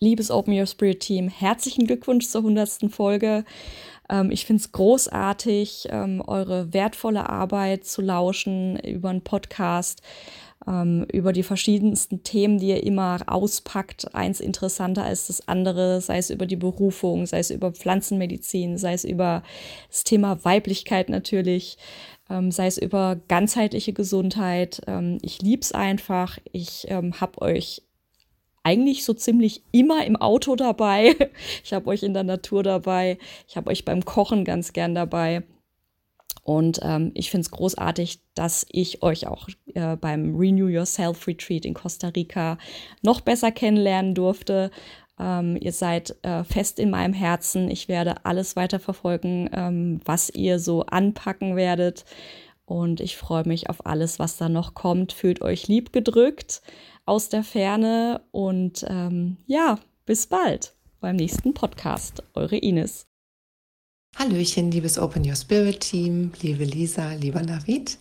[0.00, 2.90] Liebes Open Your Spirit Team, herzlichen Glückwunsch zur 100.
[2.90, 3.44] Folge.
[4.10, 10.02] Ähm, ich finde es großartig, ähm, eure wertvolle Arbeit zu lauschen über einen Podcast,
[10.66, 14.14] ähm, über die verschiedensten Themen, die ihr immer auspackt.
[14.14, 18.94] Eins interessanter als das andere, sei es über die Berufung, sei es über Pflanzenmedizin, sei
[18.94, 19.42] es über
[19.88, 21.78] das Thema Weiblichkeit natürlich.
[22.30, 24.80] Ähm, sei es über ganzheitliche Gesundheit.
[24.86, 26.38] Ähm, ich lieb's einfach.
[26.52, 27.82] Ich ähm, habe euch
[28.62, 31.14] eigentlich so ziemlich immer im Auto dabei.
[31.62, 33.18] Ich habe euch in der Natur dabei.
[33.48, 35.42] Ich habe euch beim Kochen ganz gern dabei.
[36.44, 41.64] Und ähm, ich finde es großartig, dass ich euch auch äh, beim Renew Yourself Retreat
[41.64, 42.58] in Costa Rica
[43.02, 44.70] noch besser kennenlernen durfte.
[45.18, 47.70] Ähm, ihr seid äh, fest in meinem Herzen.
[47.70, 52.04] Ich werde alles weiter verfolgen, ähm, was ihr so anpacken werdet.
[52.66, 55.12] Und ich freue mich auf alles, was da noch kommt.
[55.12, 56.60] Fühlt euch lieb gedrückt
[57.06, 62.22] aus der Ferne und ähm, ja, bis bald beim nächsten Podcast.
[62.34, 63.13] Eure Ines.
[64.16, 67.98] Hallöchen, liebes Open Your Spirit Team, liebe Lisa, lieber Navid.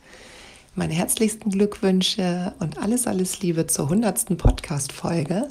[0.75, 4.37] Meine herzlichsten Glückwünsche und alles, alles Liebe zur 100.
[4.37, 5.47] Podcast-Folge.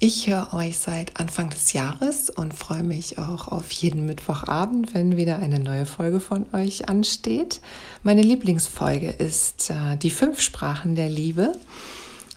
[0.00, 5.16] Ich höre euch seit Anfang des Jahres und freue mich auch auf jeden Mittwochabend, wenn
[5.16, 7.60] wieder eine neue Folge von euch ansteht.
[8.02, 11.52] Meine Lieblingsfolge ist äh, die fünf Sprachen der Liebe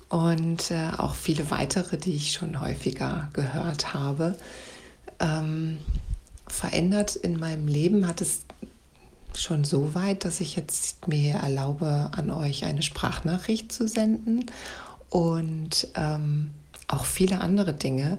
[0.10, 4.38] und äh, auch viele weitere, die ich schon häufiger gehört habe.
[5.20, 5.80] Ähm,
[6.50, 8.42] verändert in meinem Leben hat es
[9.36, 14.46] schon so weit, dass ich jetzt mir erlaube, an euch eine Sprachnachricht zu senden
[15.10, 16.52] und ähm,
[16.88, 18.18] auch viele andere Dinge,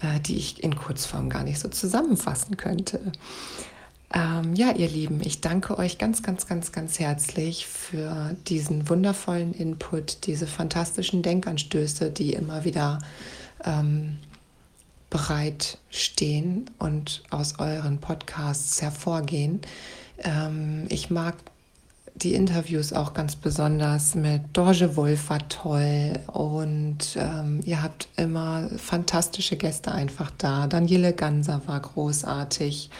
[0.00, 3.00] äh, die ich in Kurzform gar nicht so zusammenfassen könnte.
[4.12, 9.54] Ähm, ja, ihr Lieben, ich danke euch ganz, ganz, ganz, ganz herzlich für diesen wundervollen
[9.54, 12.98] Input, diese fantastischen Denkanstöße, die immer wieder
[13.64, 14.18] ähm,
[15.10, 19.60] bereit stehen und aus euren Podcasts hervorgehen.
[20.18, 21.34] Ähm, ich mag
[22.14, 28.68] die Interviews auch ganz besonders mit Dorje Wolf war toll und ähm, ihr habt immer
[28.76, 30.66] fantastische Gäste einfach da.
[30.66, 32.90] Daniele Ganser war großartig.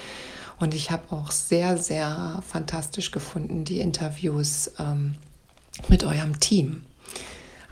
[0.58, 5.14] Und ich habe auch sehr, sehr fantastisch gefunden die Interviews ähm,
[5.88, 6.82] mit eurem Team.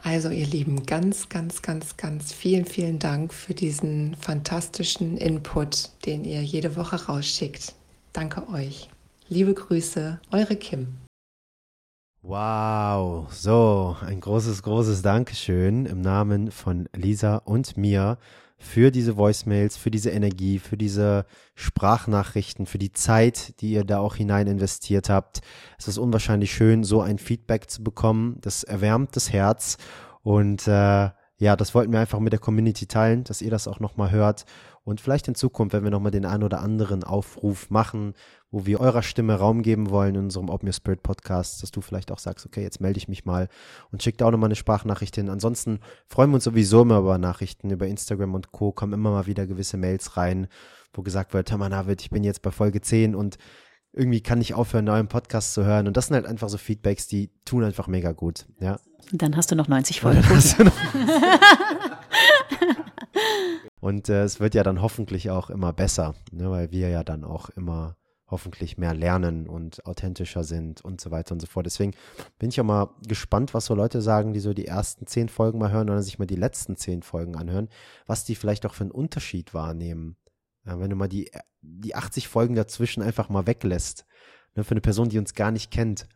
[0.03, 6.25] Also ihr Lieben, ganz, ganz, ganz, ganz vielen, vielen Dank für diesen fantastischen Input, den
[6.25, 7.75] ihr jede Woche rausschickt.
[8.13, 8.89] Danke euch.
[9.29, 10.97] Liebe Grüße, eure Kim.
[12.23, 18.19] Wow, so ein großes, großes Dankeschön im Namen von Lisa und mir
[18.59, 23.99] für diese Voicemails, für diese Energie, für diese Sprachnachrichten, für die Zeit, die ihr da
[24.01, 25.41] auch hinein investiert habt.
[25.79, 28.39] Es ist unwahrscheinlich schön, so ein Feedback zu bekommen.
[28.41, 29.79] Das erwärmt das Herz
[30.23, 31.11] und äh,
[31.41, 34.45] ja, das wollten wir einfach mit der Community teilen, dass ihr das auch nochmal hört.
[34.83, 38.15] Und vielleicht in Zukunft, wenn wir nochmal den einen oder anderen Aufruf machen,
[38.51, 41.81] wo wir eurer Stimme Raum geben wollen in unserem Open Your Spirit Podcast, dass du
[41.81, 43.49] vielleicht auch sagst, okay, jetzt melde ich mich mal
[43.93, 45.29] und schick da auch nochmal eine Sprachnachricht hin.
[45.29, 47.71] Ansonsten freuen wir uns sowieso immer über Nachrichten.
[47.71, 48.73] Über Instagram und Co.
[48.73, 50.49] kommen immer mal wieder gewisse Mails rein,
[50.93, 53.37] wo gesagt wird, Tamanavid, ich bin jetzt bei Folge 10 und
[53.93, 55.87] irgendwie kann ich aufhören, neuen Podcast zu hören.
[55.87, 58.47] Und das sind halt einfach so Feedbacks, die tun einfach mega gut.
[58.61, 58.79] Ja.
[59.13, 60.23] Dann hast du noch 90 Folgen.
[63.81, 67.25] Und äh, es wird ja dann hoffentlich auch immer besser, ne, weil wir ja dann
[67.25, 67.97] auch immer
[68.31, 71.67] hoffentlich mehr lernen und authentischer sind und so weiter und so fort.
[71.67, 71.93] Deswegen
[72.39, 75.59] bin ich auch mal gespannt, was so Leute sagen, die so die ersten zehn Folgen
[75.59, 77.69] mal hören oder sich mal die letzten zehn Folgen anhören,
[78.07, 80.17] was die vielleicht auch für einen Unterschied wahrnehmen.
[80.67, 81.31] Ja, wenn du mal die,
[81.63, 84.05] die 80 Folgen dazwischen einfach mal weglässt,
[84.55, 86.07] ne, für eine Person, die uns gar nicht kennt,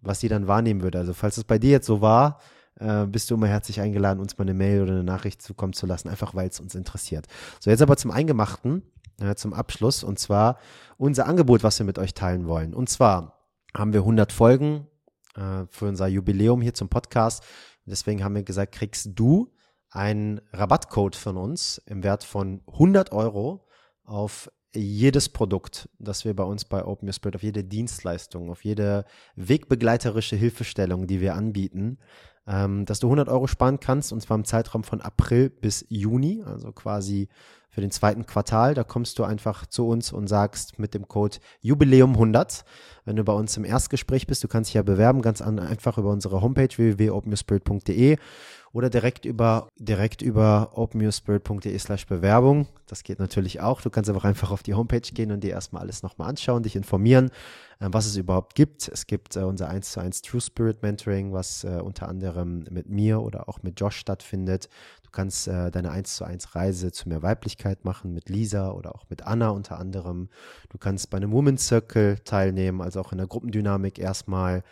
[0.00, 0.98] was sie dann wahrnehmen würde.
[0.98, 2.40] Also falls es bei dir jetzt so war,
[2.78, 5.86] äh, bist du immer herzlich eingeladen, uns mal eine Mail oder eine Nachricht zukommen zu
[5.86, 7.26] lassen, einfach weil es uns interessiert.
[7.60, 8.82] So, jetzt aber zum Eingemachten,
[9.20, 10.58] äh, zum Abschluss, und zwar
[10.96, 12.74] unser Angebot, was wir mit euch teilen wollen.
[12.74, 14.86] Und zwar haben wir 100 Folgen
[15.34, 17.42] äh, für unser Jubiläum hier zum Podcast.
[17.84, 19.52] Deswegen haben wir gesagt, kriegst du
[19.90, 23.66] einen Rabattcode von uns im Wert von 100 Euro
[24.04, 28.64] auf jedes Produkt, das wir bei uns bei Open Your Spirit, auf jede Dienstleistung, auf
[28.64, 29.04] jede
[29.36, 31.98] wegbegleiterische Hilfestellung, die wir anbieten,
[32.46, 36.42] ähm, dass du 100 Euro sparen kannst und zwar im Zeitraum von April bis Juni,
[36.44, 37.28] also quasi
[37.68, 38.74] für den zweiten Quartal.
[38.74, 42.64] Da kommst du einfach zu uns und sagst mit dem Code Jubiläum 100,
[43.04, 46.10] wenn du bei uns im Erstgespräch bist, du kannst dich ja bewerben, ganz einfach über
[46.10, 48.18] unsere Homepage www.openyourspirit.de
[48.72, 52.66] oder direkt über, direkt über openyourspirit.de slash Bewerbung.
[52.86, 53.82] Das geht natürlich auch.
[53.82, 56.74] Du kannst einfach einfach auf die Homepage gehen und dir erstmal alles nochmal anschauen, dich
[56.74, 57.30] informieren,
[57.80, 58.88] äh, was es überhaupt gibt.
[58.88, 62.88] Es gibt äh, unser 1 zu 1 True Spirit Mentoring, was äh, unter anderem mit
[62.88, 64.68] mir oder auch mit Josh stattfindet.
[65.02, 69.04] Du kannst deine 1 zu 1 Reise zu mehr Weiblichkeit machen mit Lisa oder auch
[69.10, 70.30] mit Anna unter anderem.
[70.70, 74.62] Du kannst bei einem Women's Circle teilnehmen, also auch in der Gruppendynamik erstmal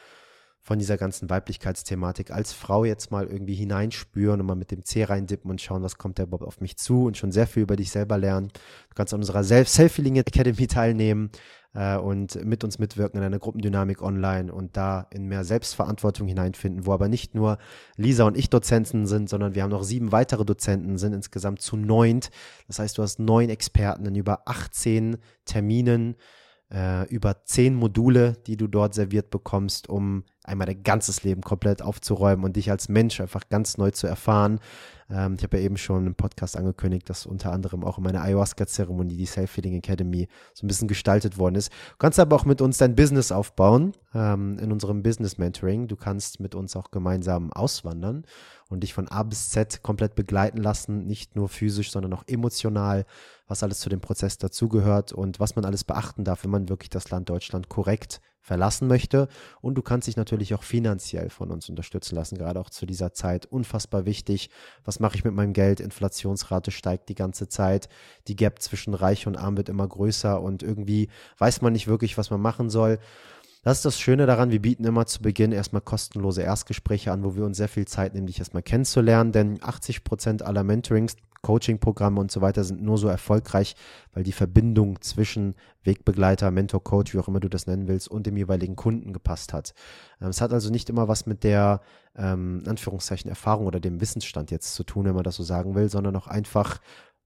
[0.71, 5.03] von dieser ganzen Weiblichkeitsthematik als Frau jetzt mal irgendwie hineinspüren und mal mit dem C
[5.03, 7.75] reindippen und schauen, was kommt da überhaupt auf mich zu und schon sehr viel über
[7.75, 8.53] dich selber lernen.
[8.89, 11.31] Du kannst an unserer Self-Healing Academy teilnehmen
[11.75, 16.87] äh, und mit uns mitwirken in einer Gruppendynamik online und da in mehr Selbstverantwortung hineinfinden,
[16.87, 17.59] wo aber nicht nur
[17.97, 21.77] Lisa und ich Dozenten sind, sondern wir haben noch sieben weitere Dozenten, sind insgesamt zu
[21.77, 22.31] neunt.
[22.69, 25.17] Das heißt, du hast neun Experten in über 18
[25.47, 26.15] Terminen
[26.73, 31.83] äh, über zehn Module, die du dort serviert bekommst, um einmal dein ganzes Leben komplett
[31.83, 34.61] aufzuräumen und dich als Mensch einfach ganz neu zu erfahren.
[35.11, 38.23] Ähm, ich habe ja eben schon im Podcast angekündigt, dass unter anderem auch in meiner
[38.23, 41.71] Ayahuasca-Zeremonie die Self-Feeding Academy so ein bisschen gestaltet worden ist.
[41.71, 45.89] Du kannst aber auch mit uns dein Business aufbauen ähm, in unserem Business Mentoring.
[45.89, 48.25] Du kannst mit uns auch gemeinsam auswandern
[48.71, 53.05] und dich von A bis Z komplett begleiten lassen, nicht nur physisch, sondern auch emotional,
[53.47, 56.91] was alles zu dem Prozess dazugehört und was man alles beachten darf, wenn man wirklich
[56.91, 59.29] das Land Deutschland korrekt verlassen möchte.
[59.61, 63.13] Und du kannst dich natürlich auch finanziell von uns unterstützen lassen, gerade auch zu dieser
[63.13, 63.47] Zeit.
[63.47, 64.51] Unfassbar wichtig.
[64.85, 65.81] Was mache ich mit meinem Geld?
[65.81, 67.89] Inflationsrate steigt die ganze Zeit.
[68.29, 72.17] Die Gap zwischen Reich und Arm wird immer größer und irgendwie weiß man nicht wirklich,
[72.17, 72.99] was man machen soll.
[73.63, 77.37] Das ist das Schöne daran, wir bieten immer zu Beginn erstmal kostenlose Erstgespräche an, wo
[77.37, 82.21] wir uns sehr viel Zeit nehmen, dich erstmal kennenzulernen, denn 80 Prozent aller Mentorings, Coaching-Programme
[82.21, 83.75] und so weiter sind nur so erfolgreich,
[84.13, 85.55] weil die Verbindung zwischen
[85.85, 89.53] Wegbegleiter, Mentor, Coach, wie auch immer du das nennen willst, und dem jeweiligen Kunden gepasst
[89.53, 89.75] hat.
[90.21, 91.81] Ähm, es hat also nicht immer was mit der,
[92.17, 95.89] ähm, Anführungszeichen, Erfahrung oder dem Wissensstand jetzt zu tun, wenn man das so sagen will,
[95.89, 96.81] sondern auch einfach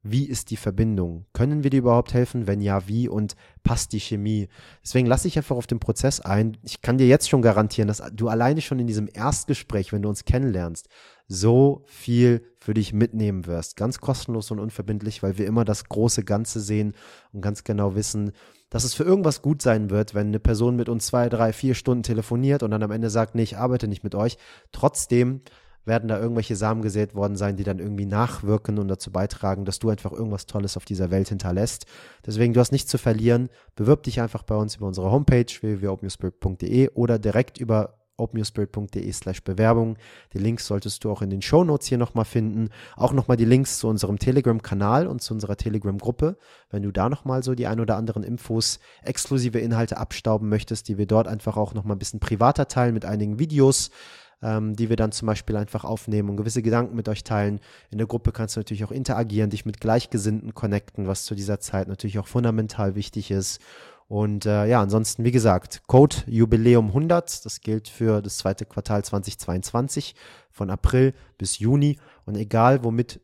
[0.06, 1.24] wie ist die Verbindung?
[1.32, 2.46] Können wir dir überhaupt helfen?
[2.46, 3.08] Wenn ja, wie?
[3.08, 4.48] Und passt die Chemie?
[4.82, 6.58] Deswegen lasse ich einfach auf den Prozess ein.
[6.62, 10.10] Ich kann dir jetzt schon garantieren, dass du alleine schon in diesem Erstgespräch, wenn du
[10.10, 10.90] uns kennenlernst,
[11.26, 13.76] so viel für dich mitnehmen wirst.
[13.76, 16.92] Ganz kostenlos und unverbindlich, weil wir immer das große Ganze sehen
[17.32, 18.32] und ganz genau wissen,
[18.68, 21.74] dass es für irgendwas gut sein wird, wenn eine Person mit uns zwei, drei, vier
[21.74, 24.36] Stunden telefoniert und dann am Ende sagt, nee, ich arbeite nicht mit euch.
[24.70, 25.40] Trotzdem
[25.84, 29.78] werden da irgendwelche Samen gesät worden sein, die dann irgendwie nachwirken und dazu beitragen, dass
[29.78, 31.86] du einfach irgendwas Tolles auf dieser Welt hinterlässt.
[32.26, 33.48] Deswegen, du hast nichts zu verlieren.
[33.76, 39.96] Bewirb dich einfach bei uns über unsere Homepage www.openyourspirit.de oder direkt über openyourspirit.de slash Bewerbung.
[40.32, 42.70] Die Links solltest du auch in den Show Notes hier nochmal finden.
[42.96, 46.38] Auch nochmal die Links zu unserem Telegram-Kanal und zu unserer Telegram-Gruppe.
[46.70, 50.98] Wenn du da nochmal so die ein oder anderen Infos, exklusive Inhalte abstauben möchtest, die
[50.98, 53.90] wir dort einfach auch nochmal ein bisschen privater teilen mit einigen Videos,
[54.44, 57.60] ähm, die wir dann zum Beispiel einfach aufnehmen und gewisse Gedanken mit euch teilen.
[57.90, 61.58] In der Gruppe kannst du natürlich auch interagieren, dich mit Gleichgesinnten connecten, was zu dieser
[61.60, 63.60] Zeit natürlich auch fundamental wichtig ist.
[64.06, 69.02] Und äh, ja, ansonsten, wie gesagt, Code Jubiläum 100, das gilt für das zweite Quartal
[69.02, 70.14] 2022
[70.50, 71.98] von April bis Juni.
[72.26, 73.22] Und egal, womit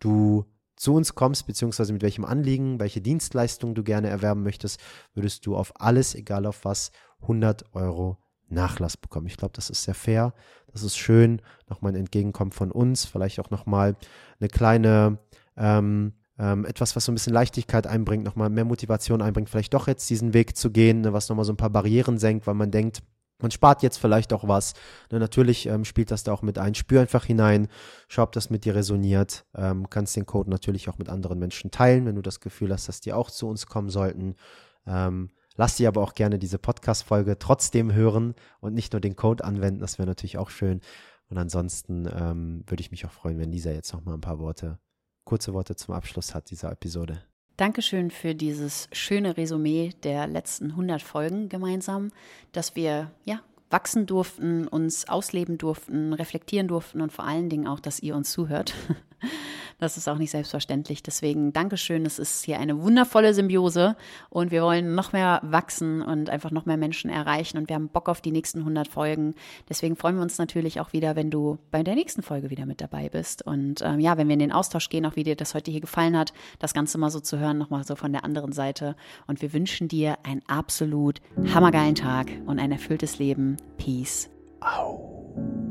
[0.00, 0.44] du
[0.74, 4.80] zu uns kommst, beziehungsweise mit welchem Anliegen, welche Dienstleistung du gerne erwerben möchtest,
[5.14, 6.90] würdest du auf alles, egal auf was,
[7.22, 8.18] 100 Euro
[8.48, 9.26] Nachlass bekommen.
[9.26, 10.32] Ich glaube, das ist sehr fair.
[10.72, 11.40] Das ist schön.
[11.68, 13.04] Nochmal ein Entgegenkommen von uns.
[13.04, 13.96] Vielleicht auch nochmal
[14.40, 15.18] eine kleine,
[15.56, 19.88] ähm, ähm, etwas, was so ein bisschen Leichtigkeit einbringt, nochmal mehr Motivation einbringt, vielleicht doch
[19.88, 22.70] jetzt diesen Weg zu gehen, ne, was nochmal so ein paar Barrieren senkt, weil man
[22.70, 23.02] denkt,
[23.40, 24.74] man spart jetzt vielleicht auch was.
[25.10, 26.74] Ne, natürlich ähm, spielt das da auch mit ein.
[26.74, 27.68] Spür einfach hinein,
[28.08, 29.46] schau, ob das mit dir resoniert.
[29.54, 32.88] Ähm, kannst den Code natürlich auch mit anderen Menschen teilen, wenn du das Gefühl hast,
[32.88, 34.34] dass die auch zu uns kommen sollten.
[34.86, 39.44] Ähm, Lass dir aber auch gerne diese Podcast-Folge trotzdem hören und nicht nur den Code
[39.44, 39.80] anwenden.
[39.80, 40.80] Das wäre natürlich auch schön.
[41.30, 44.38] Und ansonsten ähm, würde ich mich auch freuen, wenn Lisa jetzt noch mal ein paar
[44.38, 44.78] Worte,
[45.24, 47.24] kurze Worte zum Abschluss hat dieser Episode.
[47.56, 52.12] Dankeschön für dieses schöne Resümee der letzten 100 Folgen gemeinsam,
[52.52, 57.80] dass wir ja wachsen durften, uns ausleben durften, reflektieren durften und vor allen Dingen auch,
[57.80, 58.74] dass ihr uns zuhört.
[59.78, 61.02] Das ist auch nicht selbstverständlich.
[61.02, 62.04] Deswegen Dankeschön.
[62.04, 63.96] Es ist hier eine wundervolle Symbiose
[64.28, 67.88] und wir wollen noch mehr wachsen und einfach noch mehr Menschen erreichen und wir haben
[67.88, 69.34] Bock auf die nächsten 100 Folgen.
[69.68, 72.80] Deswegen freuen wir uns natürlich auch wieder, wenn du bei der nächsten Folge wieder mit
[72.80, 73.46] dabei bist.
[73.46, 75.80] Und ähm, ja, wenn wir in den Austausch gehen, auch wie dir das heute hier
[75.80, 78.96] gefallen hat, das Ganze mal so zu hören, nochmal so von der anderen Seite.
[79.26, 81.20] Und wir wünschen dir einen absolut
[81.54, 83.56] hammergeilen Tag und ein erfülltes Leben.
[83.76, 84.28] Peace.
[84.60, 85.67] Au.